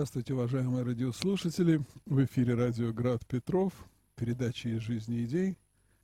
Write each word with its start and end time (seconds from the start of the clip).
Здравствуйте, 0.00 0.32
уважаемые 0.32 0.82
радиослушатели. 0.82 1.82
В 2.06 2.24
эфире 2.24 2.54
радио 2.54 2.90
«Град 2.90 3.26
Петров», 3.26 3.74
передача 4.16 4.70
«Из 4.70 4.80
жизни 4.80 5.26
идей», 5.26 5.58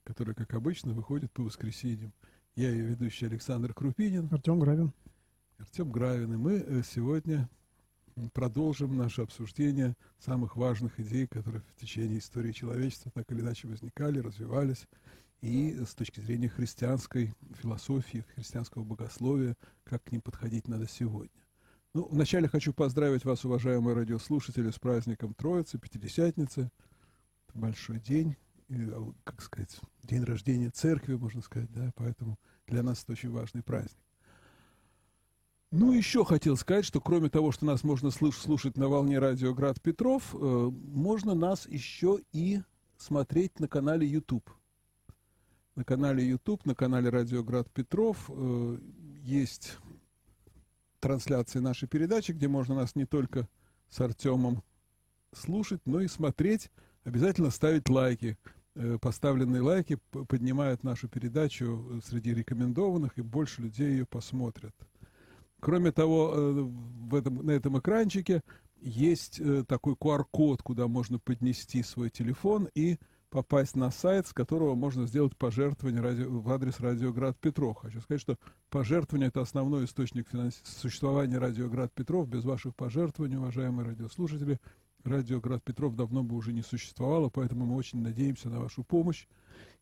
которая, 0.05 0.35
как 0.35 0.53
обычно, 0.53 0.93
выходит 0.93 1.33
по 1.33 1.43
воскресеньям. 1.43 2.13
Я 2.57 2.69
ее 2.73 2.89
ведущий 2.89 3.25
Александр 3.25 3.73
Крупинин. 3.73 4.29
Артем 4.31 4.59
Гравин. 4.59 4.93
Артем 5.57 5.91
Гравин. 5.91 6.35
И 6.35 6.37
мы 6.37 6.59
э, 6.59 6.83
сегодня 6.85 7.49
продолжим 8.35 8.99
наше 8.99 9.23
обсуждение 9.23 9.95
самых 10.19 10.57
важных 10.57 11.01
идей, 11.01 11.27
которые 11.27 11.63
в 11.63 11.81
течение 11.81 12.19
истории 12.19 12.53
человечества 12.53 13.11
так 13.15 13.33
или 13.33 13.41
иначе 13.41 13.67
возникали, 13.67 14.19
развивались, 14.19 14.87
и 15.41 15.75
с 15.83 15.95
точки 15.95 16.21
зрения 16.21 16.51
христианской 16.51 17.33
философии, 17.63 18.27
христианского 18.35 18.85
богословия, 18.85 19.57
как 19.85 20.05
к 20.05 20.13
ним 20.13 20.21
подходить 20.21 20.69
надо 20.69 20.87
сегодня. 20.87 21.46
Ну, 21.97 22.07
вначале 22.11 22.47
хочу 22.47 22.75
поздравить 22.75 23.25
вас, 23.25 23.47
уважаемые 23.47 23.95
радиослушатели, 23.97 24.71
с 24.71 24.79
праздником 24.79 25.33
Троицы, 25.33 25.79
Пятидесятницы. 25.79 26.71
Это 27.49 27.59
большой 27.59 28.01
день, 28.01 28.37
и, 28.69 28.75
а, 28.83 29.15
как 29.25 29.41
сказать, 29.41 29.81
день 30.03 30.23
рождения 30.23 30.69
церкви, 30.69 31.15
можно 31.15 31.41
сказать, 31.41 31.73
да, 31.73 31.93
поэтому 31.97 32.39
для 32.67 32.83
нас 32.83 33.03
это 33.03 33.13
очень 33.13 33.31
важный 33.31 33.63
праздник. 33.63 33.97
Ну, 35.71 35.91
еще 35.91 36.27
хотел 36.27 36.59
сказать, 36.59 36.85
что 36.85 37.01
кроме 37.01 37.31
того, 37.31 37.51
что 37.51 37.65
нас 37.65 37.83
можно 37.83 38.11
слушать 38.11 38.77
на 38.77 38.89
волне 38.89 39.19
радио 39.19 39.55
Град 39.55 39.81
Петров, 39.81 40.35
э, 40.35 40.39
можно 40.39 41.35
нас 41.35 41.67
еще 41.67 42.21
и 42.31 42.61
смотреть 42.99 43.59
на 43.59 43.69
канале 43.69 44.07
YouTube. 44.07 44.51
На 45.77 45.85
канале 45.85 46.29
YouTube, 46.29 46.67
на 46.67 46.75
канале 46.75 47.09
радио 47.09 47.43
Град 47.43 47.71
Петров 47.71 48.29
э, 48.29 48.79
есть 49.23 49.79
трансляции 51.07 51.61
нашей 51.61 51.87
передачи, 51.87 52.33
где 52.33 52.49
можно 52.49 52.75
нас 52.75 52.97
не 52.97 53.07
только 53.07 53.49
с 53.89 54.01
Артемом 54.01 54.65
слушать, 55.33 55.81
но 55.85 56.01
и 56.01 56.09
смотреть. 56.09 56.73
Обязательно 57.05 57.51
ставить 57.51 57.89
лайки. 57.89 58.37
Э, 58.75 58.99
поставленные 59.01 59.63
лайки 59.63 59.99
поднимают 60.11 60.83
нашу 60.83 61.09
передачу 61.09 62.01
среди 62.05 62.35
рекомендованных, 62.35 63.19
и 63.19 63.23
больше 63.23 63.63
людей 63.63 63.91
ее 63.93 64.05
посмотрят. 64.05 64.75
Кроме 65.61 65.93
того, 65.93 66.33
э, 66.35 66.53
в 66.53 67.15
этом, 67.15 67.47
на 67.47 67.53
этом 67.53 67.79
экранчике 67.79 68.43
есть 68.81 69.39
э, 69.39 69.63
такой 69.63 69.95
QR-код, 69.95 70.61
куда 70.63 70.89
можно 70.89 71.21
поднести 71.21 71.85
свой 71.85 72.11
телефон 72.11 72.69
и 72.75 72.99
попасть 73.31 73.77
на 73.77 73.91
сайт, 73.91 74.27
с 74.27 74.33
которого 74.33 74.75
можно 74.75 75.07
сделать 75.07 75.37
пожертвование 75.37 76.01
радио, 76.01 76.29
в 76.29 76.51
адрес 76.51 76.81
Радиоград 76.81 77.39
Петров. 77.39 77.79
Хочу 77.79 78.01
сказать, 78.01 78.21
что 78.21 78.37
пожертвование– 78.71 79.29
это 79.31 79.41
основной 79.41 79.85
источник 79.85 80.29
финанс... 80.29 80.61
существования 80.65 81.39
Радиоград 81.39 81.93
Петров. 81.93 82.29
Без 82.29 82.45
ваших 82.45 82.75
пожертвований, 82.75 83.37
уважаемые 83.37 83.89
радиослушатели, 83.89 84.61
Радиоград 85.05 85.63
Петров 85.63 85.95
давно 85.95 86.23
бы 86.23 86.37
уже 86.37 86.53
не 86.53 86.63
существовало, 86.63 87.29
поэтому 87.29 87.67
мы 87.67 87.77
очень 87.77 88.01
надеемся 88.01 88.49
на 88.49 88.61
вашу 88.61 88.85
помощь. 88.85 89.27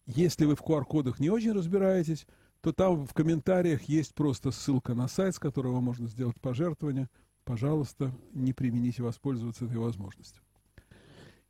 Если 0.07 0.45
вы 0.45 0.55
в 0.55 0.61
QR-кодах 0.61 1.19
не 1.19 1.31
очень 1.31 1.53
разбираетесь, 1.53 2.27
то 2.61 2.73
там 2.73 3.07
в 3.07 3.13
комментариях 3.15 3.83
есть 3.85 4.15
просто 4.15 4.51
ссылка 4.51 4.95
на 4.95 5.09
сайт, 5.09 5.35
с 5.35 5.39
которого 5.39 5.81
можно 5.81 6.09
сделать 6.09 6.41
пожертвование. 6.41 7.09
Пожалуйста, 7.45 8.11
не 8.33 8.53
примените 8.53 9.03
воспользоваться 9.03 9.67
этой 9.67 9.77
возможностью. 9.77 10.43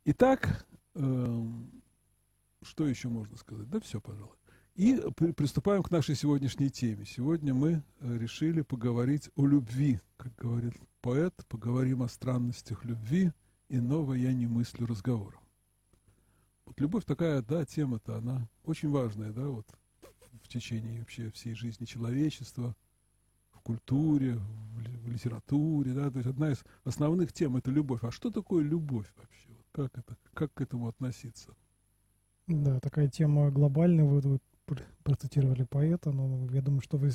Итак, 0.03 0.65
э, 0.95 1.43
что 2.65 2.87
еще 2.87 3.09
можно 3.09 3.37
сказать? 3.37 3.69
Да 3.69 3.79
все, 3.79 4.01
пожалуй. 4.01 4.35
И 4.75 4.99
приступаем 5.37 5.83
к 5.83 5.91
нашей 5.91 6.15
сегодняшней 6.15 6.69
теме. 6.69 7.05
Сегодня 7.05 7.53
мы 7.53 7.81
э, 8.01 8.17
решили 8.17 8.61
поговорить 8.61 9.29
о 9.35 9.45
любви, 9.47 10.01
как 10.17 10.35
говорит 10.35 10.73
поэт, 11.01 11.33
поговорим 11.47 12.03
о 12.03 12.09
странностях 12.09 12.83
любви, 12.83 13.31
иного 13.69 14.13
я 14.13 14.33
не 14.33 14.47
мыслю 14.47 14.85
разговором. 14.85 15.39
Вот 16.65 16.77
любовь 16.81 17.05
такая, 17.05 17.41
да, 17.41 17.63
тема-то, 17.63 18.17
она 18.17 18.49
очень 18.65 18.89
важная, 18.89 19.31
да, 19.31 19.47
вот 19.47 19.65
в 20.43 20.47
течение 20.49 20.99
вообще 20.99 21.31
всей 21.31 21.53
жизни 21.53 21.85
человечества, 21.85 22.75
в 23.53 23.61
культуре, 23.61 24.35
в, 24.35 25.07
литературе, 25.07 25.93
да, 25.93 26.09
то 26.09 26.17
есть 26.17 26.29
одна 26.29 26.51
из 26.51 26.63
основных 26.83 27.31
тем 27.31 27.55
это 27.55 27.71
любовь. 27.71 28.03
А 28.03 28.11
что 28.11 28.29
такое 28.29 28.63
любовь 28.63 29.07
вообще? 29.15 29.49
Как 29.71 29.97
это, 29.97 30.17
как 30.33 30.53
к 30.53 30.59
этому 30.59 30.87
относиться? 30.89 31.55
Да, 32.47 32.79
такая 32.79 33.07
тема 33.07 33.49
глобальная, 33.49 34.05
вы, 34.05 34.19
вы 34.19 34.39
процитировали 35.03 35.63
поэта, 35.63 36.11
но 36.11 36.47
я 36.51 36.61
думаю, 36.61 36.81
что 36.81 36.97
вы, 36.97 37.11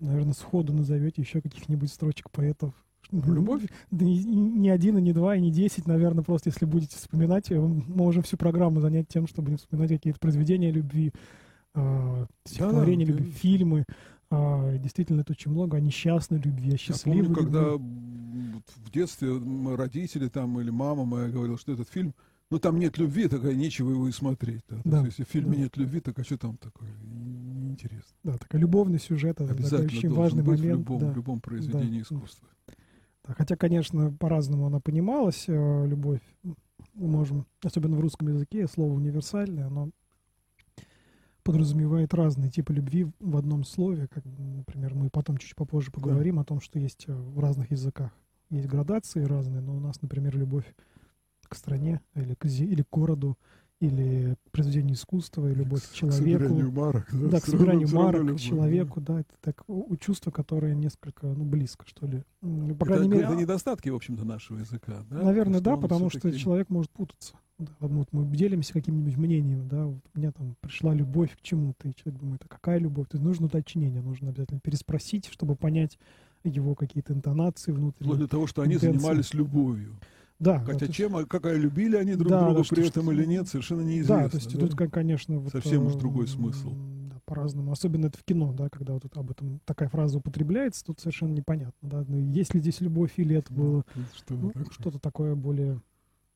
наверное, 0.00 0.32
сходу 0.32 0.72
назовете 0.72 1.22
еще 1.22 1.40
каких-нибудь 1.40 1.90
строчек 1.92 2.30
поэтов. 2.30 2.74
Любовь? 3.10 3.62
Да 3.90 4.04
не, 4.04 4.22
не 4.22 4.68
один, 4.68 4.98
и 4.98 5.00
не 5.00 5.12
два, 5.12 5.36
и 5.36 5.40
не 5.40 5.50
десять, 5.50 5.86
наверное, 5.86 6.24
просто 6.24 6.50
если 6.50 6.66
будете 6.66 6.96
вспоминать, 6.96 7.50
мы 7.50 7.82
можем 7.86 8.22
всю 8.22 8.36
программу 8.36 8.80
занять 8.80 9.08
тем, 9.08 9.26
чтобы 9.26 9.56
вспоминать 9.56 9.90
какие-то 9.90 10.20
произведения 10.20 10.70
любви, 10.70 11.12
э, 11.74 12.26
стихотворения 12.44 13.06
да, 13.06 13.12
любви, 13.12 13.30
да. 13.30 13.38
фильмы. 13.38 13.84
Э, 14.30 14.76
действительно, 14.78 15.22
это 15.22 15.32
очень 15.32 15.52
много 15.52 15.78
о 15.78 15.80
несчастной 15.80 16.38
любви, 16.38 16.74
о 16.74 16.76
счастливой 16.76 17.18
Я 17.18 17.24
помню, 17.24 17.36
когда 17.36 17.76
в 17.76 18.90
детстве 18.92 19.30
родители 19.74 20.28
там 20.28 20.60
или 20.60 20.70
мама 20.70 21.04
моя 21.04 21.28
говорила, 21.28 21.56
что 21.56 21.72
этот 21.72 21.88
фильм– 21.88 22.14
ну, 22.50 22.58
там 22.58 22.78
нет 22.78 22.96
любви, 22.96 23.28
такая 23.28 23.54
нечего 23.54 23.90
его 23.90 24.08
и 24.08 24.12
смотреть. 24.12 24.62
Да? 24.68 24.80
Да. 24.84 24.98
Есть, 24.98 25.18
если 25.18 25.24
в 25.24 25.28
фильме 25.32 25.56
да. 25.56 25.62
нет 25.64 25.76
любви, 25.76 26.00
так 26.00 26.18
а 26.18 26.24
что 26.24 26.38
там 26.38 26.56
такое? 26.56 26.88
Неинтересно. 27.02 28.16
Да, 28.24 28.38
такая 28.38 28.60
любовный 28.60 28.98
сюжет, 28.98 29.40
это 29.40 29.52
Обязательно 29.52 29.98
очень 29.98 30.10
важный 30.10 30.42
быть 30.42 30.60
момент. 30.60 30.76
В 30.76 30.78
любом, 30.80 30.98
да. 31.00 31.12
в 31.12 31.16
любом 31.16 31.40
произведении 31.40 31.98
да. 31.98 32.02
искусства. 32.02 32.48
Да, 33.26 33.34
хотя, 33.34 33.56
конечно, 33.56 34.10
по-разному 34.12 34.66
она 34.66 34.80
понималась, 34.80 35.44
э, 35.46 35.86
любовь. 35.86 36.22
Мы 36.94 37.08
можем, 37.08 37.46
особенно 37.62 37.96
в 37.96 38.00
русском 38.00 38.28
языке, 38.28 38.66
слово 38.66 38.94
универсальное, 38.94 39.66
оно 39.66 39.90
подразумевает 41.42 42.14
разные 42.14 42.50
типы 42.50 42.72
любви 42.72 43.06
в 43.20 43.36
одном 43.36 43.64
слове. 43.64 44.08
Как, 44.08 44.24
например, 44.24 44.94
мы 44.94 45.10
потом 45.10 45.36
чуть 45.36 45.54
попозже 45.54 45.90
поговорим 45.90 46.36
да. 46.36 46.42
о 46.42 46.44
том, 46.44 46.60
что 46.60 46.78
есть 46.78 47.04
э, 47.08 47.14
в 47.14 47.38
разных 47.40 47.70
языках. 47.70 48.10
Есть 48.48 48.68
градации 48.68 49.22
разные, 49.22 49.60
но 49.60 49.76
у 49.76 49.80
нас, 49.80 50.00
например, 50.00 50.36
любовь 50.36 50.74
к 51.48 51.54
стране 51.54 52.00
или 52.14 52.34
к, 52.34 52.44
или 52.46 52.82
к 52.82 52.90
городу, 52.90 53.36
или 53.80 54.36
произведению 54.50 54.94
искусства, 54.94 55.48
и 55.50 55.54
любовь 55.54 55.88
к 55.88 55.92
человеку. 55.92 56.16
К 56.16 56.24
собиранию 56.24 56.72
марок. 56.72 57.06
Да, 57.12 57.28
да 57.28 57.40
к 57.40 57.46
собиранию 57.46 57.88
марок, 57.94 58.36
к 58.36 58.40
человеку, 58.40 59.00
да, 59.00 59.20
это 59.20 59.34
так 59.40 59.62
у, 59.68 59.96
чувство, 59.96 60.30
которое 60.30 60.74
несколько, 60.74 61.26
ну, 61.26 61.44
близко, 61.44 61.84
что 61.86 62.06
ли. 62.06 62.24
Ну, 62.42 62.74
по 62.74 62.86
крайней 62.86 63.06
это, 63.06 63.14
мере, 63.14 63.26
это 63.26 63.36
недостатки, 63.36 63.88
в 63.88 63.94
общем-то, 63.94 64.24
нашего 64.24 64.58
языка, 64.58 65.04
да? 65.08 65.22
Наверное, 65.22 65.60
да, 65.60 65.76
потому 65.76 66.10
что 66.10 66.32
человек 66.32 66.70
может 66.70 66.90
путаться. 66.90 67.34
Да, 67.58 67.72
вот 67.80 68.08
мы 68.12 68.24
делимся 68.36 68.72
каким-нибудь 68.72 69.16
мнением, 69.16 69.68
да, 69.68 69.86
вот 69.86 70.02
у 70.14 70.18
меня 70.18 70.30
там 70.30 70.54
пришла 70.60 70.94
любовь 70.94 71.36
к 71.36 71.40
чему-то, 71.42 71.88
и 71.88 71.94
человек 71.94 72.20
думает, 72.20 72.42
а 72.44 72.48
какая 72.48 72.78
любовь? 72.78 73.08
То 73.08 73.16
есть 73.16 73.24
нужно 73.24 73.46
уточнение, 73.46 74.00
нужно 74.00 74.28
обязательно 74.28 74.60
переспросить, 74.60 75.26
чтобы 75.26 75.56
понять 75.56 75.98
его 76.44 76.76
какие-то 76.76 77.12
интонации 77.12 77.72
внутренние. 77.72 78.14
Вплоть 78.14 78.20
до 78.20 78.28
того, 78.28 78.46
что 78.46 78.62
они 78.62 78.74
интенции. 78.74 78.98
занимались 78.98 79.34
любовью. 79.34 79.98
Да. 80.38 80.60
Хотя 80.60 80.86
вот 80.86 80.94
чем, 80.94 81.26
какая 81.26 81.56
любили 81.56 81.96
они 81.96 82.14
друг 82.14 82.28
да, 82.28 82.44
друга 82.44 82.62
да, 82.62 82.68
при 82.68 82.86
этом 82.86 83.10
или 83.10 83.24
нет, 83.24 83.48
совершенно 83.48 83.80
неизвестно. 83.80 84.22
Да, 84.22 84.28
то 84.28 84.36
есть 84.36 84.54
да? 84.56 84.66
тут, 84.66 84.90
конечно, 84.90 85.38
вот, 85.38 85.52
совсем 85.52 85.86
уж 85.86 85.94
другой 85.94 86.28
смысл. 86.28 86.74
Да, 87.10 87.16
по-разному. 87.24 87.72
Особенно 87.72 88.06
это 88.06 88.18
в 88.18 88.24
кино, 88.24 88.52
да, 88.52 88.68
когда 88.68 88.94
вот 88.94 89.04
об 89.14 89.30
этом 89.30 89.60
такая 89.64 89.88
фраза 89.88 90.18
употребляется, 90.18 90.84
тут 90.84 91.00
совершенно 91.00 91.32
непонятно, 91.32 91.88
да, 91.88 92.04
ну, 92.06 92.18
есть 92.18 92.54
ли 92.54 92.60
здесь 92.60 92.80
любовь 92.80 93.12
или 93.16 93.36
это 93.36 93.52
было 93.52 93.84
что 94.14 94.34
ну, 94.34 94.48
такое? 94.48 94.66
что-то 94.72 94.98
такое 94.98 95.34
более 95.34 95.80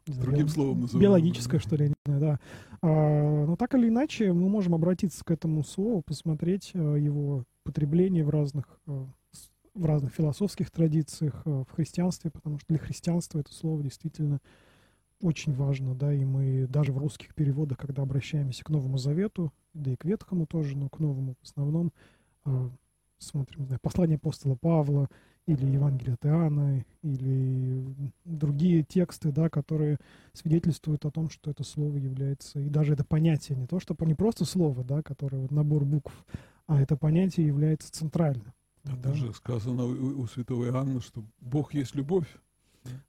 Другим 0.06 0.48
словом 0.48 0.80
называем. 0.80 1.02
Биологическое, 1.02 1.60
что 1.60 1.76
ли, 1.76 1.88
не 1.88 1.94
знаю, 2.06 2.20
да. 2.20 2.40
А, 2.82 3.46
но 3.46 3.54
так 3.56 3.74
или 3.74 3.88
иначе, 3.88 4.32
мы 4.32 4.48
можем 4.48 4.74
обратиться 4.74 5.24
к 5.24 5.30
этому 5.30 5.62
слову, 5.62 6.02
посмотреть 6.02 6.72
а, 6.74 6.96
его 6.96 7.44
потребление 7.62 8.24
в 8.24 8.30
разных 8.30 8.64
а, 8.88 9.06
в 9.74 9.84
разных 9.84 10.12
философских 10.12 10.70
традициях, 10.70 11.42
э, 11.44 11.64
в 11.68 11.70
христианстве, 11.70 12.30
потому 12.30 12.58
что 12.58 12.68
для 12.68 12.78
христианства 12.78 13.38
это 13.38 13.52
слово 13.52 13.82
действительно 13.82 14.40
очень 15.20 15.54
важно, 15.54 15.94
да, 15.94 16.12
и 16.12 16.24
мы 16.24 16.66
даже 16.66 16.92
в 16.92 16.98
русских 16.98 17.34
переводах, 17.34 17.78
когда 17.78 18.02
обращаемся 18.02 18.64
к 18.64 18.70
Новому 18.70 18.98
Завету, 18.98 19.52
да 19.72 19.92
и 19.92 19.96
к 19.96 20.04
Ветхому 20.04 20.46
тоже, 20.46 20.76
но 20.76 20.88
к 20.88 20.98
Новому 20.98 21.36
в 21.40 21.44
основном, 21.44 21.92
э, 22.44 22.68
смотрим, 23.18 23.66
знаю, 23.66 23.80
послание 23.80 24.16
апостола 24.16 24.56
Павла 24.56 25.08
или 25.46 25.64
Евангелие 25.64 26.14
от 26.14 26.26
Иоанна, 26.26 26.84
или 27.02 27.84
другие 28.24 28.82
тексты, 28.82 29.32
да, 29.32 29.48
которые 29.48 29.98
свидетельствуют 30.32 31.04
о 31.04 31.10
том, 31.10 31.30
что 31.30 31.50
это 31.50 31.64
слово 31.64 31.96
является, 31.96 32.60
и 32.60 32.68
даже 32.68 32.92
это 32.92 33.04
понятие, 33.04 33.58
не 33.58 33.66
то, 33.66 33.80
что 33.80 33.96
не 34.04 34.14
просто 34.14 34.44
слово, 34.44 34.84
да, 34.84 35.02
которое 35.02 35.38
вот 35.38 35.50
набор 35.50 35.84
букв, 35.84 36.12
а 36.66 36.80
это 36.80 36.96
понятие 36.96 37.46
является 37.46 37.90
центральным. 37.90 38.52
Да, 38.84 38.96
даже 38.96 39.32
сказано 39.32 39.84
у, 39.84 40.22
у 40.22 40.26
святого 40.26 40.66
Иоанна, 40.66 41.00
что 41.00 41.24
Бог 41.40 41.74
есть 41.74 41.94
любовь. 41.94 42.26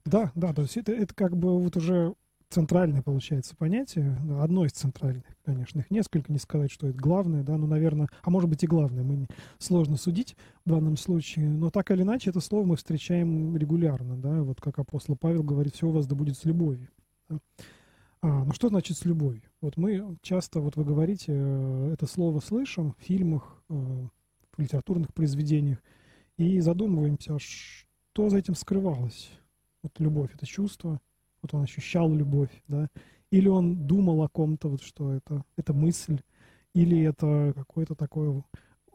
Да, 0.04 0.30
да, 0.34 0.52
то 0.54 0.62
есть 0.62 0.76
это, 0.76 0.92
это 0.92 1.14
как 1.14 1.36
бы 1.36 1.58
вот 1.58 1.76
уже 1.76 2.14
центральное, 2.48 3.02
получается, 3.02 3.56
понятие, 3.56 4.16
одно 4.40 4.64
из 4.64 4.72
центральных, 4.72 5.24
конечно, 5.44 5.80
их 5.80 5.90
несколько, 5.90 6.32
не 6.32 6.38
сказать, 6.38 6.70
что 6.70 6.86
это 6.86 6.96
главное, 6.96 7.42
да, 7.42 7.56
ну, 7.56 7.66
наверное, 7.66 8.08
а 8.22 8.30
может 8.30 8.48
быть 8.48 8.62
и 8.62 8.68
главное, 8.68 9.02
мы 9.02 9.16
не, 9.16 9.26
сложно 9.58 9.96
судить 9.96 10.36
в 10.64 10.70
данном 10.70 10.96
случае, 10.96 11.48
но 11.48 11.70
так 11.70 11.90
или 11.90 12.02
иначе 12.02 12.30
это 12.30 12.38
слово 12.38 12.64
мы 12.64 12.76
встречаем 12.76 13.56
регулярно, 13.56 14.16
да, 14.16 14.42
вот 14.42 14.60
как 14.60 14.78
апостол 14.78 15.16
Павел 15.16 15.42
говорит, 15.42 15.74
все 15.74 15.88
у 15.88 15.90
вас 15.90 16.06
да 16.06 16.14
будет 16.14 16.36
с 16.36 16.44
любовью. 16.44 16.88
Да? 17.28 17.38
А, 18.22 18.44
ну 18.44 18.52
что 18.52 18.68
значит 18.68 18.96
с 18.96 19.04
любовью? 19.04 19.42
Вот 19.60 19.76
мы 19.76 20.16
часто, 20.22 20.60
вот 20.60 20.76
вы 20.76 20.84
говорите, 20.84 21.32
э, 21.34 21.90
это 21.92 22.06
слово 22.06 22.40
слышим 22.40 22.92
в 22.92 23.02
фильмах, 23.02 23.62
э, 23.68 24.08
литературных 24.58 25.12
произведениях, 25.12 25.82
и 26.36 26.60
задумываемся, 26.60 27.36
а 27.36 27.38
что 27.38 28.28
за 28.28 28.38
этим 28.38 28.54
скрывалось. 28.54 29.30
Вот 29.82 29.92
любовь— 29.98 30.30
это 30.34 30.46
чувство, 30.46 31.00
вот 31.42 31.54
он 31.54 31.62
ощущал 31.62 32.12
любовь, 32.12 32.50
да, 32.68 32.88
или 33.30 33.48
он 33.48 33.86
думал 33.86 34.22
о 34.22 34.28
ком-то, 34.28 34.68
вот 34.68 34.82
что 34.82 35.12
это, 35.12 35.44
это 35.56 35.74
мысль, 35.74 36.20
или 36.74 37.00
это 37.02 37.52
какое-то 37.54 37.94
такое 37.94 38.42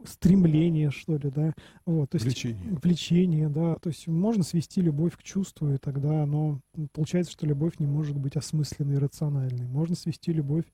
стремление, 0.06 0.92
что 0.92 1.18
ли, 1.18 1.30
да, 1.30 1.54
вот, 1.86 2.10
то 2.12 2.16
есть 2.16 2.26
влечение. 2.26 2.78
влечение, 2.82 3.50
да, 3.50 3.76
то 3.76 3.90
есть 3.90 4.08
можно 4.08 4.44
свести 4.44 4.82
любовь 4.82 5.18
к 5.18 5.24
чувству, 5.24 5.74
и 5.74 5.78
тогда 5.78 6.24
оно, 6.24 6.62
получается, 6.94 7.34
что 7.34 7.46
любовь 7.46 7.80
не 7.80 7.88
может 7.88 8.18
быть 8.18 8.36
осмысленной 8.36 8.96
и 8.96 9.00
рациональной. 9.00 9.68
Можно 9.68 9.96
свести 9.96 10.32
любовь 10.32 10.66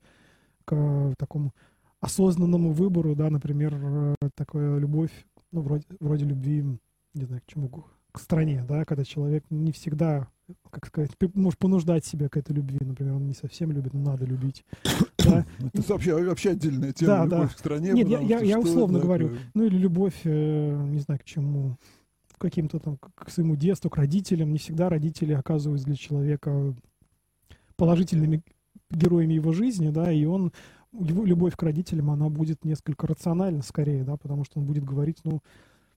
к 0.64 1.14
такому 1.18 1.52
осознанному 2.00 2.72
выбору, 2.72 3.14
да, 3.14 3.30
например, 3.30 3.74
э, 3.80 4.14
такая 4.34 4.78
любовь, 4.78 5.10
ну, 5.52 5.62
вроде, 5.62 5.84
вроде 6.00 6.24
любви, 6.24 6.78
не 7.14 7.24
знаю, 7.24 7.42
к 7.42 7.50
чему, 7.50 7.70
к 8.12 8.20
стране, 8.20 8.64
да, 8.68 8.84
когда 8.84 9.04
человек 9.04 9.44
не 9.50 9.72
всегда, 9.72 10.28
как 10.70 10.86
сказать, 10.86 11.10
может 11.34 11.58
понуждать 11.58 12.04
себя 12.04 12.28
к 12.28 12.36
этой 12.36 12.52
любви, 12.52 12.78
например, 12.80 13.14
он 13.14 13.26
не 13.26 13.34
совсем 13.34 13.72
любит, 13.72 13.94
но 13.94 14.00
надо 14.00 14.24
любить. 14.24 14.64
Да. 15.26 15.44
Это 15.58 15.82
вообще, 15.92 16.24
вообще 16.24 16.50
отдельная 16.50 16.92
тема, 16.92 17.12
да, 17.12 17.24
любовь 17.24 17.48
да. 17.48 17.54
к 17.56 17.58
стране. 17.58 17.90
Нет, 17.90 18.06
я, 18.06 18.20
я, 18.20 18.38
я 18.38 18.60
условно 18.60 19.00
говорю, 19.00 19.30
такое? 19.30 19.42
ну 19.54 19.64
или 19.64 19.76
любовь, 19.76 20.20
э, 20.22 20.86
не 20.86 21.00
знаю, 21.00 21.18
к 21.18 21.24
чему, 21.24 21.78
к 22.32 22.40
каким-то 22.40 22.78
там, 22.78 22.96
к 22.96 23.28
своему 23.28 23.56
детству, 23.56 23.90
к 23.90 23.96
родителям. 23.96 24.52
Не 24.52 24.58
всегда 24.58 24.88
родители 24.88 25.32
оказываются 25.32 25.84
для 25.84 25.96
человека 25.96 26.76
положительными 27.74 28.44
героями 28.88 29.34
его 29.34 29.52
жизни, 29.52 29.90
да, 29.90 30.12
и 30.12 30.24
он 30.26 30.52
его 31.00 31.24
любовь 31.24 31.56
к 31.56 31.62
родителям, 31.62 32.10
она 32.10 32.28
будет 32.28 32.64
несколько 32.64 33.06
рациональна 33.06 33.62
скорее, 33.62 34.04
да, 34.04 34.16
потому 34.16 34.44
что 34.44 34.60
он 34.60 34.66
будет 34.66 34.84
говорить, 34.84 35.18
ну, 35.24 35.40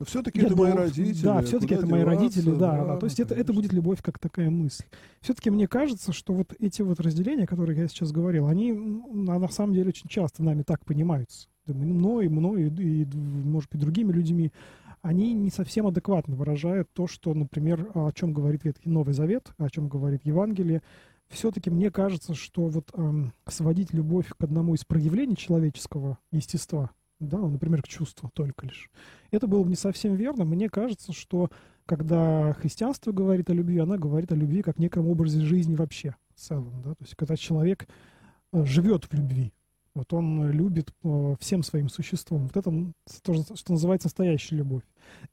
все-таки 0.05 0.39
это 0.39 0.55
мои 0.55 0.71
родители. 0.71 1.23
Да, 1.23 1.41
все-таки 1.41 1.73
это 1.73 1.85
мои 1.85 2.03
родители, 2.03 2.51
да, 2.51 2.77
да. 2.77 2.85
да. 2.85 2.97
То 2.97 3.05
есть 3.05 3.19
это, 3.19 3.35
это 3.35 3.51
будет 3.51 3.73
любовь 3.73 4.01
как 4.01 4.17
такая 4.17 4.49
мысль. 4.49 4.85
Все-таки 5.19 5.49
мне 5.49 5.67
кажется, 5.67 6.13
что 6.13 6.33
вот 6.33 6.53
эти 6.57 6.81
вот 6.81 7.01
разделения, 7.01 7.45
которые 7.45 7.77
я 7.77 7.87
сейчас 7.89 8.11
говорил, 8.13 8.47
они 8.47 8.71
на 8.71 9.45
самом 9.49 9.73
деле 9.73 9.89
очень 9.89 10.07
часто 10.07 10.41
нами 10.41 10.63
так 10.63 10.85
понимаются. 10.85 11.49
Мной, 11.67 12.29
мной 12.29 12.69
и, 12.69 13.05
может 13.13 13.69
быть, 13.71 13.81
другими 13.81 14.11
людьми. 14.13 14.51
Они 15.01 15.33
не 15.33 15.49
совсем 15.49 15.87
адекватно 15.87 16.35
выражают 16.35 16.89
то, 16.93 17.07
что, 17.07 17.33
например, 17.33 17.91
о 17.93 18.11
чем 18.11 18.33
говорит 18.33 18.63
Ветхий 18.63 18.89
Новый 18.89 19.13
Завет, 19.13 19.51
о 19.57 19.69
чем 19.69 19.87
говорит 19.87 20.21
Евангелие. 20.23 20.81
Все-таки 21.29 21.69
мне 21.69 21.91
кажется, 21.91 22.33
что 22.33 22.67
вот 22.67 22.89
эм, 22.93 23.33
сводить 23.47 23.93
любовь 23.93 24.27
к 24.29 24.43
одному 24.43 24.73
из 24.73 24.83
проявлений 24.83 25.37
человеческого 25.37 26.17
естества, 26.31 26.91
да, 27.19 27.37
ну, 27.37 27.49
например, 27.49 27.83
к 27.83 27.87
чувству 27.87 28.29
только 28.33 28.65
лишь. 28.65 28.89
Это 29.31 29.47
было 29.47 29.63
бы 29.63 29.69
не 29.69 29.75
совсем 29.75 30.15
верно. 30.15 30.45
Мне 30.45 30.69
кажется, 30.69 31.13
что 31.13 31.49
когда 31.85 32.53
христианство 32.53 33.11
говорит 33.11 33.49
о 33.49 33.53
любви, 33.53 33.77
она 33.79 33.97
говорит 33.97 34.31
о 34.31 34.35
любви 34.35 34.61
как 34.61 34.79
неком 34.79 35.07
образе 35.07 35.41
жизни 35.41 35.75
вообще 35.75 36.15
в 36.35 36.39
целом. 36.39 36.81
Да? 36.83 36.91
То 36.91 37.03
есть 37.03 37.15
когда 37.15 37.35
человек 37.35 37.87
э, 38.53 38.65
живет 38.65 39.05
в 39.05 39.13
любви, 39.13 39.53
вот 39.93 40.13
он 40.13 40.49
любит 40.51 40.93
э, 41.03 41.35
всем 41.39 41.61
своим 41.61 41.89
существом. 41.89 42.43
Вот 42.43 42.57
это 42.57 42.71
то, 43.21 43.55
что 43.55 43.73
называется 43.73 44.07
настоящая 44.07 44.57
любовь. 44.57 44.83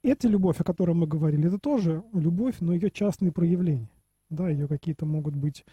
Эта 0.03 0.29
любовь, 0.29 0.61
о 0.61 0.65
которой 0.65 0.95
мы 0.95 1.07
говорили, 1.07 1.47
это 1.47 1.59
тоже 1.59 2.03
любовь, 2.13 2.57
но 2.61 2.75
ее 2.75 2.91
частные 2.91 3.33
проявления. 3.33 3.89
Да, 4.31 4.49
ее 4.49 4.67
какие-то 4.67 5.07
могут 5.07 5.37
быть 5.37 5.65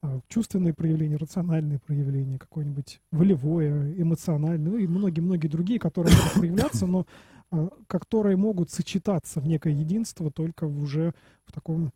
а, 0.00 0.20
чувственные 0.28 0.74
проявления, 0.74 1.16
рациональные 1.16 1.78
проявления, 1.80 2.38
какое-нибудь 2.38 3.00
волевое, 3.10 4.00
эмоциональное, 4.00 4.70
ну 4.70 4.78
и 4.78 4.86
многие-многие 4.86 5.48
другие, 5.48 5.80
которые 5.80 6.16
могут 6.16 6.32
проявляться, 6.34 6.86
но 6.86 7.06
а, 7.50 7.68
которые 7.86 8.36
могут 8.36 8.70
сочетаться 8.70 9.40
в 9.40 9.46
некое 9.46 9.72
единство 9.72 10.30
только 10.30 10.64
уже 10.64 11.12
в 11.44 11.52
таком, 11.52 11.92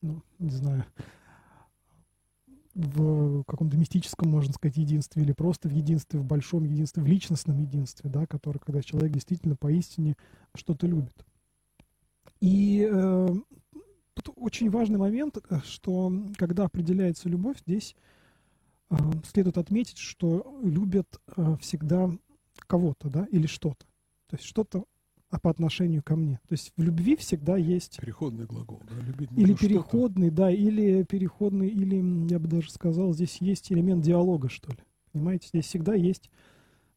ну, 0.00 0.22
не 0.38 0.50
знаю, 0.50 0.84
в 2.74 3.44
каком-то 3.44 3.76
мистическом, 3.76 4.30
можно 4.30 4.52
сказать, 4.52 4.78
единстве, 4.78 5.22
или 5.22 5.32
просто 5.32 5.68
в 5.68 5.72
единстве, 5.72 6.20
в 6.20 6.24
большом 6.24 6.64
единстве, 6.64 7.02
в 7.02 7.06
личностном 7.06 7.58
единстве, 7.58 8.08
да, 8.08 8.26
который, 8.26 8.58
когда 8.58 8.80
человек 8.80 9.12
действительно 9.12 9.56
поистине 9.56 10.16
что-то 10.54 10.86
любит. 10.86 11.14
И 12.40 12.88
э, 12.90 13.28
Тут 14.14 14.34
очень 14.36 14.70
важный 14.70 14.98
момент, 14.98 15.38
э, 15.48 15.60
что 15.64 16.12
когда 16.36 16.64
определяется 16.64 17.28
любовь, 17.28 17.58
здесь 17.66 17.96
э, 18.90 18.96
следует 19.24 19.58
отметить, 19.58 19.98
что 19.98 20.58
любят 20.62 21.20
э, 21.36 21.56
всегда 21.60 22.10
кого-то, 22.66 23.08
да, 23.08 23.26
или 23.30 23.46
что-то. 23.46 23.86
То 24.28 24.36
есть 24.36 24.44
что-то 24.44 24.84
а 25.32 25.38
по 25.38 25.48
отношению 25.48 26.02
ко 26.02 26.14
мне. 26.14 26.40
То 26.46 26.52
есть 26.52 26.72
в 26.76 26.82
любви 26.82 27.16
всегда 27.16 27.56
есть... 27.56 27.98
Переходный 27.98 28.44
глагол, 28.44 28.82
да, 28.86 29.02
любить 29.02 29.30
Или 29.34 29.54
переходный, 29.54 30.30
да, 30.30 30.50
или 30.50 31.04
переходный, 31.04 31.68
или, 31.68 32.30
я 32.30 32.38
бы 32.38 32.48
даже 32.48 32.70
сказал, 32.70 33.14
здесь 33.14 33.38
есть 33.40 33.72
элемент 33.72 34.04
диалога, 34.04 34.50
что 34.50 34.70
ли. 34.72 34.78
Понимаете, 35.10 35.48
здесь 35.48 35.64
всегда 35.64 35.94
есть... 35.94 36.30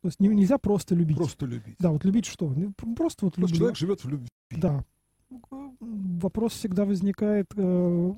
То 0.01 0.09
есть 0.09 0.19
нельзя 0.19 0.57
просто 0.57 0.95
любить. 0.95 1.15
Просто 1.15 1.45
любить. 1.45 1.77
Да, 1.79 1.91
вот 1.91 2.03
любить 2.03 2.25
что? 2.25 2.49
Ну, 2.49 2.73
просто 2.95 3.25
вот 3.25 3.37
любить. 3.37 3.55
Человек 3.55 3.77
живет 3.77 4.03
в 4.03 4.09
любви. 4.09 4.27
Да, 4.51 4.83
вопрос 5.79 6.53
всегда 6.53 6.85
возникает, 6.85 7.47
э, 7.55 8.13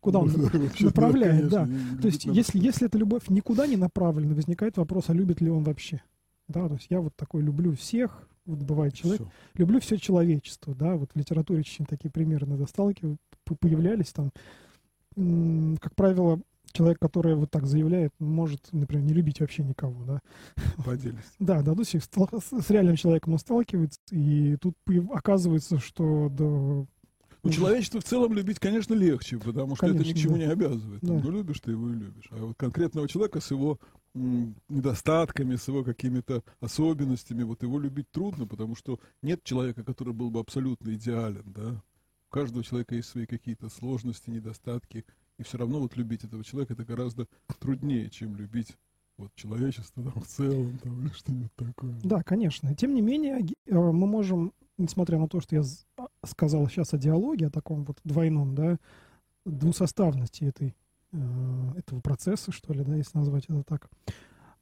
куда 0.00 0.18
он 0.20 0.30
направляет, 0.80 1.48
да. 1.48 1.68
То 2.00 2.08
есть, 2.08 2.24
если, 2.24 2.58
если 2.58 2.86
эта 2.86 2.98
любовь 2.98 3.28
никуда 3.28 3.66
не 3.66 3.76
направлена, 3.76 4.34
возникает 4.34 4.76
вопрос, 4.76 5.08
а 5.08 5.14
любит 5.14 5.40
ли 5.40 5.50
он 5.50 5.64
вообще? 5.64 6.02
Да, 6.48 6.66
то 6.66 6.74
есть 6.74 6.86
я 6.90 7.00
вот 7.00 7.14
такой 7.16 7.42
люблю 7.42 7.74
всех, 7.76 8.28
вот 8.44 8.58
бывает 8.58 8.94
человек, 8.94 9.22
все. 9.22 9.30
люблю 9.54 9.80
все 9.80 9.96
человечество, 9.96 10.74
да, 10.74 10.96
вот 10.96 11.10
в 11.14 11.18
литературе 11.18 11.60
очень 11.60 11.86
такие 11.86 12.10
примеры 12.10 12.46
иногда 12.46 12.66
сталкиваются, 12.66 13.22
появлялись 13.60 14.12
там, 14.12 14.32
как 15.78 15.94
правило, 15.94 16.40
человек, 16.72 16.98
который 17.00 17.34
вот 17.34 17.50
так 17.50 17.66
заявляет, 17.66 18.12
может, 18.18 18.68
например, 18.72 19.04
не 19.04 19.12
любить 19.12 19.40
вообще 19.40 19.62
никого, 19.62 20.04
да. 20.04 20.20
По. 20.84 20.96
Да, 21.38 21.62
да, 21.62 21.74
то 21.74 21.80
есть 21.80 21.94
с 21.94 22.70
реальным 22.70 22.96
человеком 22.96 23.34
он 23.34 23.38
сталкивается, 23.38 24.00
и 24.10 24.56
тут 24.56 24.76
оказывается, 25.12 25.78
что 25.78 26.28
да, 26.30 26.86
ну, 27.42 27.50
человечество 27.50 28.00
в 28.00 28.04
целом 28.04 28.34
любить, 28.34 28.58
конечно, 28.58 28.92
легче, 28.92 29.38
потому 29.38 29.74
что 29.74 29.86
конечно, 29.86 30.02
это 30.02 30.10
ни 30.10 30.12
к 30.12 30.18
чему 30.18 30.34
да. 30.34 30.38
не 30.38 30.44
обязывает. 30.44 31.00
Да. 31.00 31.14
Ну, 31.14 31.30
любишь 31.30 31.60
ты 31.60 31.70
его 31.70 31.88
и 31.88 31.94
любишь. 31.94 32.28
А 32.30 32.36
вот 32.36 32.56
конкретного 32.56 33.08
человека 33.08 33.40
с 33.40 33.50
его 33.50 33.78
м, 34.14 34.54
недостатками, 34.68 35.56
с 35.56 35.66
его 35.68 35.82
какими-то 35.82 36.42
особенностями, 36.60 37.42
вот 37.42 37.62
его 37.62 37.78
любить 37.78 38.10
трудно, 38.10 38.46
потому 38.46 38.76
что 38.76 39.00
нет 39.22 39.42
человека, 39.42 39.84
который 39.84 40.12
был 40.12 40.30
бы 40.30 40.40
абсолютно 40.40 40.92
идеален, 40.94 41.44
да. 41.46 41.82
У 42.28 42.32
каждого 42.32 42.62
человека 42.62 42.94
есть 42.94 43.08
свои 43.08 43.26
какие-то 43.26 43.70
сложности, 43.70 44.30
недостатки, 44.30 45.04
и 45.40 45.42
все 45.42 45.58
равно 45.58 45.80
вот 45.80 45.96
любить 45.96 46.22
этого 46.22 46.44
человека 46.44 46.74
это 46.74 46.84
гораздо 46.84 47.26
труднее, 47.58 48.10
чем 48.10 48.36
любить 48.36 48.76
вот 49.16 49.34
человечество 49.34 50.04
там, 50.04 50.22
в 50.22 50.26
целом 50.26 50.78
там, 50.78 51.00
или 51.00 51.12
что-нибудь 51.12 51.54
такое. 51.56 51.98
Да, 52.04 52.22
конечно. 52.22 52.74
Тем 52.74 52.94
не 52.94 53.00
менее, 53.00 53.40
э, 53.66 53.74
мы 53.74 54.06
можем 54.06 54.52
несмотря 54.80 55.18
на 55.18 55.28
то, 55.28 55.40
что 55.40 55.56
я 55.56 55.62
а, 55.98 56.06
сказал 56.24 56.66
сейчас 56.68 56.94
о 56.94 56.98
диалоге, 56.98 57.46
о 57.46 57.50
таком 57.50 57.84
вот 57.84 57.98
двойном, 58.04 58.54
да, 58.54 58.78
двусоставности 59.44 60.44
этой, 60.44 60.74
э, 61.12 61.18
этого 61.76 62.00
процесса, 62.00 62.50
что 62.50 62.72
ли, 62.72 62.82
да, 62.82 62.96
если 62.96 63.18
назвать 63.18 63.44
это 63.44 63.62
так. 63.62 63.90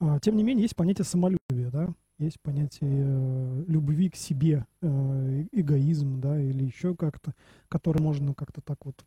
А, 0.01 0.19
тем 0.21 0.37
не 0.37 0.43
менее, 0.43 0.63
есть 0.63 0.77
понятие 0.77 1.05
самолюбия, 1.05 1.71
да, 1.71 1.89
есть 2.19 2.41
понятие 2.41 3.05
э, 3.05 3.65
любви 3.69 4.11
к 4.11 4.17
себе, 4.17 4.67
э, 4.81 5.47
эгоизм, 5.53 6.21
да, 6.21 6.41
или 6.41 6.65
еще 6.65 6.95
как-то, 6.95 7.35
который 7.69 8.03
можно 8.03 8.35
как-то 8.35 8.61
так 8.61 8.85
вот 8.85 9.05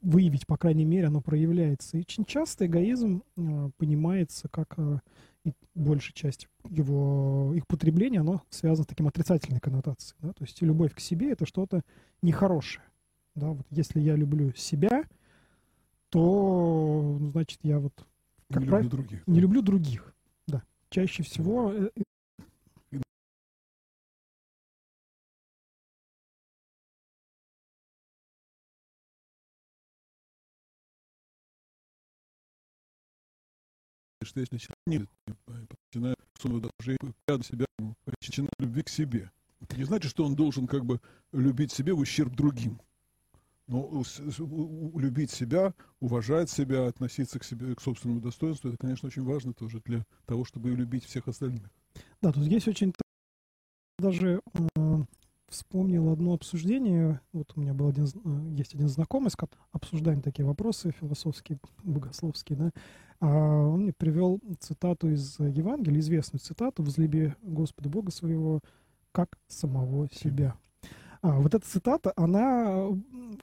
выявить, 0.00 0.46
по 0.46 0.56
крайней 0.56 0.84
мере, 0.84 1.06
оно 1.06 1.20
проявляется. 1.20 1.96
И 1.96 2.00
очень 2.00 2.24
часто 2.24 2.66
эгоизм 2.66 3.22
э, 3.36 3.70
понимается 3.76 4.48
как 4.48 4.74
э, 4.76 4.98
и 5.44 5.52
большая 5.74 6.12
часть 6.12 6.48
его, 6.68 7.52
их 7.54 7.66
потребления, 7.66 8.20
оно 8.20 8.42
связано 8.50 8.84
с 8.84 8.88
таким 8.88 9.06
отрицательной 9.06 9.60
коннотацией. 9.60 10.16
Да? 10.20 10.32
То 10.32 10.44
есть 10.44 10.60
любовь 10.62 10.94
к 10.94 11.00
себе— 11.00 11.30
это 11.32 11.46
что-то 11.46 11.82
нехорошее. 12.22 12.84
Да? 13.34 13.48
Вот 13.48 13.66
если 13.70 14.00
я 14.00 14.16
люблю 14.16 14.52
себя, 14.54 15.04
то, 16.10 17.18
значит, 17.32 17.60
я 17.62 17.78
вот... 17.78 17.92
Как 18.50 18.62
не 18.62 18.68
люблю 18.68 18.88
других. 18.88 19.26
Не 19.26 19.40
люблю 19.40 19.62
других. 19.62 20.14
Чаще 20.90 21.22
всего 21.22 21.72
э, 21.72 21.90
что 34.30 34.40
если 34.40 34.58
человек 34.58 34.76
не 34.86 35.06
начинает 35.92 36.16
рядом 37.26 37.42
себя, 37.42 37.66
начинает 38.20 38.52
любви 38.58 38.82
к 38.82 38.88
себе. 38.88 39.30
Это 39.60 39.76
не 39.76 39.84
значит, 39.84 40.10
что 40.10 40.24
он 40.24 40.34
должен 40.34 40.66
как 40.66 40.84
бы 40.84 41.00
любить 41.32 41.72
себе 41.72 41.92
в 41.92 41.98
ущерб 41.98 42.34
другим. 42.34 42.80
Но 43.70 44.02
любить 44.96 45.30
себя, 45.30 45.74
уважать 46.00 46.50
себя, 46.50 46.88
относиться 46.88 47.38
к 47.38 47.44
себе, 47.44 47.76
к 47.76 47.80
собственному 47.80 48.20
достоинству, 48.20 48.68
это, 48.68 48.76
конечно, 48.76 49.06
очень 49.06 49.22
важно 49.22 49.54
тоже 49.54 49.80
для 49.84 50.04
того, 50.26 50.44
чтобы 50.44 50.70
любить 50.70 51.04
всех 51.04 51.28
остальных. 51.28 51.70
Да, 52.20 52.32
тут 52.32 52.44
есть 52.44 52.66
очень 52.66 52.92
даже 54.00 54.40
э, 54.54 54.98
вспомнил 55.46 56.10
одно 56.10 56.34
обсуждение. 56.34 57.20
Вот 57.32 57.52
у 57.54 57.60
меня 57.60 57.72
был 57.72 57.88
один, 57.88 58.06
э, 58.06 58.56
есть 58.56 58.74
один 58.74 58.88
знакомый, 58.88 59.30
с 59.30 59.36
которым 59.36 59.64
обсуждаем 59.70 60.20
такие 60.20 60.44
вопросы 60.44 60.90
философские, 60.90 61.60
богословские, 61.84 62.58
да. 62.58 62.70
А 63.20 63.28
он 63.28 63.82
мне 63.82 63.92
привел 63.92 64.40
цитату 64.58 65.10
из 65.10 65.38
Евангелия, 65.38 66.00
известную 66.00 66.40
цитату 66.40 66.82
«Возлюби 66.82 67.34
Господа 67.42 67.88
Бога 67.88 68.10
своего, 68.10 68.58
как 69.12 69.38
самого 69.46 70.08
себя». 70.10 70.56
А, 71.22 71.38
вот 71.38 71.54
эта 71.54 71.66
цитата, 71.66 72.12
она 72.16 72.88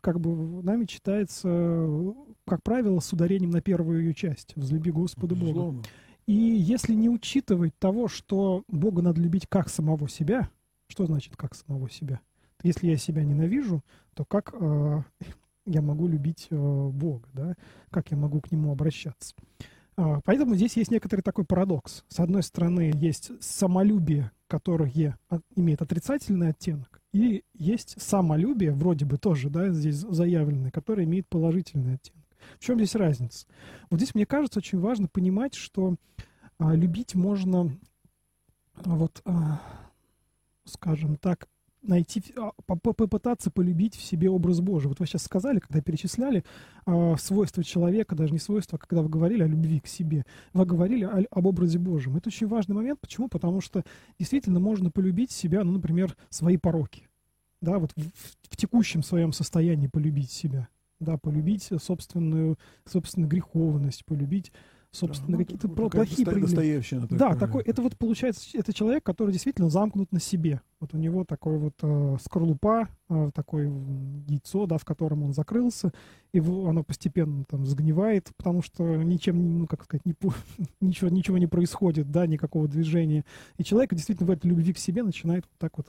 как 0.02 0.20
бы 0.20 0.64
нами 0.64 0.86
читается, 0.86 2.14
как 2.46 2.64
правило, 2.64 3.00
с 3.00 3.14
ударением 3.14 3.52
на 3.52 3.62
первую 3.62 4.02
ее 4.02 4.14
часть 4.14 4.54
«Возлюби 4.56 4.92
Господа 4.92 5.36
Бога». 5.36 5.82
И 6.26 6.34
если 6.34 6.94
не 6.94 7.10
учитывать 7.10 7.78
того, 7.80 8.10
что 8.10 8.64
Бога 8.68 9.02
надо 9.02 9.22
любить 9.22 9.48
как 9.48 9.70
самого 9.70 10.10
себя, 10.10 10.50
что 10.88 11.06
значит 11.06 11.38
как 11.38 11.56
самого 11.56 11.90
себя? 11.90 12.20
Если 12.64 12.88
я 12.88 12.98
себя 12.98 13.24
ненавижу, 13.24 13.84
то 14.14 14.26
как 14.26 14.54
э, 14.54 15.04
я 15.66 15.82
могу 15.82 16.08
любить 16.08 16.48
э, 16.50 16.56
Бога, 16.56 17.30
да? 17.34 17.56
Как 17.92 18.12
я 18.12 18.18
могу 18.18 18.42
к 18.42 18.52
Нему 18.52 18.72
обращаться? 18.72 19.36
Э, 19.98 20.20
поэтому 20.26 20.56
здесь 20.56 20.76
есть 20.76 20.92
некоторый 20.92 21.22
такой 21.22 21.46
парадокс. 21.46 22.04
С 22.10 22.20
одной 22.20 22.44
стороны, 22.44 22.92
есть 22.96 23.32
самолюбие, 23.42 24.32
которое 24.48 25.18
имеет 25.56 25.82
отрицательный 25.82 26.50
оттенок, 26.50 26.97
и 27.14 27.44
есть 27.54 28.02
самолюбие, 28.02 28.74
вроде 28.74 29.06
бы 29.06 29.18
тоже, 29.18 29.50
да, 29.50 29.70
здесь 29.70 29.96
заявленное, 29.96 30.72
которое 30.72 31.06
имеет 31.06 31.28
положительный 31.28 31.96
оттенок. 31.96 32.26
В 32.60 32.64
чем 32.64 32.78
здесь 32.78 32.96
разница? 32.96 33.48
Вот 33.90 34.00
здесь, 34.00 34.16
мне 34.16 34.26
кажется, 34.26 34.60
очень 34.60 34.80
важно 34.80 35.08
понимать, 35.08 35.56
что 35.56 35.96
а, 36.60 36.76
любить 36.76 37.16
можно, 37.16 37.78
вот, 38.76 39.22
а, 39.26 39.62
скажем 40.66 41.18
так, 41.18 41.48
найти, 41.88 42.24
а, 42.38 42.52
попытаться 42.66 43.50
полюбить 43.50 43.96
в 43.96 44.02
себе 44.04 44.30
образ 44.30 44.60
Божий. 44.60 44.90
Вот 44.90 45.00
вы 45.00 45.06
сейчас 45.06 45.24
сказали, 45.24 45.60
когда 45.60 45.82
перечисляли 45.82 46.44
э, 46.86 47.16
свойства 47.18 47.64
человека, 47.64 48.16
даже 48.16 48.34
не 48.34 48.40
свойства, 48.40 48.78
когда 48.78 49.02
вы 49.02 49.10
говорили 49.10 49.44
о 49.44 49.48
любви 49.48 49.80
к 49.80 49.88
себе, 49.88 50.26
вы 50.54 50.66
говорили 50.66 51.04
о, 51.04 51.24
об 51.32 51.46
образе 51.46 51.80
Божьем. 51.80 52.18
Это 52.18 52.30
очень 52.30 52.48
важный 52.48 52.76
момент. 52.76 53.00
Почему? 53.00 53.28
Потому 53.28 53.62
что 53.62 53.84
действительно 54.20 54.60
можно 54.60 54.92
полюбить 54.92 55.32
себя, 55.32 55.64
ну, 55.64 55.72
например, 55.72 56.16
свои 56.30 56.58
пороки. 56.58 57.08
Да, 57.62 57.80
вот 57.80 57.92
в, 57.96 58.02
в 58.52 58.58
текущем 58.58 59.02
своем 59.02 59.34
состоянии 59.34 59.88
полюбить 59.88 60.32
себя 60.32 60.68
да, 61.00 61.18
полюбить 61.18 61.70
собственную, 61.80 62.58
собственную 62.86 63.30
греховность, 63.30 64.06
полюбить 64.06 64.52
собственно, 64.92 65.38
да, 65.38 65.44
какие-то 65.44 65.68
ну, 65.68 65.90
плохие 65.90 66.26
проявления. 66.26 67.08
Да, 67.10 67.36
такой, 67.36 67.64
это 67.64 67.82
вот 67.82 67.98
получается, 67.98 68.48
это 68.54 68.74
человек, 68.74 69.04
который 69.04 69.32
действительно 69.32 69.70
замкнут 69.70 70.12
на 70.12 70.20
себе. 70.20 70.62
Вот 70.80 70.94
у 70.94 70.98
него 70.98 71.24
такой 71.26 71.58
вот 71.58 71.74
э, 71.82 72.18
скорлупа, 72.24 72.90
э, 73.10 73.32
такое 73.34 73.72
яйцо, 74.28 74.66
да, 74.68 74.78
в 74.78 74.86
котором 74.86 75.24
он 75.24 75.34
закрылся, 75.34 75.92
и 76.34 76.40
оно 76.40 76.84
постепенно 76.84 77.46
там 77.46 77.66
сгнивает, 77.66 78.32
потому 78.38 78.62
что 78.62 78.84
ничем, 78.96 79.60
ну, 79.60 79.68
как 79.68 79.84
сказать, 79.84 80.06
не, 80.06 80.16
ничего, 80.82 81.10
ничего 81.10 81.38
не 81.38 81.48
происходит, 81.48 82.12
да, 82.12 82.28
никакого 82.28 82.68
движения. 82.68 83.26
И 83.58 83.64
человек 83.64 83.94
действительно 83.94 84.28
в 84.28 84.32
этой 84.32 84.48
любви 84.48 84.74
к 84.74 84.78
себе 84.78 85.04
начинает 85.04 85.46
вот 85.46 85.58
так 85.58 85.78
вот 85.78 85.88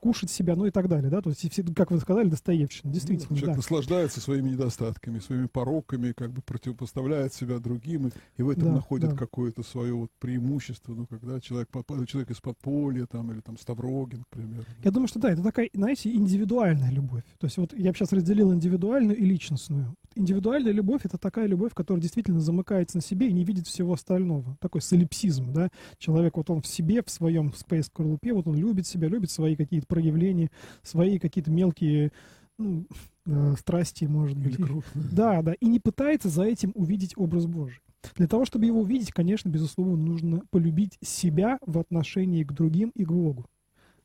кушать 0.00 0.30
себя, 0.30 0.56
ну 0.56 0.66
и 0.66 0.70
так 0.70 0.88
далее, 0.88 1.10
да, 1.10 1.20
то 1.20 1.30
есть, 1.30 1.50
все, 1.50 1.62
как 1.74 1.90
вы 1.90 1.98
сказали, 1.98 2.28
Достоевщина, 2.28 2.92
действительно, 2.92 3.28
ну, 3.30 3.36
Человек 3.36 3.54
да. 3.54 3.56
наслаждается 3.56 4.20
своими 4.20 4.50
недостатками, 4.50 5.18
своими 5.18 5.46
пороками, 5.46 6.12
как 6.12 6.32
бы 6.32 6.42
противопоставляет 6.42 7.34
себя 7.34 7.58
другим, 7.58 8.08
и, 8.08 8.10
и 8.36 8.42
в 8.42 8.50
этом 8.50 8.64
да, 8.64 8.72
находит 8.72 9.10
да. 9.10 9.16
какое-то 9.16 9.62
свое 9.62 9.94
вот 9.94 10.10
преимущество, 10.18 10.94
ну, 10.94 11.06
когда 11.06 11.40
человек, 11.40 11.68
человек 12.06 12.30
из 12.30 12.40
подполья, 12.40 13.06
там, 13.06 13.32
или 13.32 13.40
там 13.40 13.58
Ставрогин, 13.58 14.24
к 14.24 14.28
примеру. 14.28 14.64
Я 14.82 14.90
думаю, 14.90 15.08
что 15.08 15.18
да, 15.18 15.30
это 15.30 15.42
такая, 15.42 15.70
знаете, 15.74 16.12
индивидуальная 16.12 16.90
любовь, 16.90 17.24
то 17.38 17.46
есть 17.46 17.56
вот 17.56 17.72
я 17.76 17.90
бы 17.90 17.96
сейчас 17.96 18.12
разделил 18.12 18.52
индивидуальную 18.52 19.16
и 19.16 19.24
личностную. 19.24 19.94
Индивидуальная 20.18 20.72
любовь— 20.72 21.02
это 21.04 21.18
такая 21.18 21.46
любовь, 21.46 21.74
которая 21.74 22.00
действительно 22.00 22.40
замыкается 22.40 22.96
на 22.96 23.02
себе 23.02 23.28
и 23.28 23.32
не 23.32 23.44
видит 23.44 23.66
всего 23.66 23.92
остального. 23.92 24.56
Такой 24.60 24.80
солипсизм, 24.80 25.52
да. 25.52 25.68
Человек, 25.98 26.38
вот 26.38 26.48
он 26.48 26.62
в 26.62 26.66
себе, 26.66 27.02
в 27.02 27.10
своем, 27.10 27.52
в 27.52 27.82
скорлупе, 27.82 28.32
вот 28.32 28.46
он 28.46 28.56
любит 28.56 28.86
себя, 28.86 29.08
любит 29.08 29.30
свои 29.30 29.56
какие-то 29.56 29.85
проявления, 29.86 30.50
свои 30.82 31.18
какие-то 31.18 31.50
мелкие 31.50 32.12
ну, 32.58 32.86
э, 33.26 33.54
страсти, 33.58 34.04
может 34.04 34.38
быть. 34.38 34.58
Или 34.58 34.82
Да, 34.94 35.42
да. 35.42 35.54
И 35.54 35.66
не 35.66 35.80
пытается 35.80 36.28
за 36.28 36.44
этим 36.44 36.72
увидеть 36.74 37.14
образ 37.16 37.46
Божий. 37.46 37.80
Для 38.14 38.28
того, 38.28 38.44
чтобы 38.44 38.66
его 38.66 38.80
увидеть, 38.80 39.12
конечно, 39.12 39.48
безусловно, 39.48 39.96
нужно 39.96 40.42
полюбить 40.50 40.96
себя 41.02 41.58
в 41.66 41.78
отношении 41.78 42.44
к 42.44 42.52
другим 42.52 42.90
и 42.94 43.04
к 43.04 43.10
Богу. 43.10 43.46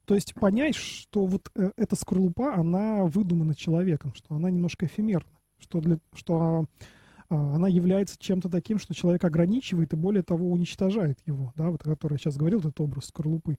То 0.06 0.16
есть 0.16 0.34
понять, 0.34 0.76
что 0.76 1.26
вот 1.26 1.52
э, 1.56 1.72
эта 1.78 1.96
скорлупа, 1.96 2.56
она 2.56 3.06
выдумана 3.06 3.54
человеком, 3.54 4.14
что 4.16 4.36
она 4.36 4.50
немножко 4.50 4.88
эфемерна 4.88 5.30
что, 5.62 5.80
для, 5.80 6.00
что 6.14 6.66
а, 7.30 7.56
она 7.56 7.68
является 7.68 8.18
чем-то 8.20 8.50
таким, 8.50 8.80
что 8.80 8.94
человек 8.94 9.24
ограничивает 9.24 9.94
и, 9.94 9.96
более 9.96 10.24
того, 10.24 10.50
уничтожает 10.52 11.20
его, 11.26 11.54
да, 11.56 11.70
вот, 11.70 11.84
который 11.84 12.14
я 12.14 12.18
сейчас 12.18 12.38
говорил, 12.38 12.60
этот 12.60 12.80
образ 12.82 13.06
скорлупы. 13.06 13.58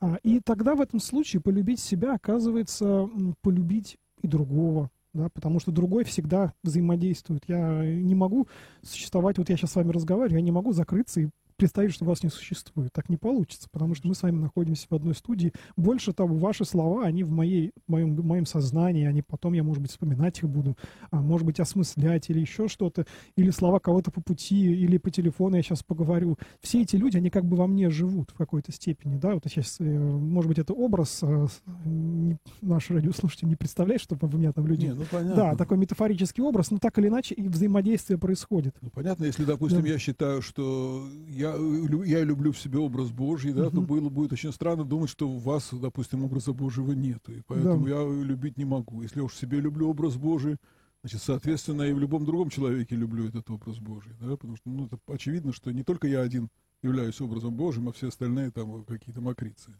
А, 0.00 0.16
и 0.22 0.40
тогда 0.40 0.74
в 0.74 0.80
этом 0.80 1.00
случае 1.00 1.40
полюбить 1.40 1.80
себя 1.80 2.14
оказывается 2.14 3.08
полюбить 3.42 3.96
и 4.22 4.26
другого, 4.26 4.90
да, 5.12 5.28
потому 5.28 5.60
что 5.60 5.72
другой 5.72 6.04
всегда 6.04 6.52
взаимодействует. 6.62 7.42
Я 7.46 7.84
не 7.84 8.14
могу 8.14 8.48
существовать, 8.82 9.38
вот 9.38 9.48
я 9.48 9.56
сейчас 9.56 9.72
с 9.72 9.76
вами 9.76 9.92
разговариваю, 9.92 10.38
я 10.38 10.44
не 10.44 10.52
могу 10.52 10.72
закрыться 10.72 11.20
и 11.20 11.28
представить, 11.56 11.92
что 11.92 12.04
вас 12.04 12.22
не 12.22 12.30
существует. 12.30 12.92
Так 12.92 13.08
не 13.08 13.16
получится, 13.16 13.68
потому 13.70 13.94
что 13.94 14.08
мы 14.08 14.14
с 14.14 14.22
вами 14.22 14.40
находимся 14.40 14.86
в 14.88 14.94
одной 14.94 15.14
студии. 15.14 15.52
Больше 15.76 16.12
того, 16.12 16.36
ваши 16.36 16.64
слова, 16.64 17.04
они 17.04 17.24
в, 17.24 17.30
моей, 17.30 17.72
в, 17.86 17.90
моем, 17.90 18.16
в 18.16 18.24
моем 18.24 18.46
сознании, 18.46 19.06
они 19.06 19.22
потом, 19.22 19.52
я, 19.52 19.62
может 19.62 19.82
быть, 19.82 19.90
вспоминать 19.90 20.38
их 20.38 20.48
буду, 20.48 20.76
а, 21.10 21.20
может 21.20 21.46
быть, 21.46 21.60
осмыслять 21.60 22.30
или 22.30 22.40
еще 22.40 22.68
что-то, 22.68 23.06
или 23.36 23.50
слова 23.50 23.78
кого-то 23.78 24.10
по 24.10 24.20
пути, 24.20 24.72
или 24.72 24.98
по 24.98 25.10
телефону 25.10 25.56
я 25.56 25.62
сейчас 25.62 25.82
поговорю. 25.82 26.38
Все 26.60 26.82
эти 26.82 26.96
люди, 26.96 27.16
они 27.16 27.30
как 27.30 27.44
бы 27.44 27.56
во 27.56 27.66
мне 27.66 27.90
живут 27.90 28.30
в 28.30 28.34
какой-то 28.34 28.72
степени, 28.72 29.16
да, 29.16 29.34
вот 29.34 29.44
сейчас, 29.46 29.76
э, 29.80 29.84
может 29.84 30.48
быть, 30.48 30.58
это 30.58 30.72
образ, 30.72 31.20
э, 31.22 31.46
не, 31.84 32.36
наш 32.60 32.90
радиослушатель 32.90 33.48
не 33.48 33.56
представляет, 33.56 34.00
что 34.00 34.16
у 34.20 34.36
меня 34.36 34.52
там 34.52 34.66
люди... 34.66 34.86
Не, 34.86 34.94
ну, 34.94 35.04
понятно. 35.10 35.34
Да, 35.34 35.56
такой 35.56 35.78
метафорический 35.78 36.42
образ, 36.42 36.70
но 36.70 36.78
так 36.78 36.98
или 36.98 37.08
иначе 37.08 37.34
и 37.34 37.48
взаимодействие 37.48 38.18
происходит. 38.18 38.74
Ну, 38.80 38.90
понятно, 38.90 39.24
если, 39.24 39.44
допустим, 39.44 39.82
да. 39.82 39.88
я 39.88 39.98
считаю, 39.98 40.42
что 40.42 41.08
я 41.28 41.43
я, 41.44 42.18
я 42.18 42.24
люблю 42.24 42.52
в 42.52 42.58
себе 42.58 42.78
образ 42.78 43.10
Божий, 43.10 43.52
да, 43.52 43.68
угу. 43.68 43.76
то 43.76 43.82
было, 43.82 44.08
будет 44.08 44.32
очень 44.32 44.52
странно 44.52 44.84
думать, 44.84 45.10
что 45.10 45.28
у 45.28 45.38
вас, 45.38 45.70
допустим, 45.72 46.24
образа 46.24 46.52
Божьего 46.52 46.92
нет. 46.92 47.28
И 47.28 47.42
поэтому 47.46 47.84
да. 47.84 47.90
я 47.90 48.22
любить 48.22 48.56
не 48.56 48.64
могу. 48.64 49.02
Если 49.02 49.18
я 49.18 49.24
уж 49.24 49.34
себе 49.34 49.60
люблю 49.60 49.88
образ 49.88 50.16
Божий, 50.16 50.56
значит, 51.02 51.22
соответственно, 51.22 51.82
и 51.82 51.92
в 51.92 51.98
любом 51.98 52.24
другом 52.24 52.50
человеке 52.50 52.96
люблю 52.96 53.28
этот 53.28 53.50
образ 53.50 53.78
Божий. 53.78 54.12
Да, 54.20 54.36
потому 54.36 54.56
что 54.56 54.70
ну, 54.70 54.86
это 54.86 54.98
очевидно, 55.06 55.52
что 55.52 55.70
не 55.70 55.82
только 55.82 56.08
я 56.08 56.20
один 56.20 56.48
являюсь 56.82 57.20
образом 57.20 57.54
Божьим, 57.54 57.88
а 57.88 57.92
все 57.92 58.08
остальные 58.08 58.50
там 58.50 58.84
какие-то 58.84 59.20
мокрицы. 59.20 59.74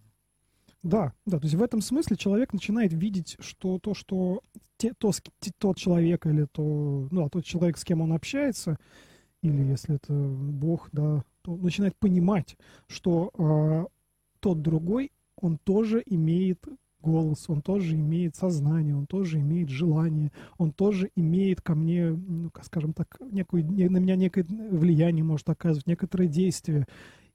Да, 0.83 1.14
да, 1.25 1.38
то 1.38 1.44
есть 1.44 1.54
в 1.54 1.62
этом 1.62 1.80
смысле 1.80 2.16
человек 2.16 2.52
начинает 2.52 2.92
видеть, 2.92 3.37
что 3.40 3.78
то, 3.78 3.94
что 3.94 4.42
те, 4.76 4.92
то, 4.92 5.12
тот 5.59 5.78
человек 5.78 6.26
или 6.26 6.44
то, 6.44 7.09
ну, 7.11 7.25
а 7.25 7.30
тот 7.30 7.44
человек, 7.44 7.78
с 7.78 7.85
кем 7.85 8.02
он 8.02 8.12
общается, 8.12 8.78
или 9.40 9.62
если 9.62 9.97
это 9.97 10.12
Бог, 10.12 10.90
да, 10.92 11.25
начинает 11.47 11.97
понимать, 11.97 12.57
что 12.87 13.31
э, 13.37 13.87
тот 14.41 14.63
другой, 14.63 15.13
он 15.37 15.59
тоже 15.59 16.03
имеет 16.07 16.65
голос, 17.05 17.45
он 17.49 17.61
тоже 17.61 17.95
имеет 17.95 18.35
сознание, 18.35 18.97
он 18.97 19.07
тоже 19.07 19.39
имеет 19.39 19.69
желание, 19.69 20.33
он 20.59 20.73
тоже 20.73 21.11
имеет 21.17 21.61
ко 21.61 21.75
мне, 21.75 22.11
ну, 22.11 22.51
скажем 22.63 22.95
так, 22.95 23.19
некую, 23.31 23.65
на 23.67 23.99
меня 23.99 24.17
некое 24.17 24.45
влияние 24.45 25.25
может 25.25 25.49
оказывать, 25.49 25.87
некоторое 25.87 26.29
действие. 26.29 26.87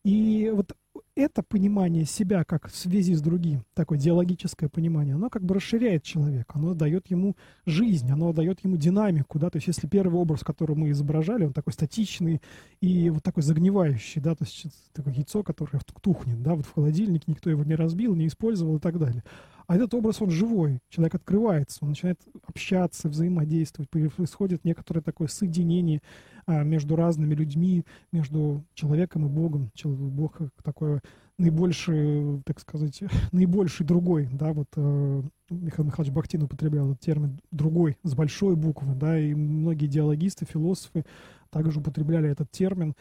И 0.04 0.52
вот 0.54 0.76
это 1.20 1.44
понимание 1.44 2.06
себя 2.06 2.44
как 2.44 2.70
в 2.70 2.76
связи 2.76 3.14
с 3.14 3.22
другим, 3.22 3.64
такое 3.74 3.98
диалогическое 3.98 4.70
понимание, 4.70 5.16
оно 5.16 5.30
как 5.30 5.44
бы 5.44 5.56
расширяет 5.56 6.04
человека, 6.04 6.54
оно 6.56 6.74
дает 6.74 7.08
ему 7.08 7.36
жизнь, 7.66 8.10
оно 8.12 8.34
дает 8.34 8.64
ему 8.64 8.78
динамику, 8.78 9.40
да, 9.40 9.50
то 9.50 9.58
есть 9.58 9.68
если 9.68 9.88
первый 9.88 10.20
образ, 10.20 10.42
который 10.42 10.76
мы 10.76 10.92
изображали, 10.92 11.46
он 11.46 11.54
такой 11.54 11.74
статичный 11.74 12.42
и 12.82 13.10
вот 13.10 13.24
такой 13.24 13.44
загнивающий, 13.44 14.22
да, 14.22 14.36
то 14.36 14.44
есть 14.44 14.68
такое 14.94 15.14
яйцо, 15.14 15.44
которое 15.44 15.80
тухнет, 16.02 16.42
да, 16.42 16.56
вот 16.56 16.66
в 16.66 16.74
холодильнике 16.74 17.26
никто 17.28 17.50
его 17.50 17.64
не 17.64 17.76
разбил, 17.76 18.16
не 18.16 18.28
использовал 18.28 18.78
и 18.78 18.80
так 18.80 18.98
далее. 18.98 19.24
А 19.70 19.76
этот 19.76 19.94
образ, 19.94 20.20
он 20.20 20.32
живой. 20.32 20.80
Человек 20.90 21.14
открывается, 21.14 21.78
он 21.82 21.90
начинает 21.90 22.20
общаться, 22.48 23.08
взаимодействовать. 23.08 23.88
Происходит 23.92 24.66
некоторое 24.66 25.02
такое 25.02 25.28
соединение 25.28 26.02
а, 26.48 26.64
между 26.64 26.96
разными 26.96 27.36
людьми, 27.36 27.84
между 28.12 28.66
человеком 28.74 29.28
и 29.28 29.30
Богом. 29.30 29.70
Бог 29.84 30.40
такое 30.64 31.04
наибольший, 31.38 32.42
так 32.48 32.60
сказать, 32.60 33.04
наибольший 33.32 33.86
другой, 33.86 34.28
да, 34.32 34.54
вот 34.54 34.70
э, 34.76 35.22
Михаил 35.52 35.86
Михайлович 35.86 36.14
Бахтин 36.14 36.44
употреблял 36.44 36.88
этот 36.92 37.00
термин 37.02 37.40
«другой» 37.52 37.98
с 38.02 38.16
большой 38.16 38.56
буквы, 38.56 38.96
да, 38.96 39.20
и 39.20 39.36
многие 39.36 39.86
идеологисты, 39.86 40.46
философы 40.46 41.06
также 41.52 41.80
употребляли 41.80 42.28
этот 42.28 42.50
термин. 42.50 42.96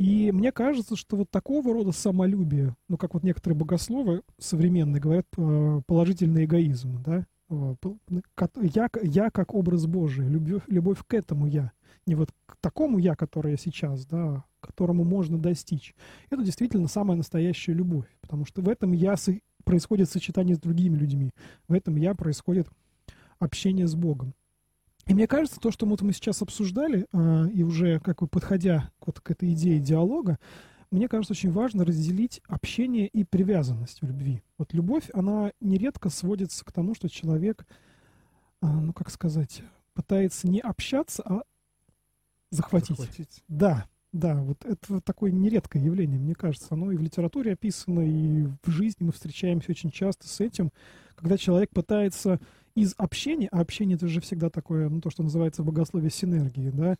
И 0.00 0.32
мне 0.32 0.50
кажется, 0.50 0.96
что 0.96 1.14
вот 1.18 1.30
такого 1.30 1.74
рода 1.74 1.92
самолюбие, 1.92 2.74
ну, 2.88 2.96
как 2.96 3.12
вот 3.12 3.22
некоторые 3.22 3.58
богословы 3.58 4.22
современные 4.38 4.98
говорят, 4.98 5.26
э, 5.36 5.82
положительный 5.86 6.46
эгоизм, 6.46 7.02
да, 7.02 7.26
я, 7.50 8.88
я 9.02 9.30
как 9.30 9.54
образ 9.54 9.84
Божий, 9.84 10.26
любовь, 10.26 10.62
любовь 10.68 11.04
к 11.06 11.12
этому 11.12 11.46
я, 11.46 11.72
не 12.06 12.14
вот 12.14 12.30
к 12.46 12.56
такому 12.62 12.96
я, 12.96 13.14
который 13.14 13.50
я 13.50 13.56
сейчас, 13.58 14.06
да, 14.06 14.42
которому 14.60 15.04
можно 15.04 15.36
достичь. 15.36 15.94
Это 16.30 16.42
действительно 16.42 16.88
самая 16.88 17.18
настоящая 17.18 17.74
любовь, 17.74 18.06
потому 18.22 18.46
что 18.46 18.62
в 18.62 18.70
этом 18.70 18.92
я 18.92 19.16
происходит 19.64 20.08
сочетание 20.08 20.56
с 20.56 20.60
другими 20.60 20.96
людьми, 20.96 21.30
в 21.68 21.74
этом 21.74 21.96
я 21.96 22.14
происходит 22.14 22.68
общение 23.38 23.86
с 23.86 23.94
Богом. 23.94 24.32
И 25.06 25.14
мне 25.14 25.26
кажется, 25.26 25.60
то, 25.60 25.70
что 25.70 25.86
вот 25.86 26.02
мы 26.02 26.12
сейчас 26.12 26.42
обсуждали, 26.42 27.06
э, 27.12 27.48
и 27.52 27.62
уже 27.62 28.00
как 28.00 28.20
бы 28.20 28.28
подходя 28.28 28.90
вот 29.04 29.20
к 29.20 29.30
этой 29.30 29.52
идее 29.52 29.80
диалога, 29.80 30.38
мне 30.90 31.08
кажется, 31.08 31.32
очень 31.32 31.52
важно 31.52 31.84
разделить 31.84 32.40
общение 32.48 33.06
и 33.06 33.24
привязанность 33.24 34.02
в 34.02 34.06
любви. 34.06 34.42
Вот 34.58 34.72
любовь, 34.72 35.08
она 35.14 35.52
нередко 35.60 36.10
сводится 36.10 36.64
к 36.64 36.72
тому, 36.72 36.94
что 36.94 37.08
человек, 37.08 37.64
э, 38.62 38.66
ну 38.66 38.92
как 38.92 39.10
сказать, 39.10 39.62
пытается 39.94 40.48
не 40.48 40.60
общаться, 40.60 41.22
а 41.24 41.42
захватить. 42.50 42.98
захватить. 42.98 43.44
Да, 43.48 43.86
да, 44.12 44.34
вот 44.34 44.64
это 44.64 45.00
такое 45.00 45.30
нередкое 45.30 45.82
явление, 45.82 46.18
мне 46.18 46.34
кажется. 46.34 46.68
Оно 46.70 46.90
и 46.90 46.96
в 46.96 47.02
литературе 47.02 47.52
описано, 47.52 48.00
и 48.00 48.46
в 48.62 48.70
жизни 48.70 49.04
мы 49.04 49.12
встречаемся 49.12 49.70
очень 49.70 49.90
часто 49.90 50.26
с 50.26 50.40
этим, 50.40 50.72
когда 51.14 51.38
человек 51.38 51.70
пытается 51.70 52.40
из 52.74 52.94
общения, 52.96 53.48
а 53.50 53.60
общение 53.60 53.96
это 53.96 54.08
же 54.08 54.20
всегда 54.20 54.50
такое, 54.50 54.88
ну, 54.88 55.00
то, 55.00 55.10
что 55.10 55.22
называется 55.22 55.62
в 55.62 55.66
богословии 55.66 56.08
синергии, 56.08 56.70
да, 56.70 56.96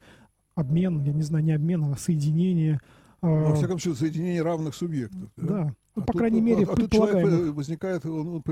обмен, 0.55 1.03
я 1.03 1.13
не 1.13 1.23
знаю, 1.23 1.45
не 1.45 1.53
обмен, 1.53 1.85
а 1.85 1.97
соединение. 1.97 2.81
Ну, 3.23 3.51
во 3.51 3.55
всяком 3.55 3.79
случае, 3.79 3.99
соединение 3.99 4.43
равных 4.43 4.75
субъектов. 4.75 5.31
Да, 5.37 5.47
да. 5.47 5.75
Ну, 5.97 6.03
а 6.03 6.07
по 6.07 6.13
тут, 6.13 6.19
крайней 6.21 6.41
мере, 6.41 6.65
а, 6.65 6.73
а 6.73 6.77
тут 6.77 6.91
человек 6.91 7.55
возникает, 7.55 8.07
он 8.07 8.43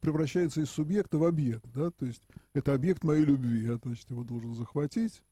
превращается 0.00 0.60
из 0.60 0.70
субъекта 0.70 1.18
в 1.18 1.24
объект, 1.24 1.64
да, 1.74 1.90
то 1.90 2.06
есть 2.06 2.22
это 2.54 2.72
объект 2.72 3.02
моей 3.04 3.24
любви, 3.24 3.64
я, 3.64 3.78
значит, 3.82 4.08
его 4.10 4.22
должен 4.22 4.54
захватить, 4.54 5.22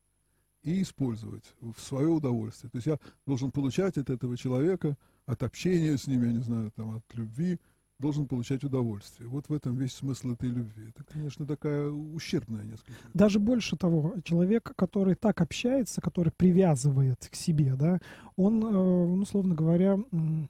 и 0.62 0.82
использовать 0.82 1.44
в 1.60 1.80
свое 1.80 2.08
удовольствие. 2.08 2.70
То 2.70 2.76
есть 2.76 2.86
я 2.86 2.98
должен 3.26 3.50
получать 3.50 3.98
от 3.98 4.10
этого 4.10 4.36
человека, 4.36 4.96
от 5.26 5.42
общения 5.42 5.96
с 5.96 6.06
ним, 6.06 6.24
я 6.24 6.32
не 6.32 6.42
знаю, 6.42 6.70
там, 6.74 6.96
от 6.96 7.02
любви, 7.14 7.58
должен 8.02 8.26
получать 8.26 8.64
удовольствие. 8.64 9.28
Вот 9.28 9.48
в 9.48 9.54
этом 9.54 9.76
весь 9.76 9.94
смысл 9.94 10.32
этой 10.32 10.50
любви. 10.50 10.88
Это, 10.88 11.04
конечно, 11.04 11.46
такая 11.46 11.88
ущербная 11.88 12.64
несколько. 12.64 12.92
Даже 13.14 13.38
больше 13.38 13.76
того, 13.76 14.16
человек, 14.24 14.72
который 14.76 15.14
так 15.14 15.40
общается, 15.40 16.02
который 16.02 16.32
привязывает 16.36 17.28
к 17.30 17.34
себе, 17.34 17.74
да, 17.76 18.00
он, 18.36 18.62
э, 18.62 18.70
ну, 18.70 19.22
условно 19.22 19.54
говоря, 19.54 19.98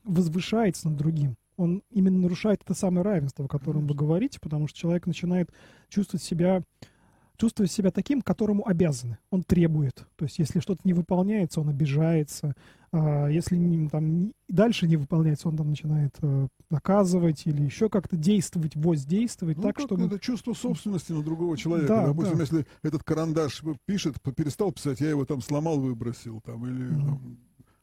возвышается 0.02 0.88
над 0.88 0.98
другим. 0.98 1.36
Он 1.56 1.82
именно 1.90 2.18
нарушает 2.18 2.62
это 2.64 2.74
самое 2.74 3.04
равенство, 3.04 3.44
о 3.44 3.48
котором 3.48 3.82
Конечно. 3.82 3.92
вы 3.92 3.98
говорите, 3.98 4.40
потому 4.40 4.66
что 4.66 4.78
человек 4.78 5.06
начинает 5.06 5.52
чувствовать 5.88 6.24
себя 6.24 6.62
чувствует 7.38 7.72
себя 7.72 7.90
таким, 7.90 8.22
которому 8.22 8.68
обязаны. 8.68 9.18
Он 9.30 9.42
требует. 9.42 10.06
То 10.16 10.26
есть, 10.26 10.38
если 10.38 10.60
что-то 10.60 10.82
не 10.84 10.92
выполняется, 10.92 11.60
он 11.60 11.70
обижается. 11.70 12.54
А 12.92 13.26
если 13.28 13.88
там, 13.88 14.32
дальше 14.48 14.86
не 14.86 14.96
выполняется, 14.96 15.48
он 15.48 15.56
там 15.56 15.70
начинает 15.70 16.14
э, 16.20 16.48
наказывать 16.68 17.46
или 17.46 17.62
еще 17.62 17.88
как-то 17.88 18.16
действовать, 18.16 18.76
воздействовать 18.76 19.56
ну, 19.56 19.62
так, 19.62 19.80
чтобы... 19.80 20.04
Это 20.04 20.18
чувство 20.18 20.52
собственности 20.52 21.12
на 21.12 21.22
другого 21.22 21.56
человека. 21.56 21.88
Да, 21.88 22.06
Допустим, 22.08 22.36
да. 22.36 22.42
если 22.42 22.66
этот 22.82 23.02
карандаш 23.02 23.62
пишет, 23.86 24.20
перестал 24.36 24.72
писать, 24.72 25.00
я 25.00 25.08
его 25.08 25.24
там 25.24 25.40
сломал, 25.40 25.80
выбросил, 25.80 26.42
там, 26.42 26.66
или 26.66 26.90
mm-hmm. 26.90 27.04
там, 27.06 27.38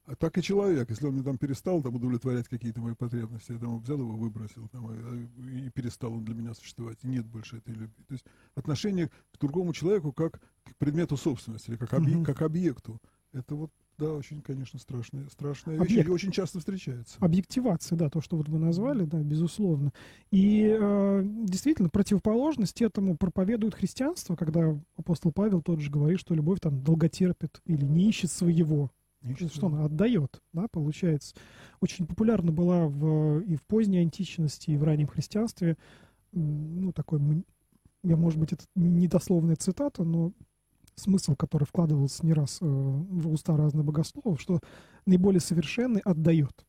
а 0.10 0.16
так 0.16 0.36
и 0.40 0.42
человек, 0.42 0.90
если 0.90 1.06
он 1.06 1.14
мне 1.14 1.24
там 1.24 1.38
перестал 1.38 1.84
там, 1.84 1.96
удовлетворять 1.96 2.48
какие-то 2.48 2.82
мои 2.82 2.96
потребности, 2.96 3.52
я 3.52 3.60
там 3.60 3.80
взял 3.80 4.00
его, 4.00 4.16
выбросил, 4.16 4.68
там, 4.70 4.92
и, 4.92 5.68
и 5.68 5.70
перестал 5.70 6.14
он 6.14 6.26
для 6.26 6.34
меня 6.34 6.56
существовать, 6.56 6.98
и 7.04 7.08
нет 7.08 7.28
больше 7.28 7.58
этой 7.58 7.76
любви. 7.76 8.04
То 8.08 8.14
есть 8.14 8.26
отношение 8.56 9.10
к 9.10 9.40
другому 9.40 9.72
человеку 9.72 10.12
как 10.12 10.40
к 10.64 10.76
предмету 10.80 11.16
собственности, 11.16 11.70
или 11.70 11.78
как, 11.78 11.94
объ, 11.94 12.10
угу. 12.10 12.24
как 12.24 12.42
объекту, 12.42 13.00
это 13.34 13.54
вот, 13.54 13.72
да, 14.00 14.14
очень, 14.14 14.42
конечно, 14.42 14.80
страшная, 14.80 15.28
страшная 15.28 15.76
вещь, 15.76 15.92
Объект. 15.92 16.10
и 16.10 16.12
очень 16.12 16.32
часто 16.32 16.60
встречается. 16.60 17.18
Объективация, 17.20 17.98
да, 17.98 18.10
то, 18.10 18.22
что 18.22 18.38
вот 18.38 18.48
вы 18.48 18.58
назвали, 18.58 19.04
да, 19.04 19.20
безусловно. 19.20 19.92
И 20.32 20.66
э, 20.80 21.24
действительно, 21.44 21.90
противоположность 21.90 22.82
этому 22.82 23.18
проповедует 23.18 23.76
христианство, 23.76 24.36
когда 24.36 24.80
апостол 24.96 25.34
Павел 25.34 25.62
тот 25.62 25.82
же 25.82 25.92
говорит, 25.92 26.20
что 26.20 26.34
любовь 26.34 26.60
там 26.62 26.82
долготерпит 26.82 27.62
или 27.66 27.84
не 27.84 28.08
ищет 28.10 28.32
своего, 28.32 28.90
Ничего. 29.22 29.50
Что 29.50 29.68
она 29.68 29.84
отдает, 29.84 30.42
да, 30.54 30.68
получается. 30.72 31.36
Очень 31.82 32.08
популярна 32.08 32.54
была 32.54 32.88
в, 32.88 33.42
и 33.42 33.58
в 33.58 33.64
поздней 33.64 34.00
античности, 34.00 34.72
и 34.72 34.78
в 34.78 34.84
раннем 34.84 35.08
христианстве, 35.08 35.76
ну, 36.32 36.94
такой, 36.94 37.20
я, 38.04 38.16
может 38.16 38.40
быть, 38.40 38.54
это 38.54 38.64
недословная 38.76 39.58
цитата, 39.58 40.06
но 40.06 40.32
смысл, 41.00 41.36
который 41.36 41.66
вкладывался 41.66 42.26
не 42.26 42.34
раз 42.34 42.60
э, 42.62 42.66
в 42.66 43.32
уста 43.32 43.58
разных 43.58 43.86
богословов, 43.86 44.40
что 44.40 44.60
наиболее 45.06 45.40
совершенный 45.40 46.02
отдает. 46.02 46.66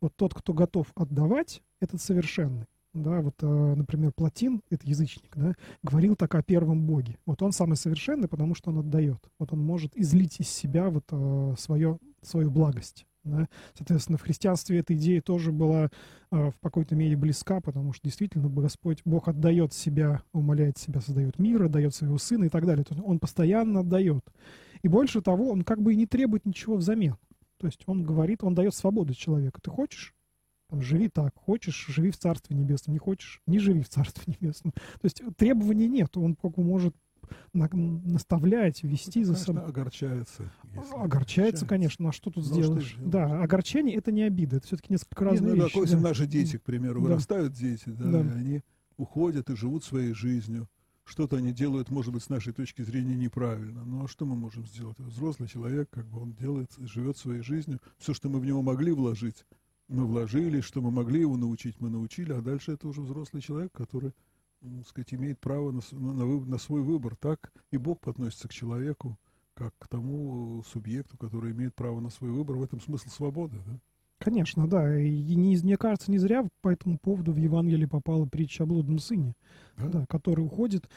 Вот 0.00 0.14
тот, 0.16 0.34
кто 0.34 0.52
готов 0.52 0.88
отдавать, 0.94 1.62
этот 1.80 2.00
совершенный 2.02 2.66
да, 2.94 3.20
вот, 3.20 3.34
э, 3.42 3.74
например, 3.76 4.12
Платин, 4.12 4.62
это 4.70 4.86
язычник, 4.86 5.36
да, 5.36 5.54
говорил 5.82 6.16
так 6.16 6.34
о 6.34 6.42
первом 6.42 6.86
боге. 6.86 7.18
Вот 7.26 7.42
он 7.42 7.52
самый 7.52 7.76
совершенный, 7.76 8.28
потому 8.28 8.54
что 8.54 8.70
он 8.70 8.78
отдает. 8.78 9.18
Вот 9.38 9.52
он 9.52 9.60
может 9.60 9.96
излить 9.96 10.40
из 10.40 10.48
себя 10.48 10.90
вот 10.90 11.04
э, 11.10 11.54
свое, 11.58 11.98
свою 12.22 12.50
благость. 12.50 13.06
Да? 13.28 13.48
Соответственно, 13.74 14.18
в 14.18 14.22
христианстве 14.22 14.78
эта 14.78 14.94
идея 14.94 15.20
тоже 15.20 15.52
была 15.52 15.90
э, 16.30 16.50
в 16.50 16.54
какой-то 16.60 16.94
мере 16.94 17.16
близка, 17.16 17.60
потому 17.60 17.92
что 17.92 18.04
действительно 18.04 18.48
Господь, 18.48 19.02
Бог 19.04 19.28
отдает 19.28 19.72
себя, 19.72 20.22
умоляет 20.32 20.78
себя, 20.78 21.00
создает 21.00 21.38
мир, 21.38 21.64
отдает 21.64 21.94
своего 21.94 22.18
Сына 22.18 22.44
и 22.44 22.48
так 22.48 22.66
далее. 22.66 22.84
То 22.84 22.94
есть 22.94 23.06
он 23.06 23.18
постоянно 23.18 23.80
отдает. 23.80 24.24
И 24.82 24.88
больше 24.88 25.20
того, 25.20 25.50
он 25.50 25.62
как 25.62 25.82
бы 25.82 25.92
и 25.92 25.96
не 25.96 26.06
требует 26.06 26.46
ничего 26.46 26.76
взамен. 26.76 27.16
То 27.58 27.66
есть 27.66 27.82
он 27.86 28.04
говорит, 28.04 28.44
он 28.44 28.54
дает 28.54 28.74
свободу 28.74 29.14
человеку. 29.14 29.60
Ты 29.60 29.70
хочешь? 29.70 30.14
Там, 30.68 30.82
живи 30.82 31.08
так, 31.08 31.34
хочешь, 31.34 31.86
живи 31.88 32.10
в 32.10 32.18
Царстве 32.18 32.54
Небесном, 32.54 32.92
не 32.92 32.98
хочешь, 32.98 33.40
не 33.46 33.58
живи 33.58 33.82
в 33.82 33.88
Царстве 33.88 34.24
Небесном. 34.40 34.72
То 34.72 35.04
есть 35.04 35.22
требований 35.36 35.88
нет, 35.88 36.16
он 36.16 36.36
как 36.36 36.52
бы 36.52 36.62
может 36.62 36.94
на, 37.52 37.68
наставлять, 37.72 38.82
вести 38.82 39.24
за 39.24 39.34
собой. 39.34 39.64
огорчается. 39.64 40.50
Огорчается, 40.62 40.94
огорчается, 40.96 41.66
конечно, 41.66 42.08
а 42.08 42.12
что 42.12 42.30
тут 42.30 42.46
ну, 42.46 42.52
сделаешь? 42.52 42.86
Что 42.86 43.04
да, 43.04 43.42
огорчение 43.42 43.96
это 43.96 44.12
не 44.12 44.22
обида, 44.22 44.56
это 44.56 44.66
все-таки 44.66 44.92
несколько 44.92 45.24
разные 45.24 45.54
ну, 45.54 45.64
вещи. 45.64 45.92
Да. 45.92 46.00
наши 46.00 46.26
дети, 46.26 46.58
к 46.58 46.62
примеру, 46.62 47.00
вырастают 47.00 47.52
да. 47.52 47.58
дети, 47.58 47.88
да, 47.88 48.10
да. 48.10 48.20
и 48.20 48.28
они 48.28 48.62
уходят 48.96 49.50
и 49.50 49.56
живут 49.56 49.84
своей 49.84 50.12
жизнью. 50.12 50.68
Что-то 51.04 51.38
они 51.38 51.52
делают, 51.52 51.90
может 51.90 52.12
быть, 52.12 52.22
с 52.22 52.28
нашей 52.28 52.52
точки 52.52 52.82
зрения 52.82 53.14
неправильно. 53.14 53.82
Ну 53.82 54.04
а 54.04 54.08
что 54.08 54.26
мы 54.26 54.36
можем 54.36 54.66
сделать? 54.66 54.98
Взрослый 54.98 55.48
человек, 55.48 55.88
как 55.90 56.06
бы 56.06 56.20
он 56.20 56.34
делает, 56.34 56.70
живет 56.78 57.16
своей 57.16 57.40
жизнью. 57.40 57.80
Все, 57.96 58.12
что 58.12 58.28
мы 58.28 58.40
в 58.40 58.44
него 58.44 58.60
могли 58.60 58.92
вложить, 58.92 59.46
мы 59.88 60.04
вложили, 60.04 60.60
что 60.60 60.82
мы 60.82 60.90
могли 60.90 61.20
его 61.20 61.36
научить, 61.38 61.80
мы 61.80 61.88
научили, 61.88 62.32
а 62.32 62.42
дальше 62.42 62.72
это 62.72 62.86
уже 62.88 63.00
взрослый 63.00 63.40
человек, 63.40 63.72
который, 63.72 64.12
сказать, 64.86 65.14
имеет 65.14 65.38
право 65.38 65.70
на, 65.70 65.80
на, 65.92 66.24
на 66.24 66.58
свой 66.58 66.82
выбор. 66.82 67.16
Так 67.16 67.52
и 67.70 67.76
Бог 67.76 68.06
относится 68.06 68.48
к 68.48 68.52
человеку, 68.52 69.18
как 69.54 69.74
к 69.78 69.88
тому 69.88 70.62
субъекту, 70.64 71.16
который 71.16 71.52
имеет 71.52 71.74
право 71.74 72.00
на 72.00 72.10
свой 72.10 72.30
выбор. 72.30 72.56
В 72.56 72.62
этом 72.62 72.80
смысл 72.80 73.08
свободы, 73.08 73.58
да? 73.66 73.78
Конечно, 74.18 74.68
да. 74.68 74.98
И 75.00 75.34
не, 75.36 75.56
мне 75.58 75.76
кажется, 75.76 76.10
не 76.10 76.18
зря 76.18 76.46
по 76.60 76.68
этому 76.68 76.98
поводу 76.98 77.32
в 77.32 77.36
Евангелии 77.36 77.86
попала 77.86 78.26
притча 78.26 78.64
о 78.64 78.66
блудном 78.66 78.98
сыне, 78.98 79.34
да? 79.76 79.88
Да, 79.88 80.06
который 80.06 80.44
уходит. 80.44 80.88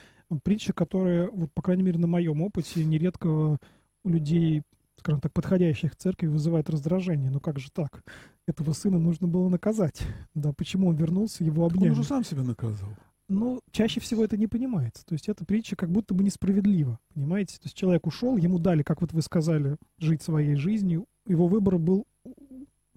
Притча, 0.43 0.73
которая, 0.73 1.29
вот, 1.29 1.51
по 1.53 1.61
крайней 1.61 1.83
мере, 1.83 1.99
на 1.99 2.07
моем 2.07 2.41
опыте, 2.41 2.83
нередко 2.83 3.57
у 4.03 4.09
людей 4.09 4.63
скажем 5.01 5.19
так, 5.19 5.33
подходящих 5.33 5.93
к 5.93 5.95
церкви 5.95 6.27
вызывает 6.27 6.69
раздражение. 6.69 7.31
Но 7.31 7.39
как 7.39 7.57
же 7.57 7.71
так? 7.71 8.03
Этого 8.47 8.71
сына 8.73 8.99
нужно 8.99 9.27
было 9.27 9.49
наказать. 9.49 10.01
Да, 10.35 10.53
почему 10.53 10.89
он 10.89 10.95
вернулся, 10.95 11.43
его 11.43 11.65
обняли. 11.65 11.89
он 11.89 11.95
же 11.95 12.03
сам 12.03 12.23
себя 12.23 12.43
наказал. 12.43 12.89
Ну, 13.33 13.61
чаще 13.71 14.01
всего 14.01 14.25
это 14.25 14.35
не 14.35 14.47
понимается. 14.47 15.05
То 15.05 15.13
есть 15.13 15.29
эта 15.29 15.45
притча 15.45 15.77
как 15.77 15.89
будто 15.89 16.13
бы 16.13 16.21
несправедлива, 16.21 16.99
понимаете? 17.13 17.55
То 17.59 17.67
есть 17.67 17.77
человек 17.77 18.05
ушел, 18.05 18.35
ему 18.35 18.59
дали, 18.59 18.83
как 18.83 18.99
вот 18.99 19.13
вы 19.13 19.21
сказали, 19.21 19.77
жить 19.99 20.21
своей 20.21 20.55
жизнью. 20.55 21.05
Его 21.25 21.47
выбор 21.47 21.77
был... 21.77 22.05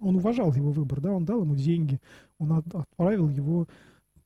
Он 0.00 0.16
уважал 0.16 0.52
его 0.52 0.72
выбор, 0.72 1.00
да, 1.00 1.12
он 1.12 1.24
дал 1.24 1.42
ему 1.42 1.54
деньги, 1.54 2.00
он 2.38 2.52
отправил 2.52 3.28
его 3.28 3.68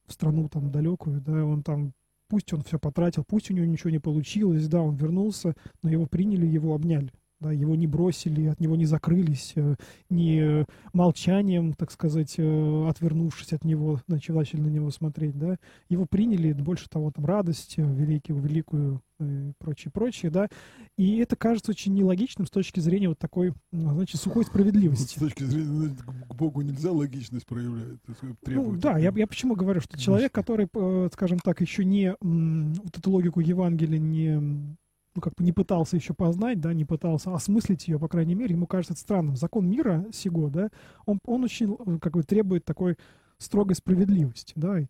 в 0.07 0.13
страну 0.15 0.49
там 0.49 0.73
далекую, 0.73 1.21
да, 1.21 1.45
он 1.45 1.63
там 1.63 1.93
пусть 2.27 2.51
он 2.55 2.63
все 2.63 2.79
потратил, 2.79 3.23
пусть 3.29 3.51
у 3.51 3.55
него 3.55 3.67
ничего 3.67 3.91
не 3.91 3.99
получилось, 3.99 4.67
да, 4.67 4.81
он 4.81 4.97
вернулся, 4.97 5.55
но 5.83 5.91
его 5.91 6.07
приняли, 6.07 6.47
его 6.47 6.75
обняли 6.75 7.13
да, 7.41 7.53
его 7.53 7.77
не 7.77 7.87
бросили, 7.87 8.47
от 8.47 8.61
него 8.61 8.77
не 8.77 8.85
закрылись, 8.85 9.53
э, 9.55 9.77
не 10.11 10.67
молчанием, 10.93 11.73
так 11.73 11.91
сказать, 11.93 12.35
э, 12.37 12.89
отвернувшись 12.89 13.53
от 13.53 13.65
него, 13.65 14.01
начали 14.09 14.61
на 14.61 14.69
него 14.69 14.91
смотреть, 14.91 15.39
да, 15.39 15.57
его 15.89 16.07
приняли, 16.07 16.53
больше 16.53 16.89
того, 16.89 17.13
там, 17.13 17.27
радость, 17.27 17.75
э, 17.79 17.83
великую, 17.83 18.41
великую 18.41 19.03
и 19.21 19.53
прочее, 19.59 19.91
прочее, 19.93 20.31
да, 20.31 20.49
и 20.97 21.19
это 21.19 21.37
кажется 21.37 21.71
очень 21.71 21.95
нелогичным 21.95 22.47
с 22.47 22.51
точки 22.51 22.81
зрения 22.81 23.09
вот 23.09 23.19
такой, 23.19 23.53
значит, 23.73 24.21
сухой 24.21 24.45
справедливости. 24.45 25.17
С 25.17 25.21
точки 25.21 25.45
зрения, 25.45 25.97
к 26.29 26.35
Богу 26.35 26.63
нельзя 26.63 26.93
логичность 26.93 27.47
проявлять, 27.47 27.99
Ну, 28.47 28.77
да, 28.77 28.99
я, 28.99 29.13
я 29.15 29.27
почему 29.27 29.55
говорю, 29.55 29.81
что 29.81 29.99
человек, 29.99 30.33
который, 30.33 30.69
скажем 31.13 31.39
так, 31.41 31.61
еще 31.61 31.85
не 31.85 32.15
вот 32.21 32.99
эту 32.99 33.11
логику 33.11 33.41
Евангелия 33.41 33.99
не 33.99 34.77
ну, 35.19 35.21
как 35.21 35.35
бы 35.35 35.43
не 35.43 35.53
пытался 35.53 35.97
еще 35.97 36.15
познать, 36.15 36.61
да, 36.61 36.73
не 36.73 36.85
пытался 36.85 37.35
осмыслить 37.35 37.89
ее, 37.89 37.99
по 37.99 38.07
крайней 38.07 38.37
мере, 38.37 38.55
ему 38.55 38.69
кажется 38.69 38.93
это 38.93 39.01
странным. 39.01 39.35
Закон 39.35 39.69
мира 39.69 40.07
сего, 40.13 40.49
да, 40.49 40.71
он, 41.07 41.19
он 41.27 41.43
очень, 41.43 41.75
э, 41.75 41.99
как 42.01 42.13
бы, 42.13 42.23
требует 42.23 42.65
такой 42.65 42.97
строгой 43.39 43.75
справедливости, 43.75 44.53
да, 44.55 44.87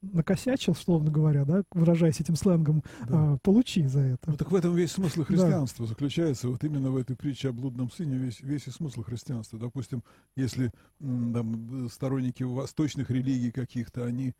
накосячил, 0.00 0.74
словно 0.74 1.12
говоря, 1.12 1.44
да, 1.44 1.62
выражаясь 1.70 2.20
этим 2.20 2.34
сленгом, 2.34 2.82
да. 3.08 3.34
а, 3.34 3.38
получи 3.40 3.86
за 3.86 4.00
это. 4.00 4.32
Ну, 4.32 4.36
так 4.36 4.50
в 4.50 4.54
этом 4.56 4.74
весь 4.74 4.90
смысл 4.90 5.22
христианства 5.22 5.86
да. 5.86 5.90
заключается, 5.90 6.48
вот 6.48 6.64
именно 6.64 6.90
в 6.90 6.96
этой 6.96 7.14
притче 7.14 7.50
о 7.50 7.52
блудном 7.52 7.88
сыне 7.88 8.16
весь, 8.16 8.40
весь 8.40 8.66
и 8.66 8.72
смысл 8.72 9.04
христианства. 9.04 9.60
Допустим, 9.60 10.02
если 10.34 10.72
там, 10.98 11.88
сторонники 11.88 12.42
восточных 12.42 13.10
религий 13.10 13.52
каких-то, 13.52 14.04
они 14.04 14.34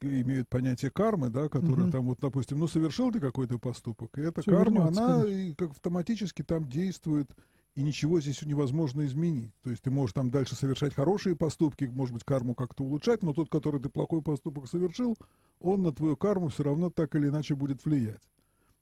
имеют 0.00 0.48
понятие 0.48 0.90
кармы, 0.90 1.30
да, 1.30 1.48
которое 1.48 1.84
угу. 1.84 1.92
там 1.92 2.06
вот, 2.06 2.18
допустим, 2.20 2.58
ну 2.58 2.66
совершил 2.66 3.10
ты 3.12 3.20
какой-то 3.20 3.58
поступок, 3.58 4.16
и 4.18 4.22
эта 4.22 4.42
Все 4.42 4.50
карма, 4.50 4.84
вернется, 4.84 5.04
она 5.04 5.26
и 5.26 5.54
как 5.54 5.70
автоматически 5.70 6.42
там 6.42 6.68
действует, 6.68 7.30
и 7.74 7.82
ничего 7.82 8.20
здесь 8.20 8.42
невозможно 8.42 9.06
изменить. 9.06 9.52
То 9.62 9.70
есть 9.70 9.82
ты 9.82 9.90
можешь 9.90 10.12
там 10.12 10.30
дальше 10.30 10.56
совершать 10.56 10.94
хорошие 10.94 11.36
поступки, 11.36 11.84
может 11.84 12.12
быть, 12.12 12.24
карму 12.24 12.54
как-то 12.54 12.82
улучшать, 12.82 13.22
но 13.22 13.32
тот, 13.32 13.48
который 13.48 13.80
ты 13.80 13.88
плохой 13.88 14.20
поступок 14.20 14.68
совершил, 14.68 15.16
он 15.60 15.82
на 15.82 15.92
твою 15.92 16.16
карму 16.16 16.48
все 16.48 16.64
равно 16.64 16.90
так 16.90 17.14
или 17.14 17.28
иначе 17.28 17.54
будет 17.54 17.84
влиять. 17.84 18.22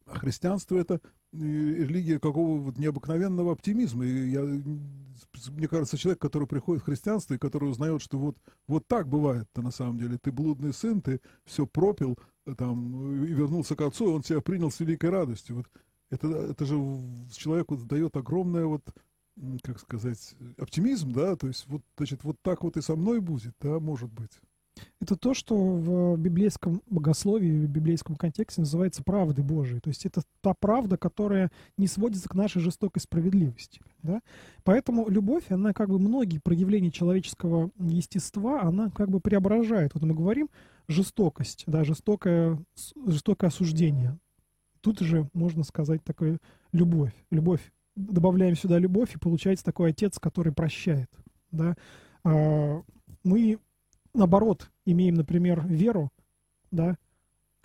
А 0.06 0.18
христианство 0.18 0.76
это 0.76 1.00
э, 1.32 1.36
религия 1.36 2.20
какого 2.20 2.60
вот 2.60 2.78
необыкновенного 2.78 3.52
оптимизма. 3.52 4.04
И 4.06 4.30
я, 4.30 4.42
мне 4.42 5.68
кажется, 5.68 5.98
человек, 5.98 6.20
который 6.20 6.46
приходит 6.46 6.82
в 6.82 6.86
христианство 6.86 7.34
и 7.34 7.38
который 7.38 7.68
узнает, 7.68 8.00
что 8.00 8.18
вот, 8.18 8.36
вот 8.68 8.86
так 8.86 9.08
бывает-то 9.08 9.62
на 9.62 9.72
самом 9.72 9.98
деле. 9.98 10.18
Ты 10.18 10.30
блудный 10.30 10.72
сын, 10.72 11.02
ты 11.02 11.20
все 11.44 11.66
пропил 11.66 12.18
э, 12.46 12.54
там, 12.54 13.24
и 13.24 13.32
вернулся 13.32 13.74
к 13.74 13.80
отцу, 13.80 14.10
и 14.10 14.14
он 14.14 14.22
тебя 14.22 14.40
принял 14.40 14.70
с 14.70 14.78
великой 14.78 15.10
радостью. 15.10 15.56
Вот 15.56 15.66
это, 16.10 16.28
это 16.28 16.64
же 16.64 16.76
человеку 17.32 17.76
дает 17.76 18.16
огромное 18.16 18.66
вот 18.66 18.82
как 19.62 19.78
сказать, 19.78 20.34
оптимизм, 20.56 21.12
да, 21.12 21.36
то 21.36 21.46
есть 21.46 21.66
вот, 21.66 21.82
значит, 21.98 22.24
вот 22.24 22.40
так 22.40 22.62
вот 22.62 22.78
и 22.78 22.80
со 22.80 22.96
мной 22.96 23.20
будет, 23.20 23.54
да, 23.60 23.78
может 23.80 24.10
быть 24.10 24.30
это 25.00 25.16
то, 25.16 25.34
что 25.34 25.54
в 25.54 26.16
библейском 26.16 26.82
богословии, 26.86 27.66
в 27.66 27.68
библейском 27.68 28.16
контексте 28.16 28.62
называется 28.62 29.02
правдой 29.02 29.44
Божией. 29.44 29.80
То 29.80 29.88
есть 29.88 30.06
это 30.06 30.22
та 30.40 30.54
правда, 30.54 30.96
которая 30.96 31.50
не 31.76 31.86
сводится 31.86 32.28
к 32.28 32.34
нашей 32.34 32.60
жестокой 32.62 33.00
справедливости. 33.00 33.80
Да? 34.02 34.22
Поэтому 34.64 35.08
любовь, 35.08 35.50
она 35.50 35.74
как 35.74 35.90
бы 35.90 35.98
многие 35.98 36.38
проявления 36.38 36.90
человеческого 36.90 37.70
естества, 37.78 38.62
она 38.62 38.90
как 38.90 39.10
бы 39.10 39.20
преображает. 39.20 39.92
Вот 39.94 40.02
мы 40.02 40.14
говорим 40.14 40.48
жестокость, 40.88 41.64
да, 41.66 41.84
жестокое, 41.84 42.58
жестокое 43.06 43.48
осуждение. 43.48 44.18
Тут 44.80 45.00
же 45.00 45.28
можно 45.34 45.62
сказать 45.62 46.02
такое 46.04 46.38
любовь. 46.72 47.12
Любовь. 47.30 47.60
Добавляем 47.96 48.56
сюда 48.56 48.78
любовь, 48.78 49.14
и 49.14 49.18
получается 49.18 49.64
такой 49.64 49.90
отец, 49.90 50.18
который 50.18 50.52
прощает. 50.52 51.10
Да? 51.50 51.74
А, 52.24 52.82
мы 53.24 53.58
наоборот, 54.16 54.70
имеем, 54.84 55.14
например, 55.14 55.66
веру, 55.66 56.10
да, 56.70 56.96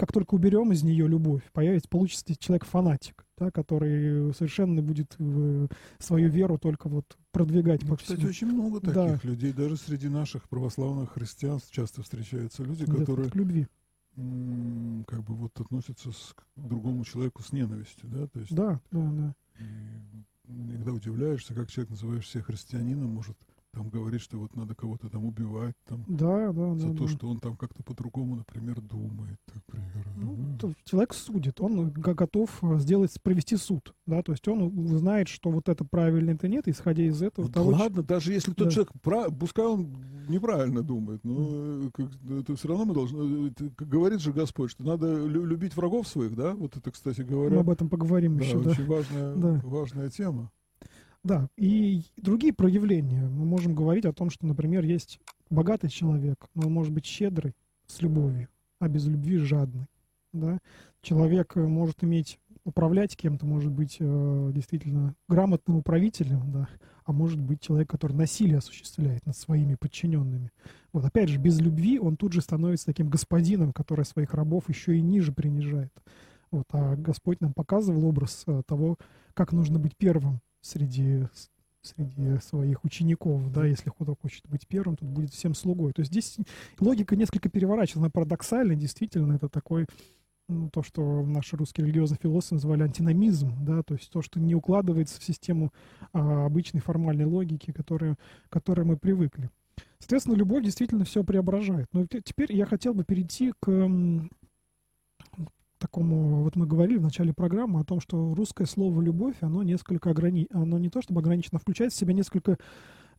как 0.02 0.12
только 0.12 0.34
уберем 0.34 0.72
из 0.72 0.82
нее 0.82 1.08
любовь, 1.08 1.44
появится, 1.54 1.88
получится 1.88 2.36
человек-фанатик, 2.36 3.24
да, 3.38 3.52
который 3.52 4.34
совершенно 4.34 4.82
будет 4.82 5.16
в 5.20 5.70
свою 6.00 6.28
веру 6.28 6.58
только 6.58 6.90
вот 6.90 7.18
продвигать. 7.32 7.84
Ну, 7.84 7.98
кстати, 7.98 8.26
очень 8.26 8.48
много 8.48 8.80
таких 8.80 8.94
да. 8.96 9.20
людей, 9.22 9.54
даже 9.54 9.78
среди 9.78 10.10
наших 10.10 10.50
православных 10.50 11.12
христиан 11.12 11.60
часто 11.70 12.02
встречаются 12.02 12.64
люди, 12.64 12.86
которые... 12.86 13.30
К 13.30 13.36
любви. 13.36 13.68
Как 14.16 15.24
бы 15.24 15.36
вот 15.36 15.60
относятся 15.60 16.12
с, 16.12 16.34
к 16.34 16.44
другому 16.56 17.06
человеку 17.06 17.44
с 17.44 17.52
ненавистью, 17.52 18.10
да, 18.10 18.28
то 18.28 18.40
есть... 18.40 18.56
Да, 18.56 18.82
да, 18.92 19.12
да. 19.12 19.36
иногда 20.48 20.94
удивляешься, 20.94 21.54
как 21.54 21.70
человек, 21.70 21.92
называешь 21.92 22.28
себя 22.28 22.42
христианином, 22.42 23.12
может 23.12 23.38
там 23.72 23.90
говорит, 23.90 24.22
что 24.22 24.38
вот 24.38 24.56
надо 24.56 24.76
кого-то 24.76 25.10
там 25.10 25.26
убивать, 25.26 25.76
там, 25.88 26.04
да, 26.08 26.52
да, 26.52 26.76
за 26.76 26.90
да, 26.90 26.98
то, 26.98 27.04
да. 27.06 27.08
что 27.08 27.28
он 27.30 27.40
там 27.40 27.56
как-то 27.56 27.84
по-другому, 27.84 28.36
например, 28.36 28.82
думает. 28.82 29.40
Например. 29.54 30.08
Ну, 30.18 30.74
человек 30.84 31.14
судит, 31.14 31.62
он 31.62 31.90
готов 31.92 32.50
э, 32.64 32.80
сделать, 32.80 33.16
провести 33.22 33.56
суд, 33.58 33.94
да, 34.06 34.22
то 34.22 34.34
есть 34.34 34.48
он 34.48 34.88
знает, 34.98 35.28
что 35.28 35.50
вот 35.50 35.70
это 35.70 35.86
правильно, 35.86 36.32
это 36.32 36.48
нет, 36.48 36.68
исходя 36.68 37.04
из 37.04 37.22
этого. 37.22 37.46
Ну, 37.46 37.52
того, 37.52 37.72
ладно, 37.72 38.04
даже 38.04 38.34
если 38.34 38.54
тот 38.54 38.68
да. 38.68 38.72
человек, 38.72 38.92
прав, 39.02 39.38
пускай 39.38 39.66
он 39.66 39.96
неправильно 40.28 40.82
думает, 40.82 41.24
но 41.24 41.34
mm. 41.34 41.92
как, 41.92 42.08
это 42.42 42.56
все 42.56 42.68
равно 42.68 42.86
мы 42.86 42.94
должны, 42.94 43.48
это, 43.50 43.72
говорит 43.78 44.20
же 44.20 44.34
Господь, 44.34 44.72
что 44.72 44.84
надо 44.84 45.26
любить 45.26 45.76
врагов 45.76 46.08
своих, 46.08 46.36
да, 46.36 46.54
вот 46.54 46.76
это, 46.76 46.92
кстати 46.92 47.22
говоря. 47.22 47.56
Мы 47.56 47.62
об 47.62 47.70
этом 47.70 47.90
поговорим 47.90 48.38
да, 48.38 48.44
еще, 48.44 48.58
очень 48.58 48.86
да. 48.86 48.94
важная, 48.94 49.36
да. 49.36 49.62
важная 49.64 50.10
тема. 50.10 50.52
Да, 51.24 51.50
и 51.56 52.02
другие 52.18 52.52
проявления. 52.52 53.22
Мы 53.22 53.46
можем 53.46 53.76
говорить 53.76 54.06
о 54.06 54.14
том, 54.14 54.30
что, 54.32 54.48
например, 54.48 54.84
есть 54.84 55.20
богатый 55.50 55.90
человек, 55.90 56.48
но 56.56 56.68
он 56.68 56.74
может 56.74 56.92
быть 56.92 57.06
щедрый, 57.06 57.54
с 57.86 58.02
любовью, 58.02 58.48
а 58.80 58.88
без 58.88 59.06
любви 59.06 59.38
жадный. 59.38 59.86
Да? 60.34 60.60
Человек 61.02 61.58
э, 61.58 61.68
может 61.68 62.04
иметь, 62.04 62.40
управлять 62.64 63.16
кем-то, 63.18 63.46
может 63.46 63.72
быть 63.72 63.98
э, 64.00 64.52
действительно 64.54 65.16
грамотным 65.28 65.78
управителем, 65.78 66.52
да, 66.52 66.70
а 67.04 67.12
может 67.12 67.42
быть 67.42 67.60
человек, 67.60 67.90
который 67.90 68.14
насилие 68.14 68.60
осуществляет 68.60 69.26
над 69.26 69.36
своими 69.36 69.76
подчиненными. 69.76 70.52
Вот 70.94 71.04
опять 71.04 71.30
же, 71.30 71.38
без 71.38 71.60
любви 71.60 72.00
он 72.00 72.16
тут 72.16 72.34
же 72.34 72.42
становится 72.42 72.86
таким 72.86 73.10
господином, 73.10 73.74
который 73.74 74.06
своих 74.06 74.34
рабов 74.34 74.70
еще 74.70 74.96
и 74.96 75.02
ниже 75.02 75.34
принижает. 75.34 75.92
Вот, 76.50 76.66
а 76.72 76.96
Господь 76.96 77.42
нам 77.42 77.54
показывал 77.54 78.06
образ 78.06 78.44
э, 78.48 78.62
того, 78.66 78.98
как 79.34 79.52
нужно 79.52 79.80
быть 79.80 79.98
первым 79.98 80.40
среди, 80.62 81.28
среди 81.82 82.39
своих 82.39 82.84
учеников, 82.84 83.52
да, 83.52 83.65
если 83.65 83.89
кто 83.89 84.15
хочет 84.15 84.47
быть 84.47 84.67
первым, 84.67 84.95
тут 84.95 85.10
будет 85.10 85.32
всем 85.32 85.54
слугой. 85.54 85.93
То 85.93 86.02
есть 86.02 86.12
здесь 86.12 86.38
логика 86.80 87.15
несколько 87.15 87.50
переворачивается, 87.50 88.00
она 88.00 88.10
парадоксальна, 88.10 88.76
действительно, 88.76 89.34
это 89.34 89.50
такой 89.50 89.86
ну, 90.47 90.69
то, 90.69 90.84
что 90.84 91.24
наши 91.26 91.56
русские 91.56 91.86
религиозные 91.86 92.19
философы 92.21 92.56
называли 92.56 92.84
антиномизм, 92.84 93.54
да, 93.63 93.84
то 93.84 93.93
есть 93.93 94.12
то, 94.12 94.21
что 94.21 94.39
не 94.39 94.54
укладывается 94.54 95.19
в 95.19 95.24
систему 95.24 95.71
а, 96.13 96.45
обычной 96.45 96.82
формальной 96.82 97.26
логики, 97.26 97.71
которая, 97.71 98.15
к 98.50 98.52
которой 98.52 98.86
мы 98.86 98.97
привыкли. 98.97 99.50
Соответственно, 100.00 100.36
любовь 100.36 100.63
действительно 100.63 101.06
все 101.06 101.24
преображает. 101.24 101.88
Но 101.93 102.06
теперь 102.06 102.54
я 102.54 102.65
хотел 102.65 102.93
бы 102.93 103.04
перейти 103.06 103.54
к 103.60 103.89
такому, 105.82 106.44
вот 106.44 106.56
мы 106.56 106.65
говорили 106.67 107.00
в 107.00 107.02
начале 107.02 107.34
программы 107.34 107.82
о 107.82 107.84
том, 107.84 108.00
что 108.00 108.34
русское 108.34 108.65
слово 108.65 109.02
«любовь», 109.02 109.36
оно 109.41 109.63
несколько 109.63 110.12
ограни... 110.12 110.48
оно 110.54 110.78
не 110.78 110.89
то 110.89 111.02
чтобы 111.02 111.20
ограничено, 111.20 111.60
включает 111.60 111.91
в 111.91 111.96
себя 111.98 112.13
несколько 112.13 112.58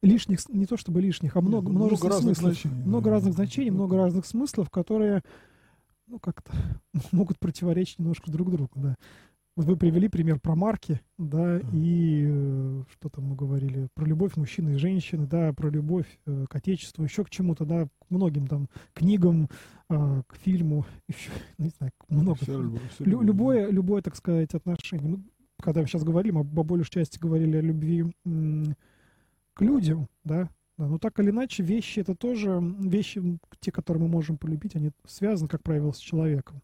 лишних, 0.01 0.49
не 0.49 0.67
то 0.67 0.77
чтобы 0.77 1.03
лишних, 1.03 1.37
а 1.37 1.41
много, 1.41 1.69
Нет, 1.69 1.77
множество 1.77 2.07
много 2.07 2.17
разных 2.17 2.37
смыслов. 2.37 2.61
Значений, 2.61 2.85
много 2.85 3.05
да. 3.05 3.11
разных 3.11 3.35
значений, 3.35 3.71
много 3.71 3.97
разных 3.97 4.27
смыслов, 4.27 4.71
которые 4.71 5.23
ну, 6.07 6.19
как-то 6.19 6.53
могут 7.13 7.39
противоречить 7.39 7.99
немножко 7.99 8.31
друг 8.31 8.51
другу, 8.51 8.71
да. 8.77 8.97
Вот 9.55 9.67
вы 9.67 9.77
привели 9.77 10.09
пример 10.09 10.41
про 10.41 10.57
марки, 10.57 11.03
да, 11.19 11.59
mm. 11.59 11.71
и 11.75 12.25
э, 12.27 12.83
что 12.91 13.11
там 13.11 13.27
мы 13.27 13.37
говорили, 13.37 13.89
про 13.95 14.07
любовь 14.07 14.37
мужчины 14.37 14.71
и 14.71 14.77
женщины, 14.77 15.27
да, 15.27 15.53
про 15.53 15.69
любовь 15.69 16.07
э, 16.25 16.47
к 16.49 16.57
отечеству, 16.57 17.05
еще 17.05 17.23
к 17.23 17.29
чему-то, 17.29 17.67
да, 17.67 17.85
к 17.85 18.11
многим 18.11 18.47
там 18.47 18.71
книгам, 18.95 19.51
э, 19.91 20.23
к 20.27 20.37
фильму, 20.37 20.87
еще, 21.09 21.31
не 21.59 21.69
знаю, 21.69 21.93
много. 22.09 22.39
Все, 22.41 22.79
все 22.95 23.05
Лю- 23.05 23.21
любое, 23.21 23.71
любое, 23.71 24.01
так 24.01 24.17
сказать, 24.17 24.55
отношение. 24.55 25.07
Мы, 25.07 25.23
когда 25.61 25.83
мы 25.83 25.87
сейчас 25.87 26.03
говорим, 26.03 26.39
об, 26.39 26.55
по 26.55 26.63
большей 26.63 26.91
части 26.91 27.19
говорили 27.19 27.59
о 27.59 27.61
любви 27.61 28.11
м- 28.25 28.75
к 29.53 29.61
людям, 29.61 30.09
да, 30.25 30.49
да, 30.79 30.89
но 30.89 30.99
так 30.99 31.21
или 31.21 31.29
иначе, 31.29 31.63
вещи 31.63 32.01
это 32.01 32.15
тоже, 32.15 32.59
вещи, 32.79 33.39
те, 33.61 33.71
которые 33.71 34.03
мы 34.03 34.09
можем 34.09 34.39
полюбить, 34.39 34.77
они 34.77 34.93
связаны, 35.05 35.51
как 35.51 35.63
правило, 35.63 35.93
с 35.93 35.99
человеком 35.99 36.63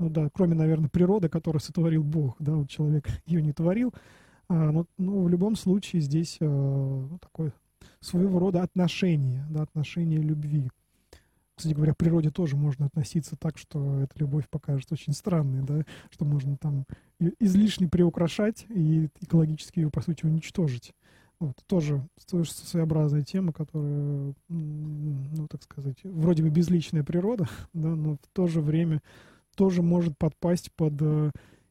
ну 0.00 0.08
да, 0.08 0.30
кроме, 0.32 0.54
наверное, 0.54 0.88
природы, 0.88 1.28
которую 1.28 1.60
сотворил 1.60 2.02
Бог, 2.02 2.34
да, 2.38 2.54
вот 2.54 2.70
человек 2.70 3.06
ее 3.26 3.42
не 3.42 3.52
творил, 3.52 3.92
а, 4.48 4.72
но, 4.72 4.86
ну, 4.96 5.22
в 5.22 5.28
любом 5.28 5.56
случае 5.56 6.00
здесь 6.00 6.38
а, 6.40 6.46
ну, 6.46 7.18
такое 7.18 7.52
своего 8.00 8.38
рода 8.38 8.62
отношение, 8.62 9.46
да, 9.50 9.62
отношение 9.62 10.18
любви. 10.18 10.70
кстати 11.54 11.74
говоря, 11.74 11.92
к 11.92 11.98
природе 11.98 12.30
тоже 12.30 12.56
можно 12.56 12.86
относиться 12.86 13.36
так, 13.36 13.58
что 13.58 14.00
эта 14.00 14.18
любовь 14.18 14.48
покажется 14.48 14.94
очень 14.94 15.12
странной, 15.12 15.62
да, 15.64 15.84
что 16.10 16.24
можно 16.24 16.56
там 16.56 16.86
излишне 17.38 17.86
приукрашать 17.86 18.64
и 18.70 19.10
экологически 19.20 19.80
ее, 19.80 19.90
по 19.90 20.00
сути, 20.00 20.24
уничтожить. 20.24 20.94
Вот, 21.40 21.56
тоже, 21.66 22.06
тоже 22.30 22.50
своеобразная 22.50 23.22
тема, 23.22 23.52
которая, 23.52 24.34
ну, 24.48 25.46
так 25.48 25.62
сказать, 25.62 25.96
вроде 26.04 26.42
бы 26.42 26.48
безличная 26.48 27.04
природа, 27.04 27.48
да, 27.74 27.94
но 27.94 28.14
в 28.14 28.28
то 28.32 28.46
же 28.46 28.62
время 28.62 29.02
тоже 29.60 29.82
может 29.82 30.16
подпасть 30.16 30.72
под, 30.72 30.94
э, 31.02 31.30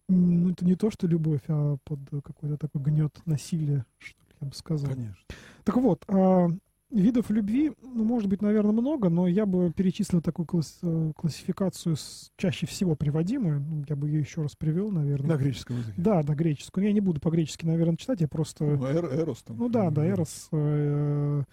ну, 0.10 0.52
это 0.52 0.63
не 0.63 0.75
то, 0.75 0.91
что 0.91 1.08
любовь, 1.08 1.41
а 1.47 1.78
под 1.84 1.99
какой-то 2.23 2.56
такой 2.56 2.84
гнет 2.84 3.19
насилия, 3.25 3.84
что 3.97 4.19
ли, 4.21 4.36
я 4.41 4.47
бы 4.47 4.54
сказал. 4.54 4.93
Конечно. 4.93 5.17
Так 5.63 5.75
вот, 5.78 6.06
а 6.08 6.49
Видов 6.91 7.32
любви, 7.32 7.71
ну, 7.82 8.04
может 8.04 8.30
быть, 8.30 8.43
наверное, 8.43 8.73
много, 8.73 9.10
но 9.10 9.28
я 9.28 9.47
бы 9.47 9.71
перечислил 9.71 10.21
такую 10.21 10.45
класс, 10.45 10.78
э, 10.84 11.13
классификацию 11.15 11.95
с, 11.95 12.32
чаще 12.38 12.67
всего 12.67 12.95
приводимую. 12.95 13.60
Ну, 13.60 13.84
я 13.89 13.95
бы 13.95 14.08
ее 14.08 14.19
еще 14.19 14.43
раз 14.43 14.56
привел, 14.56 14.91
наверное. 14.91 15.36
На 15.36 15.38
греческом 15.38 15.78
языке. 15.78 15.95
Да, 15.97 16.21
на 16.21 16.36
греческом. 16.36 16.84
Я 16.84 16.93
не 16.93 16.99
буду 16.99 17.19
по-гречески, 17.19 17.65
наверное, 17.65 17.97
читать, 17.97 18.21
я 18.21 18.28
просто... 18.28 18.65
Ну, 18.65 18.86
эр, 18.86 19.06
эрос 19.06 19.41
там. 19.41 19.58
Ну 19.58 19.69
да, 19.69 19.89
да, 19.89 20.08
эрос. 20.08 20.47
Э, 20.52 21.43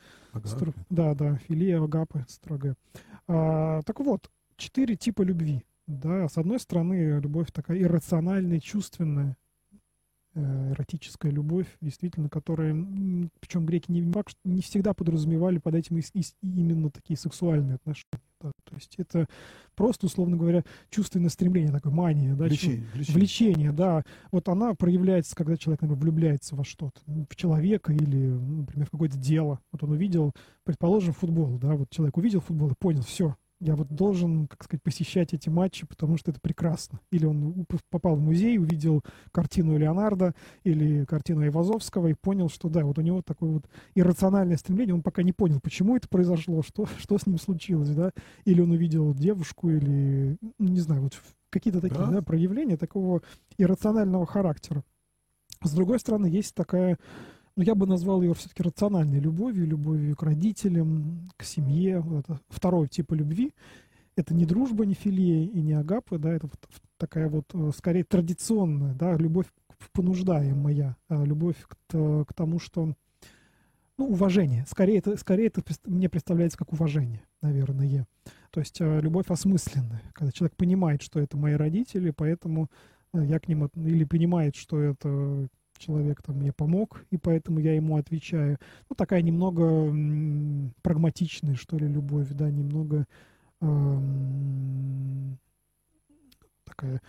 стр... 0.44 0.74
Да, 0.90 1.14
да, 1.14 1.36
филия, 1.48 1.82
агапы, 1.82 2.26
строго. 2.28 2.74
А, 3.26 3.80
так 3.86 4.00
вот, 4.00 4.30
четыре 4.56 4.96
типа 4.96 5.22
любви. 5.22 5.64
Да, 5.86 6.28
с 6.28 6.36
одной 6.36 6.58
стороны, 6.58 7.20
любовь 7.20 7.52
такая 7.52 7.80
иррациональная, 7.80 8.60
чувственная, 8.60 9.36
Э, 10.38 10.72
эротическая 10.72 11.32
любовь, 11.32 11.66
действительно, 11.80 12.28
которая, 12.28 12.74
причем 13.40 13.64
греки 13.64 13.90
не, 13.90 14.02
не 14.44 14.60
всегда 14.60 14.92
подразумевали 14.92 15.56
под 15.56 15.74
этим 15.74 15.96
и, 15.96 16.02
и, 16.12 16.22
именно 16.42 16.90
такие 16.90 17.16
сексуальные 17.16 17.76
отношения. 17.76 18.20
Да. 18.42 18.50
То 18.64 18.74
есть 18.74 18.96
это 18.98 19.28
просто, 19.74 20.04
условно 20.04 20.36
говоря, 20.36 20.62
чувственное 20.90 21.30
стремление, 21.30 21.72
такое 21.72 21.90
мания, 21.90 22.34
да, 22.34 22.44
влечение, 22.44 22.86
влечение. 22.92 23.18
влечение, 23.18 23.72
да. 23.72 24.02
Вот 24.30 24.50
она 24.50 24.74
проявляется, 24.74 25.34
когда 25.34 25.56
человек, 25.56 25.80
например, 25.80 26.02
влюбляется 26.02 26.54
во 26.54 26.64
что-то, 26.64 27.00
в 27.06 27.34
человека 27.34 27.94
или, 27.94 28.26
например, 28.26 28.88
в 28.88 28.90
какое-то 28.90 29.16
дело. 29.16 29.60
Вот 29.72 29.84
он 29.84 29.92
увидел, 29.92 30.34
предположим, 30.64 31.14
футбол, 31.14 31.56
да, 31.56 31.76
вот 31.76 31.88
человек 31.88 32.18
увидел 32.18 32.40
футбол 32.40 32.72
и 32.72 32.74
понял, 32.78 33.00
все, 33.00 33.36
я 33.60 33.74
вот 33.74 33.88
должен, 33.88 34.46
как 34.48 34.64
сказать, 34.64 34.82
посещать 34.82 35.32
эти 35.32 35.48
матчи, 35.48 35.86
потому 35.86 36.18
что 36.18 36.30
это 36.30 36.40
прекрасно. 36.40 37.00
Или 37.10 37.24
он 37.26 37.66
попал 37.90 38.16
в 38.16 38.20
музей, 38.20 38.58
увидел 38.58 39.02
картину 39.32 39.78
Леонардо 39.78 40.34
или 40.64 41.04
картину 41.04 41.42
Айвазовского 41.42 42.08
и 42.08 42.14
понял, 42.14 42.48
что 42.48 42.68
да, 42.68 42.84
вот 42.84 42.98
у 42.98 43.02
него 43.02 43.22
такое 43.22 43.50
вот 43.50 43.68
иррациональное 43.94 44.56
стремление, 44.56 44.94
он 44.94 45.02
пока 45.02 45.22
не 45.22 45.32
понял, 45.32 45.60
почему 45.60 45.96
это 45.96 46.08
произошло, 46.08 46.62
что, 46.62 46.86
что 46.98 47.18
с 47.18 47.26
ним 47.26 47.38
случилось, 47.38 47.90
да. 47.90 48.12
Или 48.44 48.60
он 48.60 48.70
увидел 48.72 49.14
девушку, 49.14 49.70
или, 49.70 50.36
ну, 50.58 50.68
не 50.68 50.80
знаю, 50.80 51.02
вот 51.02 51.14
какие-то 51.50 51.80
такие 51.80 52.00
да? 52.00 52.10
Да, 52.10 52.22
проявления 52.22 52.76
такого 52.76 53.22
иррационального 53.56 54.26
характера. 54.26 54.84
С 55.62 55.72
другой 55.72 55.98
стороны, 55.98 56.26
есть 56.26 56.54
такая 56.54 56.98
ну, 57.56 57.62
я 57.62 57.74
бы 57.74 57.86
назвал 57.86 58.22
ее 58.22 58.34
все-таки 58.34 58.62
рациональной 58.62 59.18
любовью, 59.18 59.66
любовью 59.66 60.14
к 60.14 60.22
родителям, 60.22 61.30
к 61.36 61.44
семье. 61.44 62.04
Это 62.18 62.38
второй 62.48 62.86
тип 62.86 63.12
любви. 63.12 63.54
Это 64.14 64.34
не 64.34 64.44
дружба, 64.44 64.84
не 64.84 64.94
филия 64.94 65.44
и 65.44 65.60
не 65.62 65.72
агапы, 65.72 66.18
да, 66.18 66.32
это 66.32 66.46
вот 66.46 66.58
такая 66.96 67.28
вот, 67.28 67.44
э, 67.52 67.70
скорее, 67.76 68.04
традиционная, 68.04 68.94
да, 68.94 69.14
любовь 69.14 69.46
понуждаемая, 69.92 70.96
а 71.08 71.24
любовь 71.24 71.56
к, 71.66 72.24
к 72.24 72.32
тому, 72.34 72.58
что, 72.58 72.94
ну, 73.98 74.06
уважение. 74.06 74.64
Скорее 74.68 74.98
это, 74.98 75.16
скорее 75.18 75.48
это 75.48 75.62
мне 75.84 76.08
представляется 76.08 76.56
как 76.56 76.72
уважение, 76.72 77.22
наверное. 77.42 78.06
То 78.50 78.60
есть 78.60 78.80
э, 78.80 79.00
любовь 79.00 79.26
осмысленная, 79.28 80.02
когда 80.14 80.32
человек 80.32 80.56
понимает, 80.56 81.02
что 81.02 81.20
это 81.20 81.36
мои 81.36 81.54
родители, 81.54 82.10
поэтому 82.10 82.70
э, 83.12 83.24
я 83.24 83.38
к 83.38 83.48
ним, 83.48 83.66
или 83.74 84.04
понимает, 84.04 84.56
что 84.56 84.80
это 84.80 85.48
человек 85.78 86.22
там 86.22 86.36
мне 86.36 86.52
помог, 86.52 87.04
и 87.10 87.16
поэтому 87.16 87.60
я 87.60 87.74
ему 87.74 87.96
отвечаю. 87.96 88.58
Ну, 88.88 88.96
такая 88.96 89.22
немного 89.22 89.64
м, 89.64 90.72
прагматичная, 90.82 91.54
что 91.54 91.78
ли, 91.78 91.88
любовь, 91.88 92.28
да, 92.30 92.50
немного 92.50 93.06
эм, 93.60 95.38
такая 96.64 97.00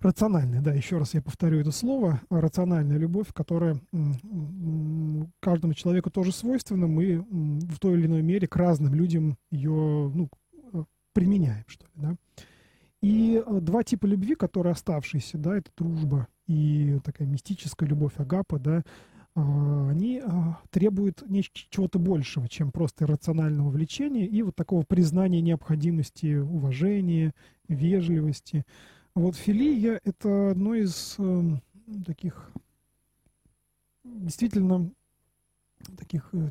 рациональная, 0.00 0.60
да, 0.60 0.72
еще 0.72 0.98
раз 0.98 1.14
я 1.14 1.22
повторю 1.22 1.60
это 1.60 1.70
слово, 1.70 2.20
рациональная 2.28 2.98
любовь, 2.98 3.28
которая 3.32 3.80
м, 3.92 5.32
каждому 5.40 5.74
человеку 5.74 6.10
тоже 6.10 6.32
свойственна, 6.32 6.86
мы 6.86 7.24
в 7.30 7.78
той 7.78 7.94
или 7.94 8.06
иной 8.06 8.22
мере 8.22 8.48
к 8.48 8.56
разным 8.56 8.94
людям 8.94 9.36
ее, 9.50 10.10
ну, 10.14 10.28
э, 10.72 10.84
применяем, 11.12 11.64
что 11.66 11.86
ли, 11.86 11.92
да. 11.94 12.16
И 13.00 13.42
э, 13.44 13.60
два 13.60 13.82
типа 13.82 14.06
любви, 14.06 14.34
которые 14.34 14.72
оставшиеся, 14.72 15.38
да, 15.38 15.56
это 15.56 15.70
дружба 15.76 16.28
и 16.46 16.98
такая 17.04 17.28
мистическая 17.28 17.88
любовь 17.88 18.14
Агапа, 18.16 18.58
да, 18.58 18.82
а, 19.34 19.88
они 19.90 20.20
а, 20.24 20.58
требуют 20.70 21.22
чего-то 21.70 21.98
большего, 21.98 22.48
чем 22.48 22.70
просто 22.70 23.06
рационального 23.06 23.70
влечения 23.70 24.26
и 24.26 24.42
вот 24.42 24.54
такого 24.54 24.82
признания 24.82 25.40
необходимости 25.40 26.36
уважения, 26.36 27.32
вежливости. 27.68 28.64
Вот 29.14 29.36
филия— 29.36 30.00
это 30.04 30.50
одно 30.50 30.74
из 30.74 31.16
э, 31.18 31.42
таких 32.06 32.50
действительно 34.04 34.90
таких 35.96 36.28
э, 36.32 36.50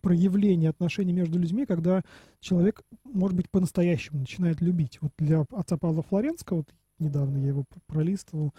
проявлений 0.00 0.66
отношений 0.66 1.12
между 1.12 1.38
людьми, 1.38 1.66
когда 1.66 2.02
человек, 2.40 2.82
может 3.04 3.36
быть, 3.36 3.50
по-настоящему 3.50 4.20
начинает 4.20 4.60
любить. 4.60 4.98
Вот 5.00 5.12
для 5.18 5.44
отца 5.50 5.76
Павла 5.76 6.02
Флоренского, 6.02 6.58
вот 6.58 6.74
недавно 6.98 7.38
я 7.38 7.48
его 7.48 7.64
пролистывал, 7.86 8.54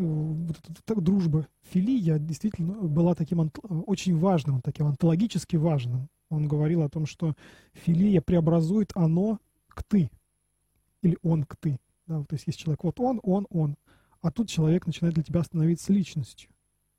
вот 0.00 0.58
эта 0.58 0.82
так, 0.84 1.02
дружба 1.02 1.46
филия 1.62 2.18
действительно 2.18 2.74
была 2.74 3.14
таким 3.14 3.50
очень 3.86 4.16
важным, 4.16 4.62
таким 4.62 4.86
онтологически 4.86 5.56
важным. 5.56 6.08
Он 6.30 6.48
говорил 6.48 6.82
о 6.82 6.88
том, 6.88 7.06
что 7.06 7.34
филия 7.72 8.20
преобразует 8.20 8.92
оно 8.94 9.38
к 9.68 9.82
ты. 9.82 10.10
Или 11.02 11.18
он 11.22 11.44
к 11.44 11.56
ты. 11.56 11.78
Да, 12.06 12.24
то 12.24 12.34
есть 12.34 12.46
есть 12.46 12.58
человек, 12.58 12.84
вот 12.84 12.98
он, 13.00 13.20
он, 13.22 13.46
он. 13.50 13.76
А 14.20 14.30
тут 14.30 14.48
человек 14.48 14.86
начинает 14.86 15.14
для 15.14 15.24
тебя 15.24 15.42
становиться 15.42 15.92
личностью. 15.92 16.50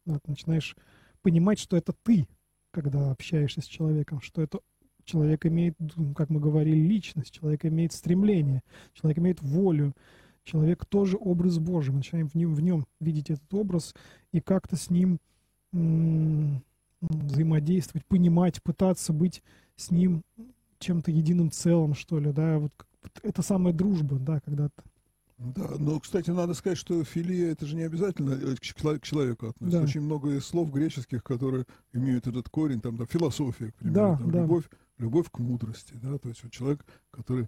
Да, 0.05 0.19
ты 0.19 0.31
начинаешь 0.31 0.75
понимать, 1.21 1.59
что 1.59 1.77
это 1.77 1.93
ты, 2.03 2.27
когда 2.71 3.11
общаешься 3.11 3.61
с 3.61 3.65
человеком, 3.65 4.21
что 4.21 4.41
это 4.41 4.59
человек 5.03 5.45
имеет, 5.45 5.75
как 6.15 6.29
мы 6.29 6.39
говорили, 6.39 6.77
личность, 6.77 7.31
человек 7.31 7.65
имеет 7.65 7.93
стремление, 7.93 8.63
человек 8.93 9.19
имеет 9.19 9.41
волю, 9.41 9.93
человек 10.43 10.85
тоже 10.85 11.17
образ 11.19 11.59
Божий. 11.59 11.91
Мы 11.91 11.97
начинаем 11.97 12.27
в 12.27 12.35
нем, 12.35 12.55
в 12.55 12.61
нем 12.61 12.85
видеть 12.99 13.29
этот 13.29 13.53
образ 13.53 13.93
и 14.31 14.39
как-то 14.39 14.75
с 14.75 14.89
ним 14.89 15.19
взаимодействовать, 17.01 18.05
понимать, 18.05 18.61
пытаться 18.61 19.13
быть 19.13 19.41
с 19.75 19.91
ним 19.91 20.23
чем-то 20.79 21.11
единым 21.11 21.51
целым, 21.51 21.93
что 21.93 22.19
ли, 22.19 22.31
да, 22.31 22.59
вот, 22.59 22.71
это 23.23 23.41
самая 23.41 23.73
дружба, 23.73 24.17
да, 24.19 24.39
когда-то. 24.39 24.83
Да, 25.37 25.71
но, 25.79 25.99
кстати, 25.99 26.29
надо 26.29 26.53
сказать, 26.53 26.77
что 26.77 27.03
филия 27.03 27.51
это 27.51 27.65
же 27.65 27.75
не 27.75 27.81
обязательно 27.81 28.33
э, 28.33 28.55
к 28.55 29.01
человеку 29.01 29.47
относится. 29.47 29.79
Да. 29.79 29.83
Очень 29.83 30.01
много 30.01 30.39
слов 30.39 30.71
греческих, 30.71 31.23
которые 31.23 31.65
имеют 31.93 32.27
этот 32.27 32.49
корень, 32.49 32.79
там, 32.79 32.95
да, 32.97 33.05
философия, 33.05 33.71
к 33.71 33.75
примеру, 33.75 33.95
да, 33.95 34.17
там, 34.17 34.31
да. 34.31 34.41
любовь, 34.41 34.69
любовь 34.99 35.31
к 35.31 35.39
мудрости, 35.39 35.93
да, 35.95 36.19
то 36.19 36.29
есть 36.29 36.43
вот 36.43 36.51
человек, 36.51 36.85
который 37.09 37.47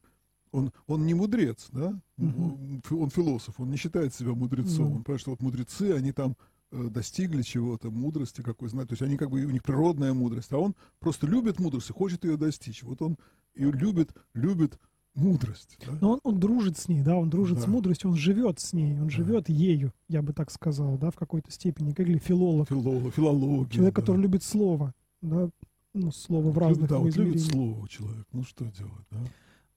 он, 0.53 0.71
он 0.87 1.05
не 1.05 1.13
мудрец, 1.13 1.67
да, 1.71 1.99
угу. 2.17 2.81
он 2.91 3.09
философ, 3.09 3.59
он 3.59 3.71
не 3.71 3.77
считает 3.77 4.13
себя 4.13 4.33
мудрецом, 4.33 4.85
угу. 4.85 4.95
он 4.97 5.03
понимает, 5.03 5.21
что 5.21 5.31
вот 5.31 5.41
мудрецы, 5.41 5.93
они 5.93 6.11
там 6.11 6.37
э, 6.71 6.89
достигли 6.89 7.41
чего-то, 7.41 7.89
мудрости 7.89 8.41
какой 8.41 8.69
знать, 8.69 8.87
то 8.87 8.93
есть 8.93 9.01
они 9.01 9.17
как 9.17 9.31
бы, 9.31 9.43
у 9.43 9.49
них 9.49 9.63
природная 9.63 10.13
мудрость, 10.13 10.53
а 10.53 10.59
он 10.59 10.75
просто 10.99 11.27
любит 11.27 11.59
мудрость 11.59 11.89
и 11.89 11.93
хочет 11.93 12.23
ее 12.23 12.37
достичь. 12.37 12.83
Вот 12.83 13.01
он 13.01 13.17
ее 13.55 13.71
любит, 13.71 14.15
любит 14.35 14.79
мудрость. 15.15 15.77
Да? 15.85 15.97
Но 15.99 16.11
он, 16.13 16.19
он 16.23 16.39
дружит 16.39 16.77
с 16.77 16.87
ней, 16.87 17.01
да, 17.01 17.17
он 17.17 17.29
дружит 17.31 17.57
да. 17.57 17.63
с 17.63 17.67
мудростью, 17.67 18.11
он 18.11 18.15
живет 18.15 18.59
с 18.59 18.73
ней, 18.73 18.99
он 18.99 19.07
да. 19.07 19.09
живет 19.09 19.49
ею, 19.49 19.91
я 20.07 20.21
бы 20.21 20.33
так 20.33 20.51
сказал, 20.51 20.97
да, 20.99 21.09
в 21.09 21.15
какой-то 21.15 21.51
степени, 21.51 21.93
как 21.93 22.07
или 22.07 22.19
филолог. 22.19 22.69
Филолог, 22.69 23.13
филология. 23.13 23.71
Человек, 23.71 23.95
да. 23.95 24.01
который 24.01 24.21
любит 24.21 24.43
слово, 24.43 24.93
да, 25.21 25.49
ну, 25.95 26.11
слово 26.11 26.51
в 26.51 26.57
разных 26.59 26.89
Да, 26.89 26.99
вот 26.99 27.15
любит 27.15 27.41
слово 27.41 27.87
человек, 27.89 28.27
ну 28.31 28.43
что 28.43 28.65
делать, 28.65 29.07
да. 29.09 29.19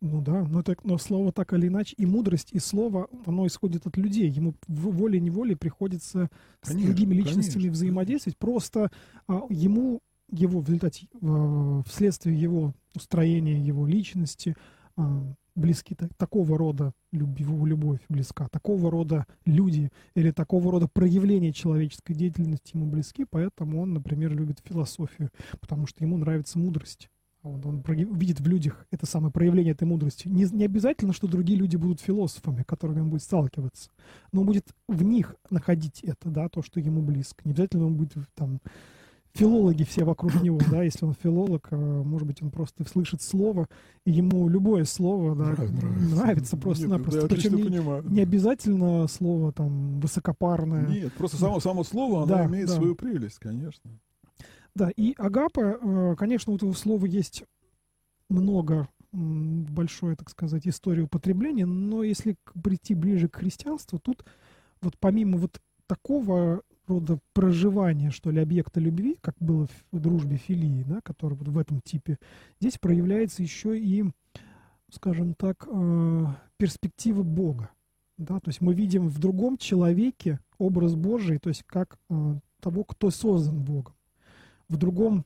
Ну 0.02 0.20
да, 0.20 0.44
но, 0.44 0.62
так, 0.62 0.84
но 0.84 0.98
слово 0.98 1.32
так 1.32 1.54
или 1.54 1.68
иначе, 1.68 1.94
и 1.96 2.04
мудрость, 2.04 2.52
и 2.52 2.58
слово, 2.58 3.08
оно 3.24 3.46
исходит 3.46 3.86
от 3.86 3.96
людей. 3.96 4.28
Ему 4.28 4.54
волей-неволей 4.68 5.54
приходится 5.54 6.30
конечно, 6.60 6.82
с 6.82 6.86
другими 6.86 7.14
личностями 7.14 7.62
конечно, 7.62 7.72
взаимодействовать. 7.72 8.36
Просто 8.36 8.90
а, 9.26 9.42
ему, 9.48 10.00
его 10.30 10.60
в 10.60 10.66
результате, 10.66 11.08
а, 11.22 11.82
вследствие 11.86 12.38
его 12.38 12.74
устроения, 12.94 13.58
его 13.58 13.86
личности, 13.86 14.54
а, 14.96 15.22
близки 15.54 15.94
так, 15.94 16.14
такого 16.16 16.58
рода 16.58 16.92
люб, 17.12 17.38
его 17.38 17.66
любовь 17.66 18.00
близка, 18.10 18.48
такого 18.48 18.90
рода 18.90 19.26
люди 19.46 19.90
или 20.14 20.30
такого 20.30 20.70
рода 20.70 20.88
проявления 20.88 21.54
человеческой 21.54 22.12
деятельности 22.12 22.76
ему 22.76 22.86
близки, 22.86 23.24
поэтому 23.28 23.80
он, 23.80 23.94
например, 23.94 24.34
любит 24.34 24.60
философию, 24.62 25.30
потому 25.58 25.86
что 25.86 26.04
ему 26.04 26.18
нравится 26.18 26.58
мудрость 26.58 27.08
он, 27.46 27.62
он 27.64 27.82
видит 28.14 28.40
в 28.40 28.46
людях 28.46 28.86
это 28.90 29.06
самое 29.06 29.32
проявление 29.32 29.72
этой 29.72 29.84
мудрости. 29.84 30.28
Не, 30.28 30.44
не 30.44 30.64
обязательно, 30.64 31.12
что 31.12 31.26
другие 31.26 31.58
люди 31.58 31.76
будут 31.76 32.00
философами, 32.00 32.62
которыми 32.62 33.00
он 33.00 33.10
будет 33.10 33.22
сталкиваться, 33.22 33.90
но 34.32 34.40
он 34.40 34.46
будет 34.46 34.66
в 34.88 35.02
них 35.02 35.36
находить 35.50 36.00
это, 36.02 36.30
да, 36.30 36.48
то, 36.48 36.62
что 36.62 36.80
ему 36.80 37.02
близко. 37.02 37.42
Не 37.44 37.52
обязательно 37.52 37.86
он 37.86 37.96
будет 37.96 38.28
там 38.34 38.60
филологи 39.36 39.84
все 39.84 40.04
вокруг 40.04 40.34
него, 40.42 40.58
да, 40.70 40.82
если 40.82 41.04
он 41.04 41.14
филолог, 41.14 41.68
а, 41.70 41.76
может 41.76 42.26
быть, 42.26 42.42
он 42.42 42.50
просто 42.50 42.84
слышит 42.88 43.22
слово, 43.22 43.68
и 44.04 44.12
ему 44.12 44.48
любое 44.48 44.84
слово, 44.84 45.36
да, 45.36 45.50
нравится, 45.50 45.86
нравится 45.86 46.56
просто-напросто. 46.56 47.28
Причем 47.28 47.56
не, 47.56 48.14
не 48.14 48.20
обязательно 48.22 49.06
слово 49.08 49.52
там 49.52 50.00
высокопарное. 50.00 50.86
Нет, 50.86 51.12
просто 51.14 51.36
само, 51.36 51.60
само 51.60 51.84
слово, 51.84 52.22
оно 52.22 52.26
да, 52.26 52.46
имеет 52.46 52.68
да. 52.68 52.74
свою 52.74 52.94
прелесть, 52.94 53.38
конечно. 53.38 53.90
Да, 54.76 54.90
и 54.94 55.14
агапа, 55.16 55.78
э, 55.80 56.16
конечно, 56.18 56.52
у 56.52 56.56
этого 56.56 56.74
слова 56.74 57.06
есть 57.06 57.44
много 58.28 58.90
большой, 59.10 60.16
так 60.16 60.28
сказать, 60.28 60.68
истории 60.68 61.00
употребления, 61.00 61.64
но 61.64 62.02
если 62.02 62.36
прийти 62.62 62.94
ближе 62.94 63.30
к 63.30 63.36
христианству, 63.36 63.98
тут 63.98 64.22
вот 64.82 64.98
помимо 65.00 65.38
вот 65.38 65.62
такого 65.86 66.60
рода 66.86 67.18
проживания, 67.32 68.10
что 68.10 68.30
ли, 68.30 68.38
объекта 68.38 68.78
любви, 68.78 69.16
как 69.22 69.34
было 69.40 69.66
в 69.92 69.98
дружбе 69.98 70.36
филии, 70.36 70.84
да, 70.86 71.00
который 71.00 71.38
вот 71.38 71.48
в 71.48 71.56
этом 71.56 71.80
типе, 71.80 72.18
здесь 72.60 72.76
проявляется 72.76 73.42
еще 73.42 73.78
и, 73.78 74.04
скажем 74.92 75.32
так, 75.32 75.66
э, 75.66 76.26
перспектива 76.58 77.22
Бога. 77.22 77.70
Да, 78.18 78.40
то 78.40 78.50
есть 78.50 78.60
мы 78.60 78.74
видим 78.74 79.08
в 79.08 79.18
другом 79.20 79.56
человеке 79.56 80.38
образ 80.58 80.96
Божий, 80.96 81.38
то 81.38 81.48
есть 81.48 81.62
как 81.64 81.98
э, 82.10 82.34
того, 82.60 82.84
кто 82.84 83.08
создан 83.10 83.62
Богом 83.64 83.95
в 84.68 84.76
другом, 84.76 85.24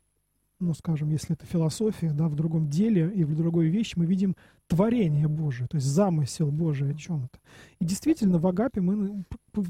ну, 0.59 0.75
скажем, 0.75 1.11
если 1.11 1.35
это 1.35 1.47
философия, 1.47 2.13
да, 2.13 2.29
в 2.29 2.35
другом 2.35 2.69
деле 2.69 3.11
и 3.11 3.25
в 3.25 3.35
другой 3.35 3.69
вещи 3.69 3.95
мы 3.97 4.07
видим 4.07 4.37
творение 4.71 5.27
Божие, 5.27 5.67
то 5.67 5.79
есть 5.79 5.87
замысел 5.89 6.53
Божий 6.53 6.93
о 6.93 6.95
чем-то. 6.95 7.41
И 7.81 7.85
действительно 7.85 8.39
в 8.39 8.47
Агапе 8.47 8.81
мы 8.81 9.25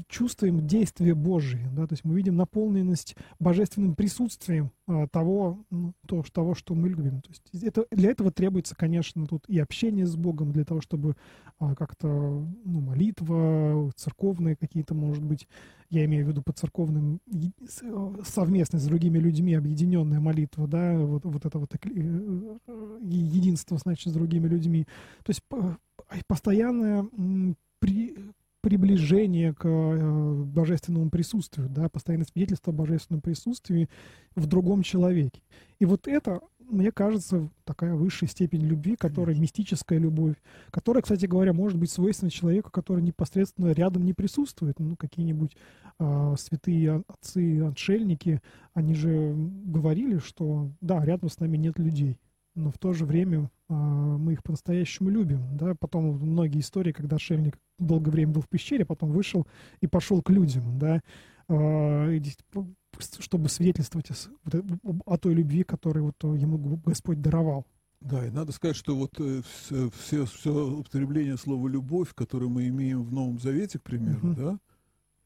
чувствуем 0.07 0.67
действие 0.67 1.15
Божие, 1.15 1.67
да, 1.75 1.87
то 1.87 1.93
есть 1.93 2.05
мы 2.05 2.13
видим 2.13 2.35
наполненность 2.35 3.15
божественным 3.39 3.95
присутствием 3.95 4.71
а, 4.85 5.07
того, 5.07 5.65
ну, 5.71 5.93
то, 6.05 6.23
того, 6.31 6.53
что 6.53 6.75
мы 6.75 6.89
любим. 6.89 7.21
То 7.21 7.29
есть 7.31 7.63
это, 7.63 7.87
для 7.89 8.11
этого 8.11 8.31
требуется, 8.31 8.75
конечно, 8.75 9.25
тут 9.25 9.43
и 9.47 9.57
общение 9.57 10.05
с 10.05 10.15
Богом, 10.15 10.51
для 10.51 10.65
того, 10.65 10.81
чтобы 10.81 11.15
а, 11.57 11.73
как-то 11.73 12.07
ну, 12.07 12.81
молитва, 12.81 13.91
церковные 13.95 14.55
какие-то, 14.55 14.93
может 14.93 15.23
быть, 15.23 15.47
я 15.89 16.05
имею 16.05 16.25
в 16.25 16.29
виду 16.29 16.41
по 16.41 16.53
церковным, 16.53 17.19
совместно 18.23 18.79
с 18.79 18.85
другими 18.85 19.17
людьми 19.17 19.53
объединенная 19.53 20.21
молитва, 20.21 20.67
да, 20.67 20.97
вот, 20.97 21.25
вот 21.25 21.45
это 21.45 21.59
вот 21.59 21.73
э, 21.73 21.77
э, 21.85 22.97
единство, 23.01 23.77
значит, 23.77 24.11
с 24.11 24.13
другими 24.13 24.47
людьми. 24.47 24.87
То 25.23 25.29
есть 25.29 25.41
постоянное 26.27 27.07
при, 27.79 28.15
приближение 28.61 29.53
к 29.53 29.65
э, 29.65 30.43
божественному 30.43 31.09
присутствию, 31.09 31.67
да, 31.69 31.89
постоянное 31.89 32.27
свидетельство 32.31 32.71
о 32.71 32.75
божественном 32.75 33.21
присутствии 33.21 33.89
в 34.35 34.45
другом 34.45 34.83
человеке. 34.83 35.41
И 35.79 35.85
вот 35.85 36.07
это, 36.07 36.41
мне 36.59 36.91
кажется, 36.91 37.49
такая 37.63 37.95
высшая 37.95 38.27
степень 38.27 38.61
любви, 38.61 38.95
которая 38.95 39.35
мистическая 39.35 39.97
любовь, 39.97 40.35
которая, 40.69 41.01
кстати 41.01 41.25
говоря, 41.25 41.53
может 41.53 41.79
быть 41.79 41.91
свойственна 41.91 42.29
человеку, 42.29 42.69
который 42.69 43.03
непосредственно 43.03 43.71
рядом 43.71 44.05
не 44.05 44.13
присутствует. 44.13 44.79
Ну, 44.79 44.95
какие-нибудь 44.95 45.57
э, 45.99 46.35
святые 46.37 47.03
отцы, 47.07 47.63
отшельники, 47.63 48.41
они 48.75 48.93
же 48.93 49.33
говорили, 49.35 50.19
что 50.19 50.69
да, 50.81 51.03
рядом 51.03 51.29
с 51.29 51.39
нами 51.39 51.57
нет 51.57 51.79
людей 51.79 52.19
но 52.55 52.71
в 52.71 52.77
то 52.77 52.93
же 52.93 53.05
время 53.05 53.49
мы 53.71 54.33
их 54.33 54.43
по-настоящему 54.43 55.09
любим. 55.09 55.57
Да? 55.57 55.75
Потом 55.79 56.17
многие 56.17 56.59
истории, 56.59 56.91
когда 56.91 57.15
отшельник 57.15 57.57
долгое 57.79 58.11
время 58.11 58.33
был 58.33 58.41
в 58.41 58.49
пещере, 58.49 58.85
потом 58.85 59.11
вышел 59.11 59.47
и 59.81 59.87
пошел 59.87 60.21
к 60.21 60.29
людям, 60.29 60.77
да, 60.77 61.01
э, 61.49 62.19
чтобы 63.19 63.49
свидетельствовать 63.49 64.11
о, 64.11 64.53
о 65.05 65.17
той 65.17 65.33
любви, 65.33 65.63
которую 65.63 66.05
вот 66.05 66.23
ему 66.37 66.79
Господь 66.85 67.21
даровал. 67.21 67.65
Да, 68.01 68.25
и 68.25 68.31
надо 68.31 68.51
сказать, 68.51 68.75
что 68.75 68.95
вот 68.95 69.13
э, 69.19 69.41
все, 69.99 70.25
все 70.25 70.51
употребление 70.79 71.37
слова 71.37 71.67
«любовь», 71.67 72.13
которое 72.15 72.47
мы 72.47 72.67
имеем 72.67 73.03
в 73.03 73.11
Новом 73.11 73.39
Завете, 73.39 73.77
к 73.77 73.83
примеру, 73.83 74.19
uh-huh. 74.29 74.35
да, 74.35 74.59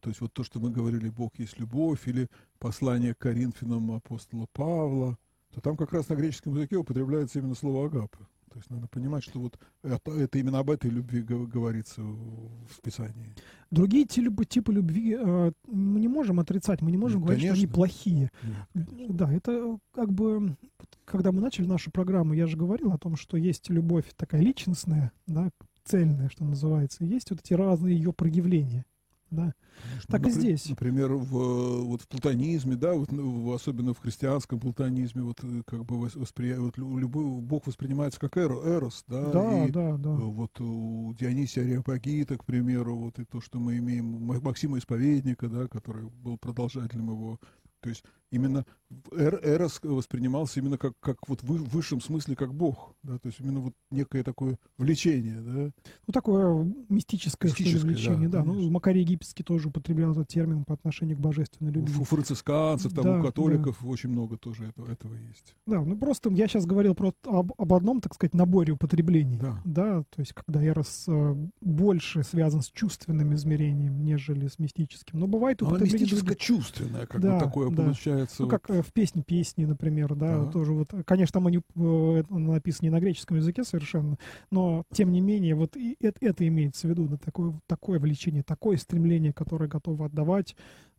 то 0.02 0.10
есть 0.10 0.22
вот 0.22 0.34
то, 0.34 0.44
что 0.44 0.60
мы 0.60 0.72
говорили 0.72 1.10
«Бог 1.10 1.32
есть 1.40 1.58
любовь», 1.58 2.08
или 2.08 2.28
послание 2.60 3.16
к 3.16 3.20
Коринфянам 3.20 3.92
апостола 3.92 4.46
Павла, 4.52 5.18
то 5.54 5.62
там 5.62 5.78
как 5.78 5.94
раз 5.94 6.10
на 6.10 6.16
греческом 6.16 6.54
языке 6.56 6.76
употребляется 6.76 7.40
именно 7.40 7.56
слово 7.56 7.88
агапа. 7.88 8.28
То 8.56 8.60
есть 8.60 8.70
надо 8.70 8.88
понимать, 8.88 9.22
что 9.22 9.38
вот 9.42 9.60
это, 9.84 10.12
это 10.12 10.40
именно 10.40 10.60
об 10.60 10.70
этой 10.70 10.90
любви 10.90 11.22
говорится 11.22 12.02
в 12.02 12.82
Писании. 12.82 13.36
Другие 13.70 14.06
типы, 14.06 14.46
типы 14.46 14.72
любви 14.72 15.18
э, 15.20 15.52
мы 15.68 16.00
не 16.00 16.08
можем 16.08 16.40
отрицать, 16.40 16.82
мы 16.82 16.90
не 16.90 16.98
можем 16.98 17.20
ну, 17.20 17.26
говорить, 17.26 17.44
конечно. 17.44 17.58
что 17.58 17.66
они 17.66 17.74
плохие. 17.74 18.32
Нет, 18.74 19.14
да, 19.14 19.34
это 19.34 19.78
как 19.92 20.14
бы, 20.14 20.56
когда 21.04 21.34
мы 21.34 21.42
начали 21.42 21.66
нашу 21.66 21.92
программу, 21.92 22.32
я 22.32 22.48
же 22.48 22.56
говорил 22.56 22.94
о 22.94 22.98
том, 22.98 23.18
что 23.18 23.36
есть 23.36 23.70
любовь 23.70 24.06
такая 24.16 24.40
личностная, 24.40 25.12
да, 25.28 25.50
цельная, 25.84 26.30
что 26.30 26.46
называется, 26.46 27.04
есть 27.04 27.32
вот 27.32 27.42
эти 27.42 27.54
разные 27.54 27.98
ее 27.98 28.14
проявления 28.14 28.86
да. 29.36 29.54
Конечно. 29.82 30.12
Так 30.12 30.22
ну, 30.22 30.28
и 30.28 30.32
здесь. 30.32 30.70
Например, 30.70 31.14
в, 31.14 31.84
вот 31.86 32.02
в 32.02 32.08
платонизме, 32.08 32.76
да, 32.76 32.94
вот, 32.94 33.12
ну, 33.12 33.54
особенно 33.54 33.94
в 33.94 34.00
христианском 34.00 34.60
платонизме, 34.60 35.22
вот 35.22 35.44
э, 35.44 35.64
как 35.66 35.86
бы 35.86 36.00
воспри... 36.00 36.54
вот, 36.54 36.78
любой 36.78 37.42
Бог 37.42 37.68
воспринимается 37.68 38.20
как 38.20 38.38
эро, 38.38 38.56
эрос, 38.66 39.04
да, 39.08 39.32
да, 39.32 39.66
и, 39.66 39.72
да, 39.72 39.98
да. 39.98 40.12
Вот 40.12 40.60
у 40.60 41.14
Дионисия 41.14 41.64
Ариапагита, 41.64 42.38
к 42.38 42.46
примеру, 42.46 42.96
вот 42.96 43.20
и 43.20 43.26
то, 43.26 43.42
что 43.42 43.60
мы 43.60 43.78
имеем 43.78 44.06
Максима 44.26 44.78
Исповедника, 44.78 45.48
да, 45.50 45.68
который 45.68 46.06
был 46.24 46.38
продолжателем 46.38 47.10
его 47.10 47.40
то 47.86 47.90
есть 47.90 48.04
именно 48.32 48.66
Эрос 49.12 49.80
воспринимался 49.84 50.60
именно 50.60 50.80
как, 50.80 50.94
как 51.00 51.18
вот 51.28 51.44
в 51.44 51.70
высшем 51.70 52.02
смысле 52.02 52.36
как 52.36 52.52
Бог, 52.52 52.96
да, 53.04 53.20
то 53.20 53.28
есть 53.28 53.40
именно 53.40 53.60
вот 53.60 53.74
некое 53.92 54.24
такое 54.24 54.58
влечение, 54.80 55.40
да. 55.40 55.72
Ну, 56.08 56.12
такое 56.12 56.74
мистическое, 56.90 57.52
мистическое 57.52 57.82
влечение, 57.84 58.28
да. 58.28 58.40
да. 58.40 58.46
Ну, 58.46 58.72
Макарий 58.72 59.02
Египетский 59.02 59.44
тоже 59.44 59.68
употреблял 59.68 60.14
этот 60.14 60.28
термин 60.28 60.66
по 60.66 60.74
отношению 60.74 61.18
к 61.18 61.20
божественной 61.20 61.72
любви. 61.72 61.94
У 62.00 62.04
францисканцев, 62.04 62.92
там, 62.92 63.04
да, 63.04 63.20
у 63.20 63.24
католиков 63.24 63.78
да. 63.80 63.88
очень 63.88 64.10
много 64.10 64.36
тоже 64.38 64.66
этого, 64.66 64.92
этого 64.92 65.14
есть. 65.14 65.56
Да, 65.68 65.82
ну 65.82 65.96
просто 65.96 66.32
я 66.32 66.48
сейчас 66.48 66.66
говорил 66.66 66.96
про, 66.96 67.14
об, 67.26 67.52
об 67.56 67.74
одном, 67.74 68.02
так 68.02 68.16
сказать, 68.16 68.34
наборе 68.34 68.74
употреблений. 68.74 69.38
Да. 69.38 69.62
да 69.64 70.04
то 70.10 70.20
есть 70.20 70.34
когда 70.34 70.66
Эрос 70.66 71.06
э, 71.08 71.36
больше 71.62 72.24
связан 72.24 72.64
с 72.64 72.72
чувственным 72.72 73.36
измерением, 73.36 74.04
нежели 74.04 74.48
с 74.48 74.58
мистическим. 74.58 75.20
Но 75.20 75.28
бывает 75.28 75.62
употребление... 75.62 76.00
мистическо-чувственное, 76.02 77.06
как 77.06 77.22
да, 77.22 77.36
бы 77.36 77.40
такое 77.40 77.70
да. 77.76 77.84
получается. 77.84 78.44
Ну, 78.44 78.48
как 78.48 78.70
э, 78.70 78.82
в 78.82 78.92
песне 78.94 79.24
песни, 79.24 79.66
например, 79.66 80.16
да, 80.16 80.46
да, 80.46 80.52
тоже 80.52 80.74
вот, 80.74 80.94
конечно, 81.06 81.34
там 81.34 81.48
они 81.48 81.58
э, 81.76 82.24
написаны 82.30 82.88
не 82.88 82.92
на 82.92 83.00
греческом 83.00 83.38
языке 83.38 83.64
совершенно, 83.64 84.18
но 84.52 84.84
тем 84.92 85.12
не 85.12 85.22
менее 85.22 85.56
вот 85.56 85.76
и 85.76 85.96
это, 86.00 86.26
это 86.26 86.48
имеется 86.48 86.88
в 86.88 86.90
виду, 86.90 87.08
да, 87.08 87.18
такое, 87.18 87.60
такое 87.68 88.00
влечение, 88.00 88.44
такое 88.44 88.78
стремление, 88.78 89.34
которое 89.34 89.68
готово 89.68 90.06
отдавать, 90.06 90.56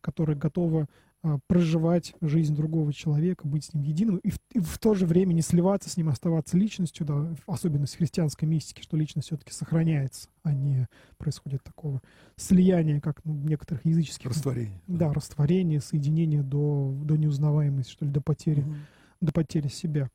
которое 0.06 0.36
готово 0.36 0.86
а, 1.24 1.38
проживать 1.48 2.14
жизнь 2.20 2.54
другого 2.54 2.92
человека, 2.92 3.48
быть 3.48 3.64
с 3.64 3.74
ним 3.74 3.82
единым, 3.82 4.18
и 4.18 4.30
в, 4.30 4.38
и 4.52 4.60
в 4.60 4.78
то 4.78 4.94
же 4.94 5.04
время 5.04 5.32
не 5.32 5.42
сливаться 5.42 5.90
с 5.90 5.96
ним, 5.96 6.08
оставаться 6.08 6.56
личностью, 6.56 7.04
да, 7.04 7.34
особенность 7.48 7.96
христианской 7.96 8.46
мистики, 8.46 8.82
что 8.82 8.96
личность 8.96 9.26
все-таки 9.26 9.52
сохраняется, 9.52 10.28
а 10.44 10.52
не 10.52 10.86
происходит 11.18 11.64
такого 11.64 12.00
слияния, 12.36 13.00
как 13.00 13.24
ну, 13.24 13.32
в 13.32 13.44
некоторых 13.46 13.84
языческих... 13.84 14.30
Растворение. 14.30 14.80
Да, 14.86 15.12
растворение, 15.12 15.80
соединение 15.80 16.44
до, 16.44 16.96
до 17.02 17.16
неузнаваемости, 17.16 17.90
что 17.90 18.04
ли, 18.04 18.12
до 18.12 18.20
потери, 18.20 18.60
угу. 18.60 18.74
до 19.20 19.32
потери 19.32 19.66
себя 19.66 20.08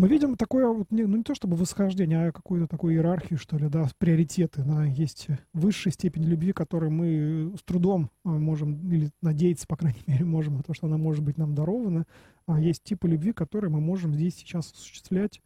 мы 0.00 0.08
видим 0.08 0.34
такое, 0.34 0.66
вот, 0.66 0.90
не, 0.90 1.04
ну 1.04 1.18
не 1.18 1.22
то 1.22 1.34
чтобы 1.34 1.56
восхождение, 1.56 2.28
а 2.28 2.32
какую-то 2.32 2.66
такую 2.66 2.94
иерархию, 2.94 3.38
что 3.38 3.58
ли, 3.58 3.68
да, 3.68 3.86
приоритеты, 3.98 4.62
да, 4.62 4.82
есть 4.82 5.26
высшая 5.52 5.90
степень 5.90 6.24
любви, 6.24 6.52
которой 6.52 6.88
мы 6.88 7.52
с 7.54 7.62
трудом 7.62 8.10
а, 8.24 8.30
можем, 8.30 8.90
или 8.90 9.10
надеяться, 9.20 9.66
по 9.66 9.76
крайней 9.76 10.00
мере, 10.06 10.24
можем, 10.24 10.56
на 10.56 10.62
то, 10.62 10.72
что 10.72 10.86
она 10.86 10.96
может 10.96 11.22
быть 11.22 11.36
нам 11.36 11.54
дарована, 11.54 12.06
а 12.46 12.58
есть 12.58 12.82
типы 12.82 13.08
любви, 13.08 13.34
которые 13.34 13.70
мы 13.70 13.82
можем 13.82 14.14
здесь 14.14 14.36
сейчас 14.36 14.72
осуществлять, 14.72 15.42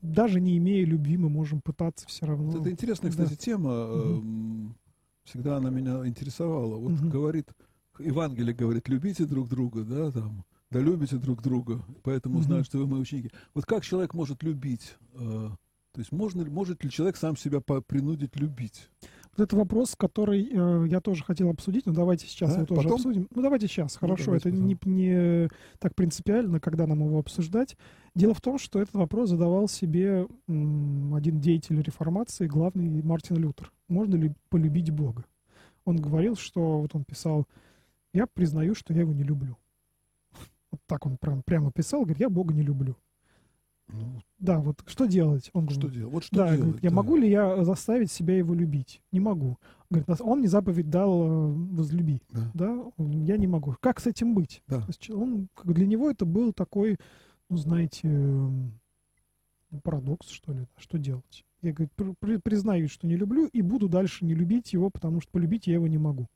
даже 0.00 0.40
не 0.40 0.56
имея 0.56 0.86
любви, 0.86 1.18
мы 1.18 1.28
можем 1.28 1.60
пытаться 1.60 2.06
все 2.06 2.24
равно. 2.24 2.58
Это 2.58 2.70
интересная, 2.70 3.10
кстати, 3.10 3.30
да. 3.30 3.36
тема, 3.36 3.90
угу. 3.90 4.74
всегда 5.24 5.58
она 5.58 5.68
меня 5.68 6.06
интересовала. 6.06 6.76
Вот 6.76 6.92
угу. 6.92 7.10
говорит, 7.10 7.50
Евангелие 7.98 8.54
говорит, 8.54 8.88
любите 8.88 9.26
друг 9.26 9.48
друга, 9.48 9.84
да, 9.84 10.10
там, 10.10 10.46
да 10.70 10.80
любите 10.80 11.16
друг 11.16 11.42
друга, 11.42 11.84
поэтому 12.02 12.38
mm-hmm. 12.38 12.42
знают, 12.42 12.66
что 12.66 12.78
вы 12.78 12.86
мои 12.86 13.00
ученики. 13.00 13.30
Вот 13.54 13.66
как 13.66 13.84
человек 13.84 14.14
может 14.14 14.42
любить? 14.42 14.96
Э, 15.14 15.50
то 15.92 16.00
есть 16.00 16.12
можно, 16.12 16.44
может 16.44 16.82
ли 16.84 16.90
человек 16.90 17.16
сам 17.16 17.36
себя 17.36 17.60
принудить 17.60 18.36
любить? 18.36 18.90
Вот 19.36 19.44
это 19.44 19.56
вопрос, 19.56 19.94
который 19.96 20.48
э, 20.50 20.86
я 20.88 21.00
тоже 21.00 21.22
хотел 21.22 21.50
обсудить, 21.50 21.86
но 21.86 21.92
давайте 21.92 22.26
сейчас 22.26 22.50
Да? 22.50 22.56
его 22.56 22.66
тоже 22.66 22.82
Потом? 22.82 22.94
обсудим. 22.94 23.28
Ну, 23.34 23.42
давайте 23.42 23.66
сейчас, 23.68 23.94
Ну, 23.94 24.00
хорошо. 24.00 24.24
давайте 24.26 24.48
это 24.48 24.58
не, 24.58 24.78
не 24.84 25.48
так 25.78 25.94
принципиально, 25.94 26.58
когда 26.58 26.86
нам 26.86 27.00
его 27.00 27.18
обсуждать. 27.18 27.76
Дело 28.14 28.34
в 28.34 28.40
том, 28.40 28.58
что 28.58 28.80
этот 28.80 28.94
вопрос 28.94 29.28
задавал 29.30 29.68
себе 29.68 30.26
м, 30.48 31.14
один 31.14 31.38
деятель 31.38 31.80
реформации, 31.82 32.46
главный 32.46 33.02
Мартин 33.02 33.36
Лютер. 33.36 33.72
Можно 33.88 34.16
ли 34.16 34.32
полюбить 34.48 34.90
Бога? 34.90 35.24
Он 35.84 35.96
говорил, 35.96 36.34
что 36.36 36.80
вот 36.80 36.94
он 36.94 37.04
писал, 37.04 37.46
я 38.12 38.26
признаю, 38.26 38.74
что 38.74 38.92
я 38.94 39.00
его 39.00 39.12
не 39.12 39.22
люблю. 39.22 39.56
Вот 40.76 40.80
так 40.86 41.06
он 41.06 41.16
прям, 41.16 41.42
прямо 41.42 41.72
писал, 41.72 42.02
говорит, 42.02 42.20
я 42.20 42.28
Бога 42.28 42.52
не 42.52 42.62
люблю. 42.62 42.96
Ну, 43.88 44.20
Да, 44.38 44.58
вот 44.58 44.82
что 44.86 45.06
делать? 45.06 45.48
Он 45.54 45.68
что 45.70 45.80
говорит, 45.80 45.98
делать? 45.98 46.12
Вот 46.14 46.24
что 46.24 46.36
да, 46.36 46.44
делать? 46.48 46.60
говорит, 46.60 46.82
я 46.84 46.90
да. 46.90 46.96
могу 46.96 47.16
ли 47.16 47.30
я 47.30 47.64
заставить 47.64 48.10
себя 48.10 48.36
его 48.36 48.52
любить? 48.52 49.00
Не 49.12 49.20
могу. 49.20 49.56
Говорит, 49.88 50.08
«Нас- 50.08 50.20
он 50.20 50.40
мне 50.40 50.48
заповедь 50.48 50.90
дал 50.90 51.22
э, 51.24 51.52
возлюби. 51.52 52.20
Да. 52.30 52.50
Да, 52.54 52.84
я 52.98 53.36
не 53.36 53.46
могу. 53.46 53.74
Как 53.80 54.00
с 54.00 54.06
этим 54.06 54.34
быть? 54.34 54.62
Да. 54.66 54.80
То 54.80 54.86
есть 54.88 55.00
че- 55.00 55.14
он, 55.14 55.48
для 55.64 55.86
него 55.86 56.10
это 56.10 56.26
был 56.26 56.52
такой, 56.52 56.96
ну, 57.48 57.56
знаете, 57.56 58.08
эм, 58.08 58.72
парадокс, 59.84 60.28
что 60.28 60.52
ли. 60.52 60.66
Что 60.76 60.98
делать? 60.98 61.44
Я, 61.62 61.72
говорит, 61.72 61.92
при- 61.94 62.14
при- 62.18 62.36
признаюсь, 62.38 62.90
что 62.90 63.06
не 63.06 63.16
люблю, 63.16 63.46
и 63.46 63.62
буду 63.62 63.88
дальше 63.88 64.24
не 64.24 64.34
любить 64.34 64.72
его, 64.72 64.90
потому 64.90 65.20
что 65.20 65.30
полюбить 65.30 65.68
я 65.68 65.74
его 65.74 65.86
не 65.86 65.98
могу. 65.98 66.26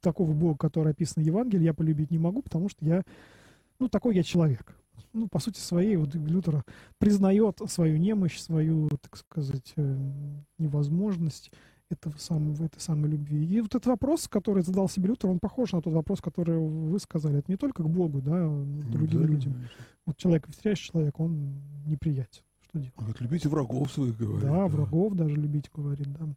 Такого 0.00 0.32
Бога, 0.32 0.58
который 0.58 0.92
описан 0.92 1.22
в 1.22 1.26
Евангелии, 1.26 1.64
я 1.64 1.72
полюбить 1.74 2.10
не 2.10 2.18
могу, 2.18 2.42
потому 2.42 2.68
что 2.68 2.84
я, 2.84 3.02
ну, 3.80 3.88
такой 3.88 4.14
я 4.14 4.22
человек. 4.22 4.76
Ну, 5.12 5.26
по 5.26 5.40
сути 5.40 5.58
своей, 5.58 5.96
вот 5.96 6.14
Лютер 6.14 6.64
признает 6.98 7.60
свою 7.66 7.96
немощь, 7.96 8.38
свою, 8.38 8.88
так 9.02 9.16
сказать, 9.16 9.72
э, 9.76 10.10
невозможность 10.58 11.50
этого 11.88 12.16
самого, 12.16 12.64
этой 12.64 12.78
самой 12.80 13.10
любви. 13.10 13.44
И 13.44 13.60
вот 13.60 13.74
этот 13.74 13.86
вопрос, 13.86 14.28
который 14.28 14.62
задал 14.62 14.88
себе 14.88 15.08
Лютер, 15.08 15.28
он 15.30 15.40
похож 15.40 15.72
на 15.72 15.82
тот 15.82 15.92
вопрос, 15.92 16.20
который 16.20 16.56
вы 16.58 16.96
сказали. 17.00 17.38
Это 17.40 17.50
не 17.50 17.56
только 17.56 17.82
к 17.82 17.88
Богу, 17.90 18.20
да, 18.22 18.44
Ну, 18.46 18.82
к 18.82 18.90
другим 18.90 19.20
да, 19.22 19.26
людям. 19.26 19.52
конечно. 19.54 19.74
Вот 20.06 20.16
человек, 20.16 20.46
встречающий 20.48 20.92
человек, 20.92 21.18
он 21.18 21.60
неприятен. 21.86 22.42
Что 22.62 22.78
делать? 22.78 22.94
Говорит, 22.96 23.20
любите 23.20 23.48
врагов 23.48 23.90
своих, 23.92 24.16
говорит. 24.16 24.42
да, 24.42 24.68
врагов 24.68 25.14
даже 25.14 25.34
любить, 25.34 25.68
говорит, 25.74 26.06
да. 26.12 26.28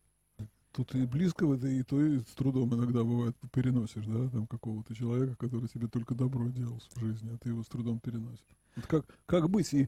Тут 0.74 0.96
и 0.96 1.06
близкого, 1.06 1.54
и 1.56 1.84
то 1.84 2.04
и 2.04 2.20
с 2.20 2.34
трудом 2.36 2.74
иногда 2.74 3.04
бывает 3.04 3.36
переносишь, 3.52 4.06
да, 4.08 4.28
там 4.30 4.48
какого-то 4.48 4.96
человека, 4.96 5.36
который 5.36 5.70
тебе 5.70 5.88
только 5.88 6.16
добро 6.16 6.50
делал 6.50 6.82
в 6.96 7.00
жизни, 7.00 7.32
а 7.32 7.38
ты 7.38 7.50
его 7.50 7.62
с 7.62 7.68
трудом 7.68 8.00
переносишь. 8.00 8.58
Вот 8.76 8.88
как, 8.88 9.06
как 9.28 9.50
быть 9.50 9.72
и 9.72 9.88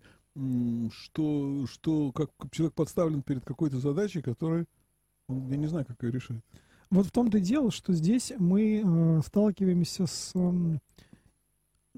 что, 0.91 1.65
что, 1.65 2.11
как 2.11 2.29
человек 2.51 2.75
подставлен 2.75 3.23
перед 3.23 3.43
какой-то 3.43 3.79
задачей, 3.79 4.21
которая, 4.21 4.67
он, 5.27 5.47
я 5.47 5.57
не 5.57 5.67
знаю, 5.67 5.85
как 5.85 6.03
ее 6.03 6.11
решать. 6.11 6.41
Вот 6.91 7.07
в 7.07 7.11
том-то 7.11 7.39
и 7.39 7.41
дело, 7.41 7.71
что 7.71 7.93
здесь 7.93 8.31
мы 8.37 8.83
э, 8.85 9.21
сталкиваемся 9.25 10.05
с 10.05 10.35
эм, 10.35 10.79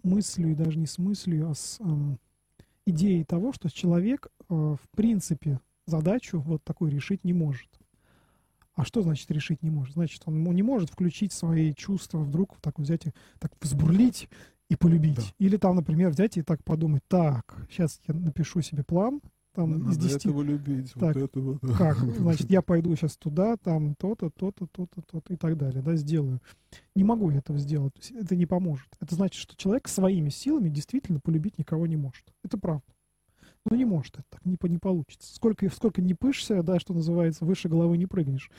мыслью, 0.01 0.55
даже 0.55 0.77
не 0.79 0.87
с 0.87 0.97
мыслью, 0.97 1.49
а 1.49 1.55
с 1.55 1.79
эм, 1.81 2.19
идеей 2.85 3.25
того, 3.25 3.51
что 3.51 3.69
человек, 3.69 4.27
э, 4.27 4.53
в 4.53 4.89
принципе, 4.95 5.59
задачу 5.87 6.39
вот 6.39 6.63
такую 6.63 6.91
решить 6.91 7.23
не 7.25 7.33
может. 7.33 7.67
А 8.77 8.85
что 8.85 9.01
значит 9.01 9.29
решить 9.31 9.63
не 9.63 9.71
может? 9.71 9.95
Значит, 9.95 10.21
он 10.27 10.43
не 10.43 10.61
может 10.61 10.91
включить 10.91 11.33
свои 11.33 11.73
чувства 11.73 12.19
вдруг 12.19 12.57
так 12.61 12.77
взять 12.77 13.07
и 13.07 13.11
так 13.39 13.51
взбурлить 13.59 14.29
и 14.69 14.75
полюбить. 14.75 15.15
Да. 15.15 15.23
Или 15.39 15.57
там, 15.57 15.77
например, 15.77 16.11
взять 16.11 16.37
и 16.37 16.43
так 16.43 16.63
подумать, 16.63 17.01
так, 17.07 17.57
сейчас 17.71 17.99
я 18.07 18.13
напишу 18.13 18.61
себе 18.61 18.83
план, 18.83 19.19
там 19.55 19.73
из 19.89 19.97
Надо 19.97 19.99
10 20.09 20.15
этого 20.17 20.43
любить, 20.43 20.93
Так, 20.93 21.15
вот 21.15 21.23
этого. 21.23 21.59
да. 21.63 21.73
как? 21.75 21.97
Значит, 22.19 22.51
я 22.51 22.61
пойду 22.61 22.95
сейчас 22.95 23.17
туда, 23.17 23.57
там 23.57 23.95
то-то, 23.95 24.29
то-то, 24.29 24.67
то-то, 24.67 25.01
то-то 25.01 25.33
и 25.33 25.37
так 25.37 25.57
далее, 25.57 25.81
да, 25.81 25.95
сделаю. 25.95 26.39
Не 26.93 27.03
могу 27.03 27.31
я 27.31 27.39
этого 27.39 27.57
сделать, 27.57 28.11
это 28.11 28.35
не 28.35 28.45
поможет. 28.45 28.87
Это 29.01 29.15
значит, 29.15 29.41
что 29.41 29.55
человек 29.57 29.87
своими 29.87 30.29
силами 30.29 30.69
действительно 30.69 31.19
полюбить 31.19 31.57
никого 31.57 31.87
не 31.87 31.95
может. 31.97 32.31
Это 32.43 32.59
правда. 32.59 32.85
Ну, 33.69 33.75
не 33.75 33.85
может 33.85 34.15
это 34.15 34.23
так, 34.29 34.45
не, 34.45 34.57
не 34.69 34.77
получится. 34.77 35.35
Сколько, 35.35 35.69
сколько 35.69 36.01
не 36.01 36.13
пышься, 36.13 36.63
да, 36.63 36.79
что 36.79 36.93
называется, 36.93 37.43
выше 37.45 37.67
головы 37.67 37.97
не 37.97 38.05
прыгнешь. 38.05 38.49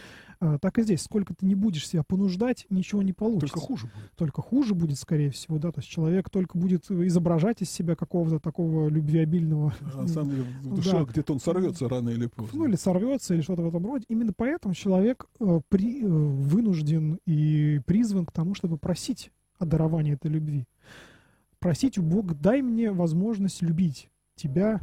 А, 0.40 0.58
так 0.58 0.78
и 0.78 0.82
здесь, 0.82 1.02
сколько 1.02 1.34
ты 1.34 1.46
не 1.46 1.54
будешь 1.54 1.86
себя 1.88 2.02
понуждать, 2.06 2.66
ничего 2.68 3.02
не 3.02 3.12
получится. 3.12 3.54
Только 3.54 3.66
хуже 3.66 3.86
будет. 3.86 4.12
Только 4.16 4.42
хуже 4.42 4.74
будет, 4.74 4.98
скорее 4.98 5.30
всего, 5.30 5.58
да, 5.58 5.72
то 5.72 5.80
есть 5.80 5.88
человек 5.88 6.28
только 6.30 6.58
будет 6.58 6.90
изображать 6.90 7.62
из 7.62 7.70
себя 7.70 7.96
какого-то 7.96 8.38
такого 8.38 8.88
любвеобильного 8.88 9.74
А 9.94 10.02
на 10.02 10.08
самом 10.08 10.30
деле 10.30 10.44
в 10.62 10.74
душе 10.74 10.92
Да. 10.92 11.04
где-то 11.04 11.32
он 11.32 11.40
сорвется 11.40 11.88
рано 11.88 12.10
или 12.10 12.26
поздно. 12.26 12.58
ну 12.58 12.66
или 12.66 12.76
сорвется, 12.76 13.34
или 13.34 13.40
что-то 13.40 13.62
в 13.62 13.68
этом 13.68 13.86
роде. 13.86 14.04
Именно 14.08 14.32
поэтому 14.36 14.74
человек 14.74 15.26
э, 15.40 15.60
при, 15.68 16.02
э, 16.02 16.06
вынужден 16.06 17.18
и 17.26 17.80
призван 17.86 18.26
к 18.26 18.32
тому, 18.32 18.54
чтобы 18.54 18.76
просить 18.78 19.30
о 19.58 19.64
даровании 19.66 20.14
этой 20.14 20.30
любви. 20.30 20.66
Просить 21.58 21.98
у 21.98 22.02
Бога, 22.02 22.34
дай 22.34 22.62
мне 22.62 22.92
возможность 22.92 23.62
любить 23.62 24.10
тебя 24.36 24.80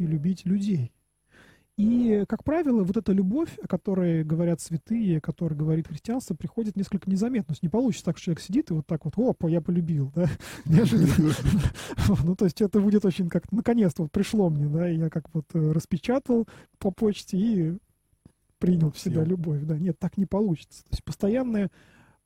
и 0.00 0.06
любить 0.06 0.44
людей. 0.44 0.92
И, 1.80 2.24
как 2.28 2.44
правило, 2.44 2.84
вот 2.84 2.96
эта 2.98 3.12
любовь, 3.12 3.56
о 3.62 3.66
которой 3.66 4.22
говорят 4.22 4.60
святые, 4.60 5.16
о 5.16 5.20
которой 5.22 5.54
говорит 5.54 5.88
христианство, 5.88 6.34
приходит 6.34 6.76
несколько 6.76 7.10
незаметно. 7.10 7.46
То 7.46 7.52
есть 7.52 7.62
не 7.62 7.70
получится 7.70 8.04
так, 8.04 8.18
что 8.18 8.26
человек 8.26 8.40
сидит 8.42 8.70
и 8.70 8.74
вот 8.74 8.86
так 8.86 9.06
вот, 9.06 9.14
опа, 9.16 9.48
я 9.48 9.62
полюбил, 9.62 10.12
да, 10.14 10.26
неожиданно. 10.66 11.32
Ну, 12.24 12.36
то 12.36 12.44
есть 12.44 12.60
это 12.60 12.80
будет 12.80 13.04
очень 13.06 13.30
как 13.30 13.50
наконец-то 13.50 14.02
вот 14.02 14.12
пришло 14.12 14.50
мне, 14.50 14.66
да, 14.66 14.88
я 14.88 15.08
как 15.08 15.32
вот 15.32 15.46
э, 15.54 15.72
распечатал 15.72 16.46
по 16.78 16.90
почте 16.90 17.38
и 17.38 17.78
принял 18.58 18.90
в 18.90 18.98
себя 18.98 19.24
любовь, 19.24 19.62
да. 19.62 19.78
Нет, 19.78 19.98
так 19.98 20.18
не 20.18 20.26
получится. 20.26 20.82
То 20.84 20.90
есть 20.90 21.04
постоянная 21.04 21.70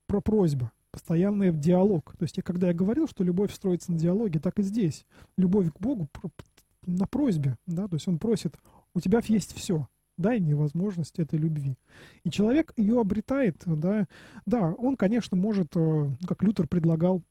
про 0.06 0.20
просьба, 0.20 0.72
постоянный 0.90 1.52
диалог. 1.52 2.16
То 2.18 2.24
есть 2.24 2.42
когда 2.42 2.68
я 2.68 2.74
говорил, 2.74 3.06
что 3.06 3.22
любовь 3.22 3.54
строится 3.54 3.92
на 3.92 3.98
диалоге, 3.98 4.40
так 4.40 4.58
и 4.58 4.62
здесь. 4.62 5.06
Любовь 5.36 5.72
к 5.72 5.78
Богу 5.78 6.08
на 6.86 7.06
просьбе, 7.06 7.56
да, 7.66 7.88
то 7.88 7.94
есть 7.96 8.08
он 8.08 8.18
просит, 8.18 8.56
у 8.94 9.00
тебя 9.00 9.20
есть 9.26 9.54
все, 9.54 9.88
дай 10.16 10.40
мне 10.40 10.54
возможность 10.54 11.18
этой 11.18 11.38
любви. 11.38 11.76
И 12.24 12.30
человек 12.30 12.72
ее 12.76 13.00
обретает, 13.00 13.62
да, 13.66 14.06
да, 14.46 14.72
он, 14.72 14.96
конечно, 14.96 15.36
может, 15.36 15.76
э, 15.76 16.10
как 16.26 16.42
Лютер 16.42 16.68
предлагал, 16.68 17.22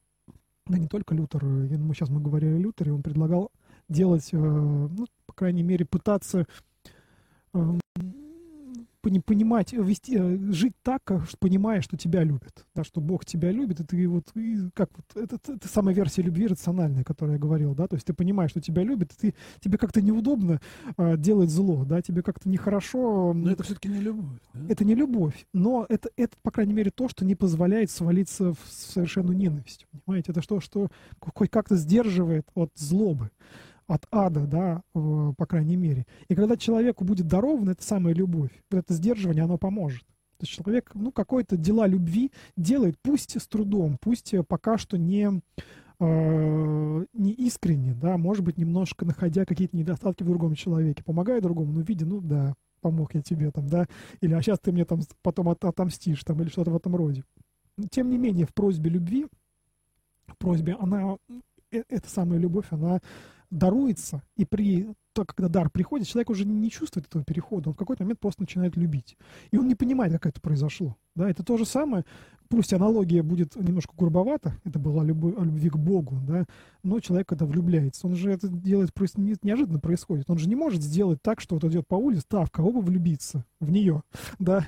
да 0.65 0.77
не 0.77 0.87
только 0.87 1.15
Лютер, 1.15 1.43
э, 1.43 1.67
я 1.69 1.77
думаю, 1.77 1.93
сейчас 1.93 2.09
мы 2.09 2.21
говорили 2.21 2.55
о 2.55 2.59
Лютере, 2.59 2.93
он 2.93 3.03
предлагал 3.03 3.51
делать, 3.89 4.29
э, 4.31 4.37
ну, 4.37 5.05
по 5.25 5.33
крайней 5.33 5.63
мере, 5.63 5.85
пытаться 5.85 6.45
э, 7.53 7.79
пони- 7.95 8.22
понимать, 9.03 9.73
э, 9.73 9.81
вести, 9.81 10.17
э, 10.17 10.37
жить 10.51 10.73
так, 10.81 11.03
как, 11.03 11.27
понимая, 11.39 11.81
что 11.81 11.97
тебя 11.97 12.23
любят, 12.23 12.65
да, 12.73 12.83
что 12.83 13.01
Бог 13.01 13.25
тебя 13.25 13.51
любит, 13.51 13.79
и 13.79 13.83
ты 13.83 14.07
вот, 14.07 14.29
и 14.35 14.69
как 14.73 14.89
вот, 14.95 15.23
это, 15.23 15.53
это 15.53 15.67
самая 15.67 15.93
версия 15.93 16.21
любви 16.21 16.47
рациональная, 16.47 17.01
о 17.01 17.03
которой 17.03 17.33
я 17.33 17.37
говорил, 17.37 17.75
да, 17.75 17.87
то 17.87 17.95
есть 17.95 18.05
ты 18.07 18.13
понимаешь, 18.13 18.51
что 18.51 18.61
тебя 18.61 18.83
любят, 18.83 19.11
и 19.13 19.31
ты, 19.31 19.35
тебе 19.59 19.77
как-то 19.77 20.01
неудобно 20.01 20.61
э, 20.97 21.17
делать 21.17 21.49
зло, 21.49 21.85
да, 21.85 22.01
тебе 22.01 22.23
как-то 22.23 22.49
нехорошо, 22.49 23.33
Но 23.33 23.51
это 23.51 23.63
все-таки 23.63 23.89
не 23.89 23.99
любовь. 23.99 24.39
да? 24.53 24.65
это 24.69 24.85
не 24.85 24.95
любовь, 24.95 25.45
но 25.53 25.85
это, 25.89 26.09
это, 26.15 26.35
по 26.41 26.51
крайней 26.51 26.73
мере, 26.73 26.91
то, 26.91 27.09
что 27.09 27.25
не 27.25 27.35
позволяет 27.35 27.91
свалиться 27.91 28.53
в 28.53 28.59
совершенную 28.69 29.37
ненависть. 29.37 29.85
Понимаете, 30.05 30.31
это 30.31 30.41
что, 30.41 30.59
что 30.59 30.87
хоть 31.19 31.49
как-то 31.49 31.75
сдерживает 31.75 32.47
от 32.55 32.71
злобы, 32.75 33.29
от 33.87 34.05
ада, 34.11 34.45
да, 34.47 34.81
по 34.93 35.45
крайней 35.45 35.75
мере. 35.75 36.05
И 36.27 36.35
когда 36.35 36.57
человеку 36.57 37.03
будет 37.03 37.27
дарована 37.27 37.71
эта 37.71 37.83
самая 37.83 38.13
любовь, 38.13 38.51
вот 38.71 38.79
это 38.79 38.93
сдерживание, 38.93 39.43
оно 39.43 39.57
поможет. 39.57 40.03
То 40.37 40.45
есть 40.45 40.53
человек, 40.53 40.91
ну, 40.93 41.11
какое-то 41.11 41.55
дела 41.57 41.87
любви 41.87 42.31
делает, 42.57 42.97
пусть 43.01 43.39
с 43.39 43.47
трудом, 43.47 43.97
пусть 44.01 44.33
э, 44.33 44.43
пока 44.43 44.77
что 44.77 44.97
не, 44.97 45.41
э, 45.99 47.05
не 47.13 47.31
искренне, 47.31 47.93
да, 47.93 48.17
может 48.17 48.43
быть, 48.43 48.57
немножко 48.57 49.05
находя 49.05 49.45
какие-то 49.45 49.77
недостатки 49.77 50.23
в 50.23 50.27
другом 50.27 50.55
человеке, 50.55 51.03
помогая 51.03 51.39
другому, 51.39 51.71
ну, 51.71 51.81
видя, 51.81 52.05
ну, 52.05 52.19
да, 52.19 52.55
помог 52.81 53.15
я 53.15 53.21
тебе 53.21 53.51
там, 53.51 53.67
да, 53.67 53.87
или 54.19 54.33
а 54.33 54.41
сейчас 54.41 54.59
ты 54.59 54.71
мне 54.71 54.85
там 54.85 55.01
потом 55.21 55.49
от- 55.49 55.63
отомстишь, 55.63 56.23
там, 56.23 56.41
или 56.41 56.49
что-то 56.49 56.71
в 56.71 56.75
этом 56.75 56.95
роде. 56.95 57.23
Но, 57.77 57.85
Тем 57.89 58.09
не 58.09 58.17
менее, 58.17 58.45
в 58.45 58.53
просьбе 58.53 58.89
любви, 58.89 59.27
в 60.27 60.37
просьбе, 60.37 60.75
она, 60.79 61.17
э- 61.71 61.83
эта 61.89 62.09
самая 62.09 62.39
любовь, 62.39 62.65
она 62.71 62.99
даруется, 63.53 64.23
и 64.35 64.45
при 64.45 64.89
то, 65.13 65.25
когда 65.25 65.47
дар 65.47 65.69
приходит, 65.69 66.07
человек 66.07 66.31
уже 66.31 66.45
не 66.45 66.71
чувствует 66.71 67.05
этого 67.05 67.23
перехода, 67.23 67.69
он 67.69 67.75
в 67.75 67.77
какой-то 67.77 68.03
момент 68.03 68.19
просто 68.19 68.41
начинает 68.41 68.75
любить. 68.75 69.15
И 69.51 69.57
он 69.57 69.67
не 69.67 69.75
понимает, 69.75 70.13
как 70.13 70.25
это 70.25 70.41
произошло. 70.41 70.97
Да, 71.15 71.29
это 71.29 71.43
то 71.43 71.57
же 71.57 71.65
самое, 71.65 72.03
пусть 72.49 72.73
аналогия 72.73 73.21
будет 73.21 73.55
немножко 73.55 73.93
грубовата, 73.95 74.53
это 74.63 74.79
была 74.79 75.03
любовь, 75.03 75.35
любви 75.37 75.69
к 75.69 75.77
Богу, 75.77 76.17
да, 76.27 76.45
но 76.81 76.99
человек, 76.99 77.27
когда 77.27 77.45
влюбляется, 77.45 78.07
он 78.07 78.15
же 78.15 78.31
это 78.31 78.47
делает 78.47 78.91
неожиданно 79.43 79.79
происходит. 79.79 80.29
Он 80.29 80.37
же 80.39 80.49
не 80.49 80.55
может 80.55 80.81
сделать 80.81 81.21
так, 81.21 81.39
что 81.39 81.55
вот 81.55 81.63
идет 81.65 81.87
по 81.87 81.95
улице, 81.95 82.25
так, 82.27 82.47
в 82.47 82.51
кого 82.51 82.71
бы 82.71 82.81
влюбиться? 82.81 83.45
В 83.59 83.69
нее, 83.69 84.01
да. 84.39 84.65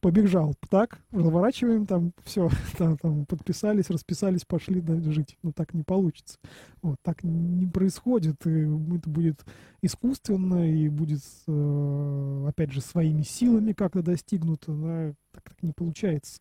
Побежал 0.00 0.54
так, 0.68 0.98
разворачиваем 1.10 1.86
там, 1.86 2.12
все, 2.24 2.48
там, 2.78 2.96
там 2.98 3.26
подписались, 3.26 3.90
расписались, 3.90 4.44
пошли 4.44 4.80
да, 4.80 5.00
жить. 5.12 5.36
Ну, 5.42 5.52
так 5.52 5.74
не 5.74 5.82
получится. 5.82 6.38
Вот, 6.82 6.96
так 7.02 7.22
не 7.22 7.66
происходит, 7.66 8.46
и 8.46 8.60
это 8.96 9.10
будет 9.10 9.44
искусственно, 9.82 10.70
и 10.70 10.88
будет, 10.88 11.22
э, 11.46 12.46
опять 12.48 12.72
же, 12.72 12.80
своими 12.80 13.22
силами 13.22 13.72
как-то 13.72 14.02
достигнуто, 14.02 14.72
да, 14.72 15.14
так, 15.32 15.44
так 15.44 15.62
не 15.62 15.72
получается. 15.72 16.40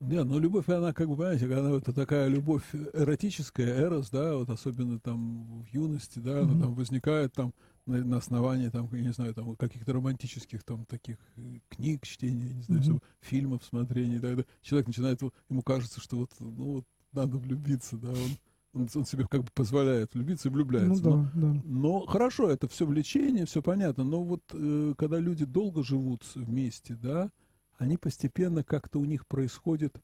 Да, 0.00 0.24
но 0.24 0.38
любовь, 0.38 0.68
она, 0.68 0.92
как 0.92 1.08
бы, 1.08 1.16
понимаете, 1.16 1.46
она 1.54 1.76
это 1.76 1.92
такая 1.92 2.28
любовь 2.28 2.64
эротическая, 2.92 3.80
эрос, 3.80 4.10
да, 4.10 4.36
вот 4.36 4.50
особенно 4.50 4.98
там 4.98 5.62
в 5.62 5.68
юности, 5.72 6.18
да, 6.18 6.40
она 6.40 6.52
mm-hmm. 6.52 6.60
там 6.60 6.74
возникает 6.74 7.32
там 7.32 7.54
на, 7.86 8.04
на 8.04 8.16
основании 8.18 8.68
там, 8.68 8.88
я 8.92 9.02
не 9.02 9.12
знаю, 9.12 9.34
там 9.34 9.56
каких-то 9.56 9.92
романтических 9.92 10.62
там 10.64 10.84
таких 10.86 11.18
э, 11.36 11.58
книг, 11.68 12.06
чтения, 12.06 12.52
не 12.54 12.62
знаю, 12.62 12.82
mm-hmm. 12.82 13.02
фильмов, 13.20 13.64
смотрений, 13.64 14.18
да, 14.18 14.34
да, 14.34 14.44
человек 14.62 14.86
начинает, 14.86 15.20
ему 15.22 15.62
кажется, 15.62 16.00
что 16.00 16.16
вот, 16.16 16.30
ну 16.40 16.72
вот 16.74 16.84
надо 17.12 17.38
влюбиться, 17.38 17.96
да, 17.96 18.10
он 18.10 18.38
он, 18.74 18.88
он 18.94 19.04
себе 19.04 19.26
как 19.28 19.42
бы 19.42 19.48
позволяет 19.54 20.14
влюбиться 20.14 20.48
и 20.48 20.52
влюбляется. 20.52 21.02
Ну, 21.04 21.10
да, 21.10 21.30
но, 21.34 21.54
да. 21.54 21.62
но 21.64 22.00
хорошо, 22.06 22.50
это 22.50 22.68
все 22.68 22.86
влечение, 22.86 23.46
все 23.46 23.62
понятно. 23.62 24.04
Но 24.04 24.22
вот 24.22 24.42
э, 24.52 24.94
когда 24.98 25.18
люди 25.18 25.44
долго 25.44 25.82
живут 25.82 26.24
вместе, 26.34 26.94
да, 26.94 27.30
они 27.78 27.96
постепенно 27.96 28.64
как-то 28.64 28.98
у 28.98 29.04
них 29.04 29.26
происходит 29.26 30.00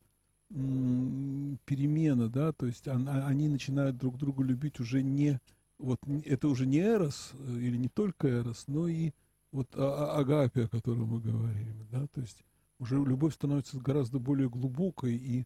м- 0.50 1.58
перемена, 1.64 2.28
да, 2.28 2.52
то 2.52 2.66
есть 2.66 2.86
он, 2.88 3.08
они 3.08 3.48
начинают 3.48 3.96
друг 3.96 4.16
друга 4.18 4.44
любить 4.44 4.80
уже 4.80 5.02
не 5.02 5.40
вот 5.80 5.98
это 6.24 6.48
уже 6.48 6.66
не 6.66 6.80
Эрос, 6.80 7.32
э, 7.34 7.58
или 7.60 7.76
не 7.76 7.88
только 7.88 8.28
Эрос, 8.28 8.64
но 8.68 8.88
и 8.88 9.12
вот 9.52 9.68
Агапия, 9.74 10.66
о 10.66 10.68
котором 10.68 11.06
мы 11.06 11.20
говорим, 11.20 11.86
да, 11.90 12.06
то 12.06 12.20
есть 12.20 12.44
уже 12.80 12.96
любовь 12.96 13.34
становится 13.34 13.78
гораздо 13.78 14.18
более 14.18 14.48
глубокой 14.48 15.14
и 15.14 15.44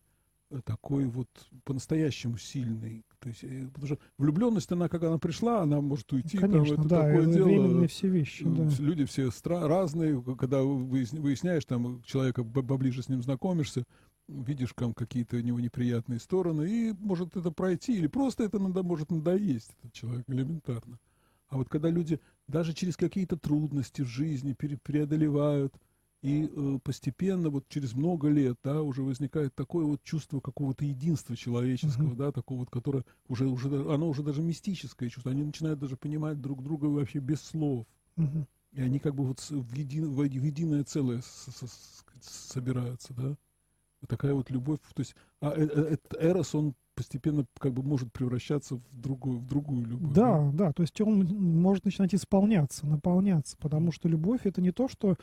э, 0.51 0.61
такой 0.65 1.07
вот 1.07 1.29
по-настоящему 1.65 2.39
сильной. 2.39 3.05
То 3.19 3.29
есть, 3.29 3.43
э, 3.43 3.67
потому 3.73 3.87
что 3.87 3.99
влюбленность, 4.19 4.71
она, 4.71 4.89
как 4.89 5.03
она 5.03 5.19
пришла, 5.19 5.63
она 5.63 5.81
может 5.81 6.13
уйти. 6.13 6.39
Конечно, 6.39 6.77
там, 6.77 6.87
это 6.87 6.89
да, 6.89 7.03
такое 7.03 7.27
дело. 7.27 7.45
временные 7.47 7.89
все 7.89 8.09
вещи. 8.09 8.45
Да. 8.47 8.69
Люди 8.79 9.05
все 9.05 9.31
разные. 9.45 10.23
Когда 10.39 10.63
выясняешь, 10.63 11.65
там, 11.65 12.03
человека 12.05 12.45
поближе 12.45 13.03
с 13.03 13.09
ним 13.09 13.23
знакомишься, 13.23 13.85
видишь 14.29 14.73
там 14.75 14.95
какие-то 14.95 15.37
у 15.37 15.41
него 15.41 15.61
неприятные 15.61 16.19
стороны, 16.19 16.65
и 16.65 16.93
может 16.93 17.37
это 17.37 17.51
пройти, 17.51 17.97
или 17.97 18.07
просто 18.07 18.45
это 18.45 18.59
надо, 18.59 18.83
может 18.83 19.11
надоесть 19.11 19.71
этот 19.79 19.93
человек 19.93 20.25
элементарно. 20.29 20.99
А 21.49 21.57
вот 21.57 21.69
когда 21.69 21.91
люди 21.91 22.21
даже 22.49 22.73
через 22.73 22.97
какие-то 22.97 23.37
трудности 23.37 24.03
в 24.03 24.09
жизни 24.09 24.55
пере 24.55 24.79
преодолевают, 24.79 25.75
и 26.23 26.51
э, 26.51 26.79
постепенно, 26.83 27.51
вот 27.51 27.69
через 27.69 27.93
много 27.93 28.29
лет, 28.29 28.59
да, 28.65 28.83
уже 28.83 29.03
возникает 29.03 29.55
такое 29.55 29.85
вот 29.85 30.03
чувство 30.03 30.41
какого-то 30.41 30.87
единства 30.87 31.37
человеческого, 31.37 32.13
mm-hmm. 32.13 32.17
да, 32.17 32.33
такого 32.33 32.61
вот, 32.61 32.71
которое 32.71 33.05
уже, 33.29 33.47
уже, 33.47 33.69
оно 33.93 34.09
уже 34.09 34.23
даже 34.23 34.41
мистическое 34.41 35.11
чувство. 35.11 35.33
Они 35.33 35.45
начинают 35.45 35.81
даже 35.81 35.99
понимать 35.99 36.41
друг 36.41 36.63
друга 36.63 36.87
вообще 36.87 37.19
без 37.19 37.43
слов. 37.43 37.87
Mm-hmm. 38.17 38.47
И 38.73 38.81
они 38.81 39.01
как 39.01 39.15
бы 39.15 39.27
вот 39.27 39.41
в, 39.41 39.75
един, 39.75 40.15
в 40.15 40.23
единое 40.23 40.83
целое 40.85 41.21
с, 41.21 41.47
с, 41.51 41.69
с, 41.69 42.05
собираются, 42.23 43.13
да 43.13 43.37
такая 44.07 44.35
вот 44.35 44.51
любовь, 44.51 44.79
то 44.95 45.01
есть 45.01 45.15
а, 45.41 45.53
э, 45.57 45.67
э, 45.67 45.81
этот 45.95 46.23
эрос, 46.23 46.55
он 46.55 46.75
постепенно 46.95 47.45
как 47.59 47.73
бы 47.73 47.83
может 47.83 48.13
превращаться 48.13 48.77
в 48.77 48.83
другую, 48.93 49.39
в 49.39 49.47
другую 49.47 49.85
любовь. 49.85 50.15
Да, 50.15 50.39
да, 50.39 50.67
да, 50.67 50.73
то 50.73 50.83
есть 50.83 51.01
он 51.01 51.27
может 51.27 51.85
начинать 51.85 52.15
исполняться, 52.15 52.87
наполняться, 52.87 53.57
потому 53.59 53.93
что 53.93 54.09
любовь 54.09 54.41
это 54.45 54.61
не 54.61 54.71
то, 54.71 54.89
что 54.89 55.17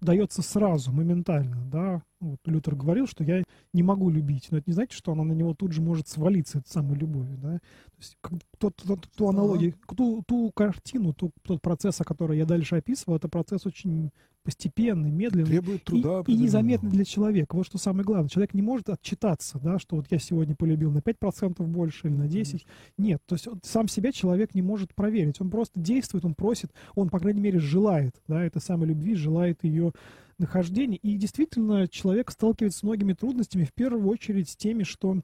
дается 0.00 0.42
сразу, 0.42 0.92
моментально, 0.92 1.56
да. 1.70 2.02
Вот 2.20 2.38
Лютер 2.46 2.74
говорил, 2.74 3.06
что 3.06 3.24
я 3.24 3.42
не 3.72 3.82
могу 3.82 4.10
любить, 4.10 4.48
но 4.50 4.58
это 4.58 4.68
не 4.68 4.74
значит, 4.74 4.92
что 4.92 5.12
она 5.12 5.24
на 5.24 5.32
него 5.32 5.54
тут 5.54 5.72
же 5.72 5.80
может 5.80 6.08
свалиться, 6.08 6.58
эта 6.58 6.70
самая 6.70 6.94
любовь, 6.94 7.28
да. 7.36 7.58
То 7.58 7.98
есть 7.98 8.16
тот, 8.58 8.76
тот, 8.76 9.08
ту 9.14 9.28
аналогию, 9.28 9.74
ту, 9.96 10.22
ту 10.26 10.50
картину, 10.52 11.12
ту, 11.12 11.32
тот 11.42 11.60
процесс, 11.60 12.00
о 12.00 12.04
котором 12.04 12.34
я 12.34 12.46
дальше 12.46 12.76
описывал, 12.76 13.16
это 13.16 13.28
процесс 13.28 13.66
очень 13.66 14.10
постепенный, 14.42 15.10
медленный. 15.10 15.46
Требует 15.46 15.84
труда. 15.84 16.22
И, 16.26 16.32
и 16.32 16.36
незаметный 16.36 16.90
для 16.90 17.04
человека. 17.04 17.56
Вот 17.56 17.66
что 17.66 17.78
самое 17.78 18.04
главное. 18.04 18.28
Человек 18.28 18.54
не 18.54 18.62
может 18.62 18.88
отчитаться, 18.88 19.58
да, 19.62 19.78
что 19.78 19.96
вот 19.96 20.06
я 20.10 20.18
сегодня 20.18 20.54
полюбил 20.54 20.90
на 20.90 20.98
5% 20.98 21.62
больше 21.64 22.08
или 22.08 22.14
на 22.14 22.24
10%. 22.24 22.62
Нет. 22.98 23.22
То 23.26 23.34
есть 23.34 23.48
он, 23.48 23.60
сам 23.62 23.88
себя 23.88 24.12
человек 24.12 24.54
не 24.54 24.62
может 24.62 24.94
проверить. 24.94 25.40
Он 25.40 25.50
просто 25.50 25.78
действует, 25.80 26.24
он 26.24 26.34
просит, 26.34 26.72
он, 26.94 27.10
по 27.10 27.18
крайней 27.18 27.40
мере, 27.40 27.58
желает, 27.58 28.14
да, 28.28 28.42
это 28.42 28.60
самой 28.60 28.88
любви, 28.88 29.14
желает 29.14 29.62
ее 29.64 29.92
нахождения. 30.38 30.96
И 30.96 31.16
действительно, 31.16 31.86
человек 31.86 32.30
сталкивается 32.30 32.80
с 32.80 32.82
многими 32.82 33.12
трудностями, 33.12 33.64
в 33.64 33.72
первую 33.72 34.08
очередь 34.08 34.48
с 34.48 34.56
теми, 34.56 34.82
что 34.82 35.16
э, 35.16 35.18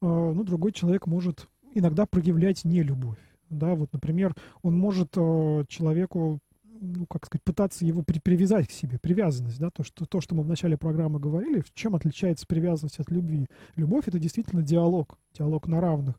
ну, 0.00 0.44
другой 0.44 0.72
человек 0.72 1.06
может 1.06 1.48
иногда 1.74 2.06
проявлять 2.06 2.64
нелюбовь. 2.64 3.18
Да, 3.50 3.74
вот, 3.74 3.92
например, 3.92 4.34
он 4.62 4.76
может 4.78 5.16
э, 5.16 5.64
человеку 5.68 6.40
ну, 6.80 7.06
как 7.06 7.26
сказать, 7.26 7.42
пытаться 7.42 7.84
его 7.84 8.02
при, 8.02 8.18
привязать 8.18 8.68
к 8.68 8.70
себе, 8.70 8.98
привязанность, 8.98 9.58
да, 9.58 9.70
то 9.70 9.82
что, 9.82 10.06
то, 10.06 10.20
что 10.20 10.34
мы 10.34 10.42
в 10.42 10.48
начале 10.48 10.76
программы 10.76 11.18
говорили, 11.18 11.60
в 11.60 11.72
чем 11.74 11.94
отличается 11.94 12.46
привязанность 12.46 12.98
от 12.98 13.10
любви. 13.10 13.46
Любовь— 13.76 14.04
это 14.08 14.18
действительно 14.18 14.62
диалог, 14.62 15.18
диалог 15.36 15.66
на 15.66 15.80
равных. 15.80 16.16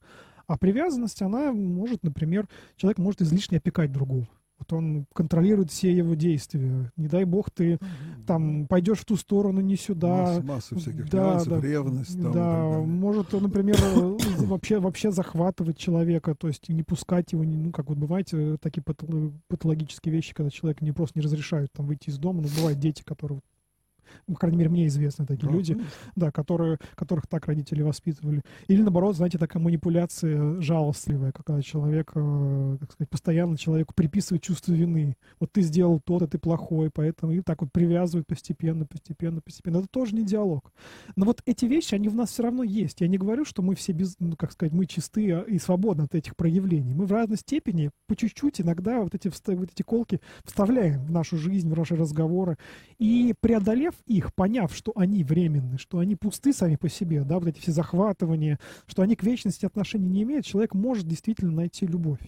А 0.47 0.57
привязанность, 0.57 1.22
она 1.22 1.51
может, 1.51 2.03
например, 2.03 2.47
человек 2.76 2.97
может 2.97 3.22
излишне 3.22 3.57
опекать 3.57 3.91
другого. 3.91 4.28
Вот 4.60 4.74
он 4.74 5.05
контролирует 5.14 5.72
все 5.72 5.91
его 5.91 6.14
действия. 6.16 6.91
Не 6.97 7.07
дай 7.07 7.24
бог 7.24 7.49
ты 7.49 7.80
там 8.28 8.68
пойдешь 8.68 8.99
в 8.99 9.05
ту 9.05 9.16
сторону, 9.16 9.62
не 9.62 9.76
сюда. 9.76 10.07
Масса, 10.07 10.41
масса 10.43 10.76
всяких 10.76 11.10
да, 11.10 11.18
нюансов, 11.18 11.62
да, 11.62 11.68
ревность. 11.68 12.22
Там, 12.22 12.32
да, 12.32 12.80
может, 12.80 13.34
например, 13.34 13.78
вообще, 14.38 14.80
вообще 14.80 15.12
захватывать 15.12 15.78
человека, 15.78 16.36
то 16.36 16.47
есть 16.47 16.70
не 16.70 16.84
пускать 16.84 17.32
его, 17.32 17.43
ну, 17.43 17.72
как 17.72 17.89
вот 17.89 17.97
бывает, 17.97 18.28
э, 18.34 18.57
такие 18.62 18.84
патологические 19.47 20.14
вещи, 20.14 20.34
когда 20.34 20.49
человек 20.49 20.82
не 20.82 20.91
просто 20.91 21.18
не 21.18 21.24
разрешают 21.24 21.72
там 21.72 21.86
выйти 21.88 22.10
из 22.10 22.18
дома, 22.18 22.41
но 22.41 22.47
бывают 22.55 22.80
дети, 22.80 23.03
которые 23.03 23.39
по 24.28 24.36
крайней 24.36 24.57
мере, 24.57 24.70
мне 24.70 24.88
известны 24.88 25.26
такие 25.26 25.47
да, 25.47 25.53
люди, 25.53 25.78
да, 26.16 26.32
которые, 26.32 26.80
которых 26.95 27.28
так 27.28 27.45
родители 27.47 27.82
воспитывали. 27.82 28.43
Или, 28.68 28.82
наоборот, 28.82 29.16
знаете, 29.16 29.38
такая 29.38 29.62
манипуляция 29.62 30.60
жалостливая, 30.62 31.32
когда 31.32 31.62
человек, 31.62 32.12
э, 32.16 32.78
так 32.80 32.91
сказать, 32.91 33.10
постоянно 33.10 33.57
человеку 33.57 33.93
приписывает 33.95 34.43
чувство 34.43 34.74
вины. 34.74 35.16
Вот 35.39 35.51
ты 35.51 35.62
сделал 35.62 35.99
то-то, 35.99 36.28
ты 36.28 36.38
плохой, 36.38 36.89
поэтому 36.93 37.34
и 37.34 37.41
так 37.41 37.62
вот 37.62 37.72
привязывают 37.72 38.28
постепенно, 38.28 38.86
постепенно, 38.86 39.41
постепенно. 39.41 39.78
Это 39.78 39.88
тоже 39.88 40.16
не 40.16 40.24
диалог. 40.24 40.72
Но 41.16 41.26
вот 41.26 41.41
эти 41.45 41.66
вещи, 41.66 41.95
они 41.95 42.10
в 42.10 42.16
нас 42.16 42.32
все 42.32 42.43
равно 42.43 42.64
есть. 42.64 43.01
Я 43.01 43.07
не 43.07 43.18
говорю, 43.18 43.45
что 43.45 43.62
мы 43.62 43.76
все 43.76 43.91
без, 43.91 44.16
ну, 44.20 44.36
как 44.36 44.51
сказать, 44.51 44.74
мы 44.74 44.86
чисты 44.86 45.32
а, 45.32 45.41
и 45.41 45.57
свободны 45.60 46.03
от 46.03 46.16
этих 46.16 46.36
проявлений. 46.36 46.93
Мы 46.93 47.05
в 47.05 47.12
разной 47.12 47.38
степени, 47.38 47.91
по 48.07 48.16
чуть-чуть 48.16 48.62
иногда 48.62 49.01
вот 49.01 49.16
эти, 49.16 49.32
вот 49.47 49.70
эти 49.72 49.82
колки 49.82 50.22
вставляем 50.43 51.03
в 51.03 51.12
нашу 51.12 51.38
жизнь, 51.38 51.70
в 51.72 51.78
наши 51.78 51.95
разговоры. 51.95 52.57
И 52.97 53.34
преодолев 53.39 53.95
их, 54.06 54.34
поняв, 54.34 54.74
что 54.74 54.91
они 54.95 55.24
временны, 55.24 55.78
что 55.78 56.00
они 56.00 56.16
пусты 56.16 56.54
сами 56.54 56.76
по 56.76 56.89
себе, 56.89 57.24
да, 57.24 57.39
вот 57.39 57.47
эти 57.47 57.60
все 57.60 57.72
захватывания, 57.72 58.60
что 58.86 59.02
они 59.02 59.16
к 59.16 59.24
вечности 59.24 59.66
отношения 59.66 60.10
не 60.10 60.24
имеют, 60.24 60.45
человек 60.45 60.74
может 60.74 61.08
действительно 61.08 61.52
найти 61.52 61.86
любовь. 61.86 62.20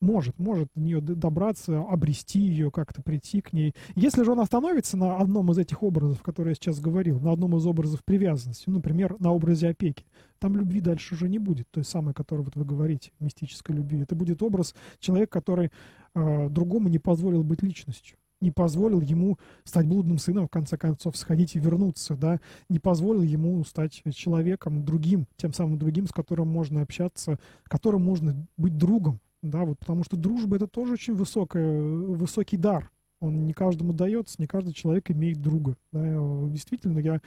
Может, 0.00 0.38
может 0.38 0.68
до 0.74 0.82
нее 0.82 1.00
добраться, 1.00 1.80
обрести 1.80 2.40
ее, 2.40 2.70
как-то 2.70 3.02
прийти 3.02 3.40
к 3.40 3.52
ней. 3.52 3.74
Если 3.94 4.22
же 4.24 4.32
он 4.32 4.40
остановится 4.40 4.96
на 4.96 5.18
одном 5.18 5.50
из 5.52 5.58
этих 5.58 5.82
образов, 5.82 6.22
которые 6.22 6.52
я 6.52 6.54
сейчас 6.54 6.80
говорил, 6.80 7.20
на 7.20 7.32
одном 7.32 7.56
из 7.56 7.66
образов 7.66 8.04
привязанности, 8.04 8.64
ну, 8.66 8.74
например, 8.74 9.16
на 9.20 9.32
образе 9.32 9.68
опеки, 9.68 10.04
там 10.38 10.56
любви 10.56 10.80
дальше 10.80 11.14
уже 11.14 11.28
не 11.28 11.38
будет, 11.38 11.70
той 11.70 11.84
самой, 11.84 12.14
которой 12.14 12.42
вот 12.42 12.56
вы 12.56 12.64
говорите, 12.64 13.12
мистической 13.20 13.76
любви. 13.76 14.00
Это 14.00 14.14
будет 14.14 14.42
образ 14.42 14.74
человека, 14.98 15.32
который 15.32 15.70
э, 16.14 16.48
другому 16.48 16.88
не 16.88 16.98
позволил 16.98 17.44
быть 17.44 17.62
личностью 17.62 18.16
не 18.40 18.50
позволил 18.50 19.00
ему 19.00 19.38
стать 19.64 19.86
блудным 19.86 20.18
сыном, 20.18 20.46
в 20.46 20.50
конце 20.50 20.76
концов, 20.76 21.16
сходить 21.16 21.56
и 21.56 21.60
вернуться, 21.60 22.16
да, 22.16 22.40
не 22.68 22.78
позволил 22.78 23.22
ему 23.22 23.62
стать 23.64 24.02
человеком 24.14 24.84
другим, 24.84 25.26
тем 25.36 25.52
самым 25.52 25.78
другим, 25.78 26.06
с 26.06 26.12
которым 26.12 26.48
можно 26.48 26.82
общаться, 26.82 27.38
которым 27.64 28.02
можно 28.02 28.46
быть 28.56 28.76
другом, 28.76 29.20
да, 29.42 29.64
вот 29.64 29.78
потому 29.78 30.04
что 30.04 30.16
дружба 30.16 30.56
это 30.56 30.66
тоже 30.66 30.94
очень 30.94 31.14
высокая, 31.14 31.80
высокий 31.80 32.56
дар, 32.56 32.90
он 33.20 33.46
не 33.46 33.52
каждому 33.52 33.92
дается, 33.92 34.36
не 34.38 34.46
каждый 34.46 34.72
человек 34.72 35.10
имеет 35.10 35.40
друга, 35.40 35.76
да, 35.92 36.02
действительно, 36.48 36.98
я 36.98 37.20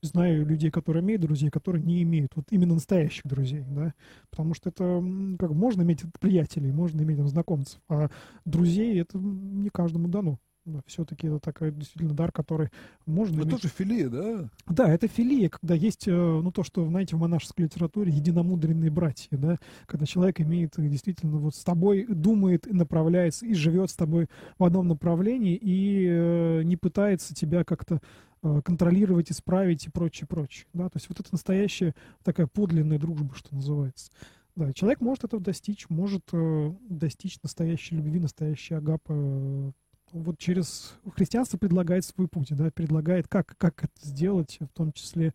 знаю 0.00 0.44
людей, 0.46 0.70
которые 0.70 1.02
имеют 1.02 1.22
друзей, 1.22 1.50
которые 1.50 1.82
не 1.82 2.02
имеют 2.02 2.32
вот 2.34 2.46
именно 2.50 2.74
настоящих 2.74 3.24
друзей, 3.24 3.64
да, 3.68 3.94
потому 4.30 4.54
что 4.54 4.68
это 4.68 5.02
как 5.38 5.50
можно 5.52 5.82
иметь 5.82 6.02
приятелей, 6.20 6.72
можно 6.72 7.00
иметь 7.00 7.16
там, 7.16 7.28
знакомцев, 7.28 7.80
а 7.88 8.10
друзей 8.44 9.00
это 9.00 9.18
не 9.18 9.70
каждому 9.70 10.08
дано. 10.08 10.38
Все-таки 10.86 11.26
это 11.26 11.38
такой 11.40 11.72
действительно 11.72 12.14
дар, 12.14 12.32
который 12.32 12.70
можно... 13.04 13.36
Это 13.40 13.50
иметь... 13.50 13.62
тоже 13.62 13.68
филия, 13.68 14.08
да? 14.08 14.48
Да, 14.66 14.90
это 14.90 15.08
филия, 15.08 15.50
когда 15.50 15.74
есть, 15.74 16.08
э, 16.08 16.10
ну, 16.10 16.50
то, 16.50 16.62
что, 16.62 16.86
знаете, 16.88 17.16
в 17.16 17.18
монашеской 17.18 17.66
литературе 17.66 18.12
единомудренные 18.12 18.90
братья, 18.90 19.36
да, 19.36 19.58
когда 19.86 20.06
человек 20.06 20.40
имеет 20.40 20.78
э, 20.78 20.88
действительно 20.88 21.36
вот 21.36 21.54
с 21.54 21.62
тобой, 21.64 22.06
думает 22.06 22.66
и 22.66 22.72
направляется, 22.72 23.44
и 23.44 23.52
живет 23.52 23.90
с 23.90 23.94
тобой 23.94 24.28
в 24.58 24.64
одном 24.64 24.88
направлении, 24.88 25.54
и 25.54 26.06
э, 26.08 26.62
не 26.62 26.76
пытается 26.76 27.34
тебя 27.34 27.64
как-то 27.64 28.00
э, 28.42 28.62
контролировать, 28.64 29.30
исправить 29.30 29.86
и 29.86 29.90
прочее, 29.90 30.26
прочее, 30.26 30.66
да, 30.72 30.88
то 30.88 30.96
есть 30.96 31.10
вот 31.10 31.20
это 31.20 31.28
настоящая 31.30 31.94
такая 32.22 32.46
подлинная 32.46 32.98
дружба, 32.98 33.34
что 33.34 33.54
называется. 33.54 34.10
Да, 34.56 34.72
человек 34.72 35.00
может 35.00 35.24
этого 35.24 35.42
достичь, 35.42 35.90
может 35.90 36.22
э, 36.32 36.72
достичь 36.88 37.42
настоящей 37.42 37.96
любви, 37.96 38.20
настоящей 38.20 38.74
агапы 38.74 39.12
э, 39.14 39.72
вот 40.14 40.38
через 40.38 40.94
христианство 41.16 41.58
предлагает 41.58 42.04
свой 42.04 42.28
путь, 42.28 42.54
да, 42.54 42.70
предлагает, 42.70 43.28
как, 43.28 43.56
как 43.58 43.84
это 43.84 43.92
сделать, 44.08 44.58
в 44.60 44.68
том 44.68 44.92
числе, 44.92 45.34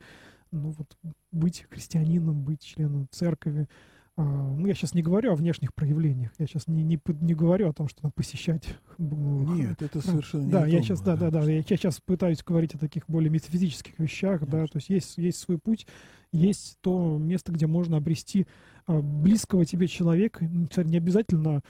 ну, 0.51 0.71
вот, 0.71 0.97
быть 1.31 1.65
христианином, 1.69 2.43
быть 2.43 2.63
членом 2.63 3.07
церкви. 3.11 3.67
А, 4.15 4.23
ну, 4.23 4.67
я 4.67 4.73
сейчас 4.73 4.93
не 4.93 5.01
говорю 5.01 5.33
о 5.33 5.35
внешних 5.35 5.73
проявлениях, 5.73 6.31
я 6.39 6.47
сейчас 6.47 6.67
не, 6.67 6.83
не, 6.83 6.99
не 7.21 7.33
говорю 7.33 7.69
о 7.69 7.73
том, 7.73 7.87
что 7.87 8.03
надо 8.03 8.13
посещать. 8.13 8.63
Нет, 8.97 9.81
это 9.81 10.01
совершенно 10.01 10.43
не 10.43 10.51
Да, 10.51 10.65
я 10.65 10.81
сейчас, 10.81 11.01
да, 11.01 11.15
да, 11.15 11.29
да, 11.29 11.41
я, 11.43 11.57
я 11.57 11.63
сейчас 11.63 11.99
пытаюсь 11.99 12.43
говорить 12.43 12.73
о 12.75 12.77
таких 12.77 13.03
более 13.07 13.29
метафизических 13.29 13.97
вещах, 13.99 14.39
Конечно. 14.39 14.59
да, 14.59 14.67
то 14.67 14.77
есть 14.77 14.89
есть, 14.89 15.17
есть 15.17 15.39
свой 15.39 15.57
путь, 15.57 15.87
есть 16.31 16.77
то 16.81 17.17
место, 17.17 17.51
где 17.51 17.67
можно 17.67 17.97
обрести 17.97 18.47
а, 18.87 19.01
близкого 19.01 19.65
тебе 19.65 19.87
человека, 19.87 20.45
не 20.45 20.97
обязательно 20.97 21.57
а, 21.57 21.61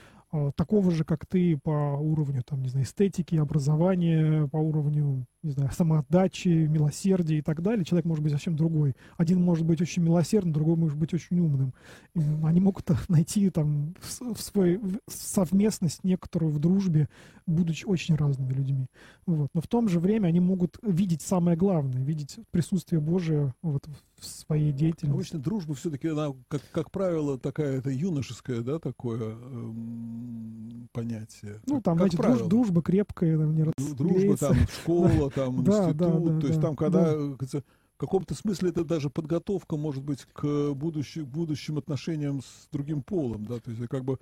такого 0.56 0.90
же, 0.90 1.04
как 1.04 1.26
ты 1.26 1.56
по 1.56 1.96
уровню, 1.98 2.42
там, 2.42 2.62
не 2.62 2.68
знаю, 2.68 2.84
эстетики, 2.86 3.36
образования, 3.36 4.46
по 4.48 4.58
уровню 4.58 5.26
не 5.42 5.52
знаю, 5.52 5.70
самоотдачи, 5.72 6.48
милосердия 6.48 7.38
и 7.38 7.42
так 7.42 7.62
далее, 7.62 7.84
человек 7.84 8.04
может 8.04 8.22
быть 8.22 8.32
совсем 8.32 8.56
другой. 8.56 8.94
Один 9.16 9.42
может 9.42 9.64
быть 9.64 9.80
очень 9.80 10.02
милосердным, 10.02 10.52
другой 10.52 10.76
может 10.76 10.98
быть 10.98 11.14
очень 11.14 11.40
умным. 11.40 11.72
И 12.14 12.20
они 12.44 12.60
могут 12.60 12.90
найти 13.08 13.48
там 13.50 13.94
в 14.00 14.40
свой 14.40 14.76
в 14.78 15.00
совместность 15.08 16.04
некоторую 16.04 16.52
в 16.52 16.58
дружбе, 16.58 17.08
будучи 17.46 17.84
очень 17.86 18.16
разными 18.16 18.52
людьми. 18.52 18.86
Вот. 19.26 19.48
Но 19.54 19.60
в 19.60 19.66
том 19.66 19.88
же 19.88 19.98
время 19.98 20.28
они 20.28 20.40
могут 20.40 20.78
видеть 20.82 21.22
самое 21.22 21.56
главное, 21.56 22.02
видеть 22.02 22.38
присутствие 22.50 23.00
Божие 23.00 23.54
вот, 23.62 23.86
в 24.18 24.26
своей 24.26 24.72
деятельности. 24.72 25.14
Обычно 25.14 25.38
дружба 25.38 25.74
все-таки, 25.74 26.08
она, 26.08 26.34
как, 26.48 26.62
как 26.72 26.90
правило, 26.90 27.38
такая 27.38 27.78
это 27.78 27.90
юношеское, 27.90 28.60
да, 28.60 28.78
такое 28.78 29.32
эм, 29.32 30.88
понятие. 30.92 31.60
Ну, 31.66 31.80
там, 31.80 31.98
как, 31.98 32.12
знаете, 32.12 32.36
друж, 32.36 32.48
дружба 32.48 32.82
крепкая, 32.82 33.38
там, 33.38 33.54
не 33.54 33.70
Дружба, 33.94 34.36
там, 34.36 34.56
школа, 34.80 35.29
там 35.30 35.60
институт, 35.60 35.96
да, 35.96 36.10
да, 36.10 36.40
то 36.40 36.46
есть 36.46 36.60
там, 36.60 36.76
когда 36.76 37.12
да. 37.12 37.18
в 37.18 37.96
каком-то 37.96 38.34
смысле 38.34 38.70
это 38.70 38.84
даже 38.84 39.10
подготовка, 39.10 39.76
может 39.76 40.02
быть, 40.02 40.26
к 40.32 40.72
будущим, 40.74 41.26
будущим 41.26 41.78
отношениям 41.78 42.40
с 42.42 42.68
другим 42.72 43.02
полом, 43.02 43.46
да, 43.46 43.58
то 43.58 43.70
есть 43.70 43.86
как 43.88 44.04
бы, 44.04 44.18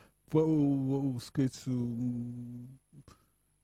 сказать, 1.20 1.58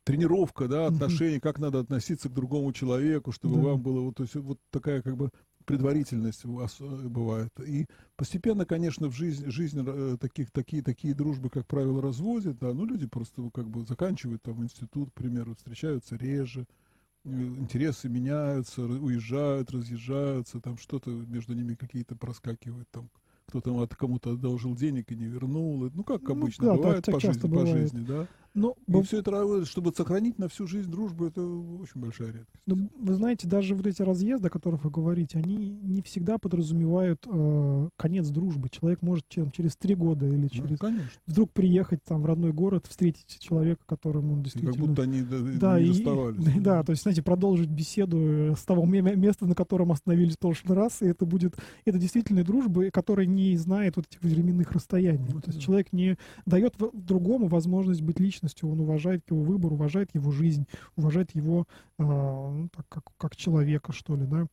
тренировка, 0.04 0.68
да, 0.68 0.86
отношений, 0.86 1.40
как 1.40 1.58
надо 1.58 1.80
относиться 1.80 2.28
к 2.28 2.34
другому 2.34 2.72
человеку, 2.72 3.32
чтобы 3.32 3.56
да. 3.56 3.62
вам 3.62 3.82
было, 3.82 4.00
вот, 4.00 4.16
то 4.16 4.22
есть 4.22 4.34
вот 4.36 4.58
такая 4.70 5.02
как 5.02 5.16
бы 5.16 5.30
предварительность 5.64 6.44
у 6.44 6.54
вас 6.54 6.76
э, 6.80 6.84
бывает. 6.84 7.50
И 7.66 7.86
постепенно, 8.16 8.66
конечно, 8.66 9.08
в 9.08 9.14
жизнь, 9.16 9.50
жизнь 9.50 9.82
э, 9.84 10.16
таких, 10.20 10.50
такие, 10.50 10.82
такие 10.82 11.14
дружбы, 11.14 11.48
как 11.48 11.66
правило, 11.66 12.02
разводят, 12.02 12.58
да, 12.58 12.74
ну, 12.74 12.84
люди 12.84 13.06
просто 13.06 13.50
как 13.52 13.68
бы 13.68 13.84
заканчивают 13.86 14.42
там 14.42 14.62
институт, 14.62 15.10
к 15.10 15.14
примеру, 15.14 15.54
встречаются 15.54 16.16
реже, 16.16 16.60
Э, 16.60 16.83
интересы 17.24 18.08
меняются, 18.08 18.82
уезжают, 18.82 19.70
разъезжаются, 19.70 20.60
там 20.60 20.76
что-то 20.78 21.10
между 21.10 21.54
ними 21.54 21.74
какие-то 21.74 22.16
проскакивают, 22.16 22.88
там 22.90 23.08
кто-то 23.46 23.78
от 23.82 23.94
кому-то 23.94 24.32
одолжил 24.32 24.74
денег 24.74 25.10
и 25.12 25.16
не 25.16 25.26
вернул. 25.26 25.90
Ну, 25.92 26.04
как 26.04 26.22
ну 26.22 26.32
обычно 26.32 26.66
ну, 26.66 26.70
да, 26.70 26.76
бывает 26.76 27.04
по 27.04 27.20
жизни, 27.20 27.48
бывает. 27.48 27.70
по 27.70 27.78
жизни, 27.78 28.04
да. 28.04 28.26
Но, 28.54 28.76
и 28.86 28.92
б... 28.92 29.02
все 29.02 29.18
это, 29.18 29.64
чтобы 29.66 29.92
сохранить 29.92 30.38
на 30.38 30.48
всю 30.48 30.68
жизнь 30.68 30.88
дружбу, 30.88 31.26
это 31.26 31.42
очень 31.42 32.00
большая 32.00 32.28
редкость. 32.28 32.62
Ну, 32.66 32.88
вы 33.00 33.14
знаете, 33.14 33.48
даже 33.48 33.74
вот 33.74 33.86
эти 33.86 34.00
разъезды, 34.00 34.46
о 34.46 34.50
которых 34.50 34.84
вы 34.84 34.90
говорите, 34.90 35.38
они 35.38 35.56
не 35.56 36.02
всегда 36.02 36.38
подразумевают 36.38 37.26
э, 37.26 37.88
конец 37.96 38.28
дружбы. 38.28 38.68
Человек 38.70 39.02
может 39.02 39.28
чем, 39.28 39.50
через 39.50 39.76
три 39.76 39.96
года 39.96 40.26
или 40.26 40.46
через... 40.46 40.80
Ну, 40.80 40.90
вдруг 41.26 41.50
приехать 41.50 42.04
там 42.04 42.22
в 42.22 42.26
родной 42.26 42.52
город, 42.52 42.86
встретить 42.88 43.40
человека, 43.40 43.82
которому 43.86 44.34
он 44.34 44.42
действительно... 44.44 44.70
И 44.70 44.78
как 44.78 44.86
будто 44.86 45.02
они 45.02 45.22
да, 45.22 45.80
не 45.80 45.86
и, 45.86 45.90
расставались. 45.90 46.56
И, 46.56 46.60
да, 46.60 46.84
то 46.84 46.90
есть, 46.90 47.02
знаете, 47.02 47.22
продолжить 47.22 47.70
беседу 47.70 48.18
э, 48.20 48.54
с 48.56 48.62
того 48.62 48.86
места, 48.86 49.46
на 49.46 49.56
котором 49.56 49.90
остановились 49.90 50.36
в 50.36 50.38
прошлый 50.38 50.76
раз, 50.76 51.02
и 51.02 51.06
это 51.06 51.26
будет... 51.26 51.56
Это 51.84 51.98
действительно 51.98 52.44
дружба, 52.44 52.90
которая 52.92 53.26
не 53.26 53.56
знает 53.56 53.96
вот 53.96 54.06
этих 54.06 54.22
временных 54.22 54.70
расстояний. 54.70 55.26
Ну, 55.32 55.40
то 55.40 55.50
есть 55.50 55.60
человек 55.60 55.92
не 55.92 56.16
дает 56.46 56.76
другому 56.92 57.48
возможность 57.48 58.02
быть 58.02 58.20
личным 58.20 58.43
личностью, 58.44 58.70
он 58.70 58.80
уважает 58.80 59.22
его 59.28 59.42
выбор, 59.42 59.72
уважает 59.72 60.14
его 60.14 60.30
жизнь, 60.30 60.66
уважает 60.96 61.34
его 61.34 61.66
э, 61.98 62.02
ну, 62.04 62.68
так, 62.74 62.86
как, 62.88 63.04
как 63.16 63.36
человека, 63.36 63.92
что 63.92 64.16
ли, 64.16 64.26
да. 64.26 64.46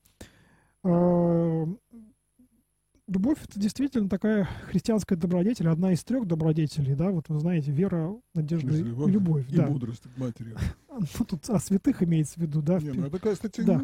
Э, 0.84 1.66
любовь 3.08 3.38
это 3.44 3.60
действительно 3.60 4.10
такая 4.10 4.48
христианская 4.70 5.16
добродетель, 5.16 5.68
одна 5.68 5.92
из 5.92 6.04
трех 6.04 6.26
добродетелей, 6.26 6.96
да, 6.96 7.12
вот 7.12 7.30
вы 7.30 7.39
знаете, 7.39 7.72
вера, 7.72 8.16
надежда 8.34 8.74
и 8.76 8.82
любовь. 8.82 9.46
и 9.50 9.58
да. 9.58 9.68
мудрость 9.68 10.04
к 10.04 10.18
матери. 10.18 10.56
Ну, 10.94 11.26
тут 11.26 11.50
о 11.50 11.58
святых 11.58 12.04
имеется 12.04 12.36
в 12.36 12.44
виду, 12.44 12.62
да. 12.62 12.78
Не, 12.80 12.92
ну, 12.92 13.08
это, 13.08 13.18
кстати, 13.18 13.62
да. 13.62 13.82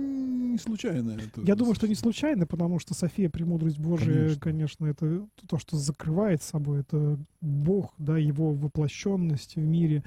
Не 0.58 0.64
случайно. 0.64 1.12
Это, 1.12 1.42
Я 1.42 1.56
думаю, 1.56 1.76
что 1.76 1.88
не 1.88 1.96
случайно, 1.96 2.48
потому 2.48 2.80
что 2.80 2.94
София, 2.94 3.30
премудрость 3.30 3.80
Божия, 3.80 4.16
конечно. 4.16 4.42
конечно, 4.42 4.86
это 4.88 5.28
то, 5.48 5.58
что 5.58 5.78
закрывает 5.78 6.42
собой, 6.42 6.80
это 6.82 7.18
Бог, 7.42 7.94
да, 7.98 8.18
его 8.18 8.54
воплощенность 8.54 9.56
в 9.56 9.60
мире, 9.60 10.04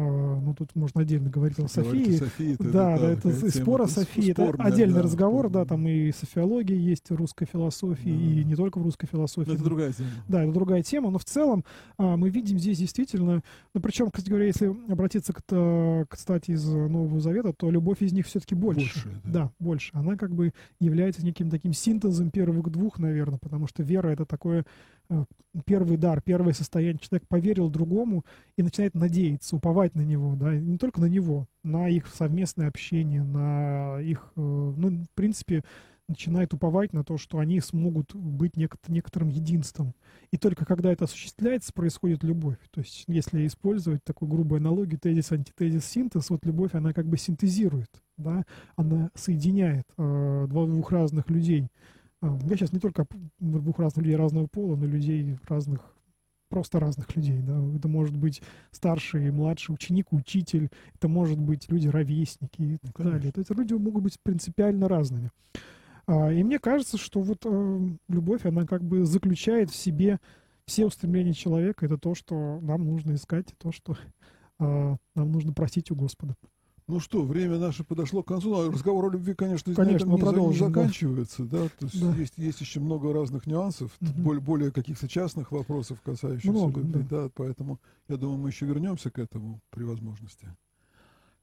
ну, 0.00 0.54
тут 0.54 0.74
можно 0.74 1.02
отдельно 1.02 1.30
говорить 1.30 1.58
о 1.58 1.68
Софии. 1.68 2.16
Софии 2.16 2.56
да, 2.58 2.98
да, 2.98 3.10
это 3.10 3.32
тема, 3.32 3.50
спор 3.50 3.82
о 3.82 3.86
Софии. 3.86 4.30
Это 4.30 4.50
отдельный 4.58 4.96
да, 4.96 5.02
разговор, 5.02 5.50
да, 5.50 5.64
там 5.64 5.86
и 5.86 6.12
софиология 6.12 6.76
есть 6.76 7.10
в 7.10 7.14
русской 7.14 7.46
философии, 7.46 8.08
да. 8.08 8.40
и 8.40 8.44
не 8.44 8.56
только 8.56 8.78
в 8.78 8.82
русской 8.82 9.06
философии. 9.06 9.52
Это 9.52 9.62
другая 9.62 9.92
тема. 9.92 10.08
Да, 10.28 10.42
это 10.44 10.52
другая 10.52 10.82
тема, 10.82 11.10
но 11.10 11.18
в 11.18 11.24
целом 11.24 11.64
а, 11.98 12.16
мы 12.16 12.30
видим 12.30 12.58
здесь 12.58 12.78
действительно, 12.78 13.42
ну, 13.74 13.80
причем, 13.80 14.10
кстати 14.10 14.28
говоря, 14.28 14.46
если 14.46 14.74
обратиться, 14.90 15.32
к, 15.32 16.06
кстати, 16.08 16.52
из 16.52 16.64
Нового 16.66 17.20
Завета, 17.20 17.52
то 17.52 17.70
любовь 17.70 18.02
из 18.02 18.12
них 18.12 18.26
все-таки 18.26 18.54
больше. 18.54 18.80
больше 18.80 19.20
да. 19.24 19.30
да, 19.32 19.52
больше. 19.58 19.90
Она 19.94 20.16
как 20.16 20.34
бы 20.34 20.52
является 20.80 21.24
неким 21.24 21.50
таким 21.50 21.72
синтезом 21.72 22.30
первых 22.30 22.70
двух, 22.70 22.98
наверное, 22.98 23.38
потому 23.38 23.66
что 23.66 23.82
вера— 23.82 24.08
это 24.10 24.24
такое 24.24 24.50
Э, 24.60 24.99
первый 25.64 25.96
дар, 25.96 26.22
первое 26.22 26.52
состояние. 26.52 26.98
Человек 26.98 27.26
поверил 27.28 27.70
другому 27.70 28.24
и 28.56 28.62
начинает 28.62 28.94
надеяться, 28.94 29.56
уповать 29.56 29.94
на 29.94 30.02
него, 30.02 30.36
да, 30.36 30.54
не 30.54 30.78
только 30.78 31.00
на 31.00 31.06
него, 31.06 31.46
на 31.62 31.88
их 31.88 32.06
совместное 32.06 32.68
общение, 32.68 33.22
на 33.22 34.00
их, 34.00 34.32
э, 34.36 34.40
ну, 34.40 35.04
в 35.04 35.14
принципе, 35.14 35.62
начинает 36.10 36.52
уповать 36.52 36.92
на 36.92 37.04
то, 37.04 37.16
что 37.16 37.38
они 37.38 37.60
смогут 37.60 38.14
быть 38.14 38.56
некоторым 38.56 39.28
единством. 39.28 39.94
И 40.32 40.36
только 40.36 40.66
когда 40.66 40.92
это 40.92 41.04
осуществляется, 41.04 41.72
происходит 41.72 42.24
любовь. 42.24 42.58
То 42.72 42.80
есть, 42.80 43.04
если 43.06 43.46
использовать 43.46 44.02
такую 44.04 44.28
грубую 44.28 44.58
аналогию, 44.58 44.98
тезис, 44.98 45.30
антитезис, 45.30 45.86
синтез, 45.86 46.28
вот 46.30 46.44
любовь, 46.44 46.74
она 46.74 46.92
как 46.92 47.06
бы 47.06 47.16
синтезирует, 47.16 47.90
да, 48.18 48.44
она 48.76 49.10
соединяет 49.14 49.86
э, 49.96 50.46
двух 50.48 50.90
разных 50.90 51.30
людей. 51.30 51.68
А, 52.22 52.38
я 52.44 52.56
сейчас 52.56 52.72
не 52.72 52.78
только 52.78 53.06
двух 53.38 53.78
разных 53.78 54.04
людей 54.04 54.16
разного 54.16 54.46
пола, 54.46 54.76
но 54.76 54.86
людей 54.86 55.38
разных, 55.48 55.80
просто 56.48 56.80
разных 56.80 57.14
людей. 57.16 57.40
Да. 57.42 57.60
Это 57.76 57.88
может 57.88 58.16
быть 58.16 58.42
старший 58.70 59.28
и 59.28 59.30
младший, 59.30 59.74
ученик, 59.74 60.12
учитель, 60.12 60.70
это 60.94 61.08
может 61.08 61.38
быть 61.38 61.70
люди-ровесники 61.70 62.62
и 62.62 62.78
так 62.78 62.98
ну, 62.98 63.10
далее. 63.10 63.32
То 63.32 63.40
есть 63.40 63.50
люди 63.50 63.74
могут 63.74 64.04
быть 64.04 64.18
принципиально 64.22 64.88
разными. 64.88 65.30
А, 66.06 66.32
и 66.32 66.42
мне 66.42 66.58
кажется, 66.58 66.98
что 66.98 67.20
вот 67.20 67.44
э, 67.44 67.80
любовь, 68.08 68.44
она 68.44 68.66
как 68.66 68.82
бы 68.82 69.04
заключает 69.04 69.70
в 69.70 69.76
себе 69.76 70.18
все 70.66 70.86
устремления 70.86 71.32
человека. 71.32 71.86
Это 71.86 71.98
то, 71.98 72.14
что 72.14 72.60
нам 72.60 72.84
нужно 72.84 73.14
искать, 73.14 73.54
то, 73.58 73.72
что 73.72 73.96
э, 74.58 74.96
нам 75.14 75.32
нужно 75.32 75.52
просить 75.52 75.90
у 75.90 75.94
Господа. 75.94 76.34
Ну 76.90 76.98
что, 76.98 77.22
время 77.22 77.58
наше 77.58 77.84
подошло 77.84 78.24
к 78.24 78.26
концу. 78.26 78.50
Ну, 78.50 78.70
разговор 78.72 79.04
о 79.06 79.10
любви, 79.10 79.34
конечно, 79.34 79.72
конечно 79.74 80.08
на 80.08 80.16
этом 80.16 80.40
не, 80.40 80.46
не 80.48 80.58
заканчивается. 80.58 81.44
Да? 81.44 81.68
То 81.78 81.86
есть, 81.86 82.00
да. 82.00 82.14
есть 82.16 82.34
есть 82.36 82.60
еще 82.60 82.80
много 82.80 83.12
разных 83.12 83.46
нюансов, 83.46 83.92
угу. 84.00 84.10
более, 84.20 84.40
более 84.40 84.72
каких-то 84.72 85.06
частных 85.06 85.52
вопросов, 85.52 86.00
касающихся 86.02 86.50
много, 86.50 86.80
любви. 86.80 87.06
Да. 87.08 87.22
Да, 87.22 87.30
поэтому 87.32 87.78
я 88.08 88.16
думаю, 88.16 88.38
мы 88.38 88.48
еще 88.48 88.66
вернемся 88.66 89.10
к 89.12 89.20
этому 89.20 89.60
при 89.70 89.84
возможности. 89.84 90.48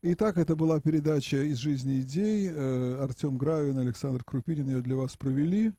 Итак, 0.01 0.37
это 0.37 0.57
была 0.57 0.81
передача 0.81 1.37
«Из 1.37 1.57
жизни 1.57 2.01
идей». 2.01 2.49
Э, 2.51 3.03
Артем 3.03 3.37
Гравин, 3.37 3.77
Александр 3.79 4.23
Крупинин 4.25 4.67
ее 4.67 4.81
для 4.81 4.97
вас 4.97 5.15
провели. 5.15 5.71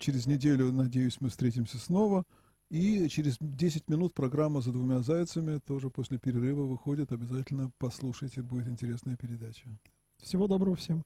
Через 0.00 0.26
неделю, 0.26 0.70
надеюсь, 0.70 1.16
мы 1.20 1.30
встретимся 1.30 1.78
снова. 1.78 2.24
И 2.72 3.06
через 3.10 3.36
10 3.38 3.90
минут 3.90 4.14
программа 4.14 4.62
«За 4.62 4.72
двумя 4.72 5.02
зайцами» 5.02 5.58
тоже 5.58 5.90
после 5.90 6.18
перерыва 6.18 6.62
выходит. 6.62 7.12
Обязательно 7.12 7.70
послушайте, 7.76 8.40
будет 8.40 8.66
интересная 8.66 9.14
передача. 9.14 9.68
Всего 10.22 10.46
доброго 10.46 10.74
всем. 10.74 11.04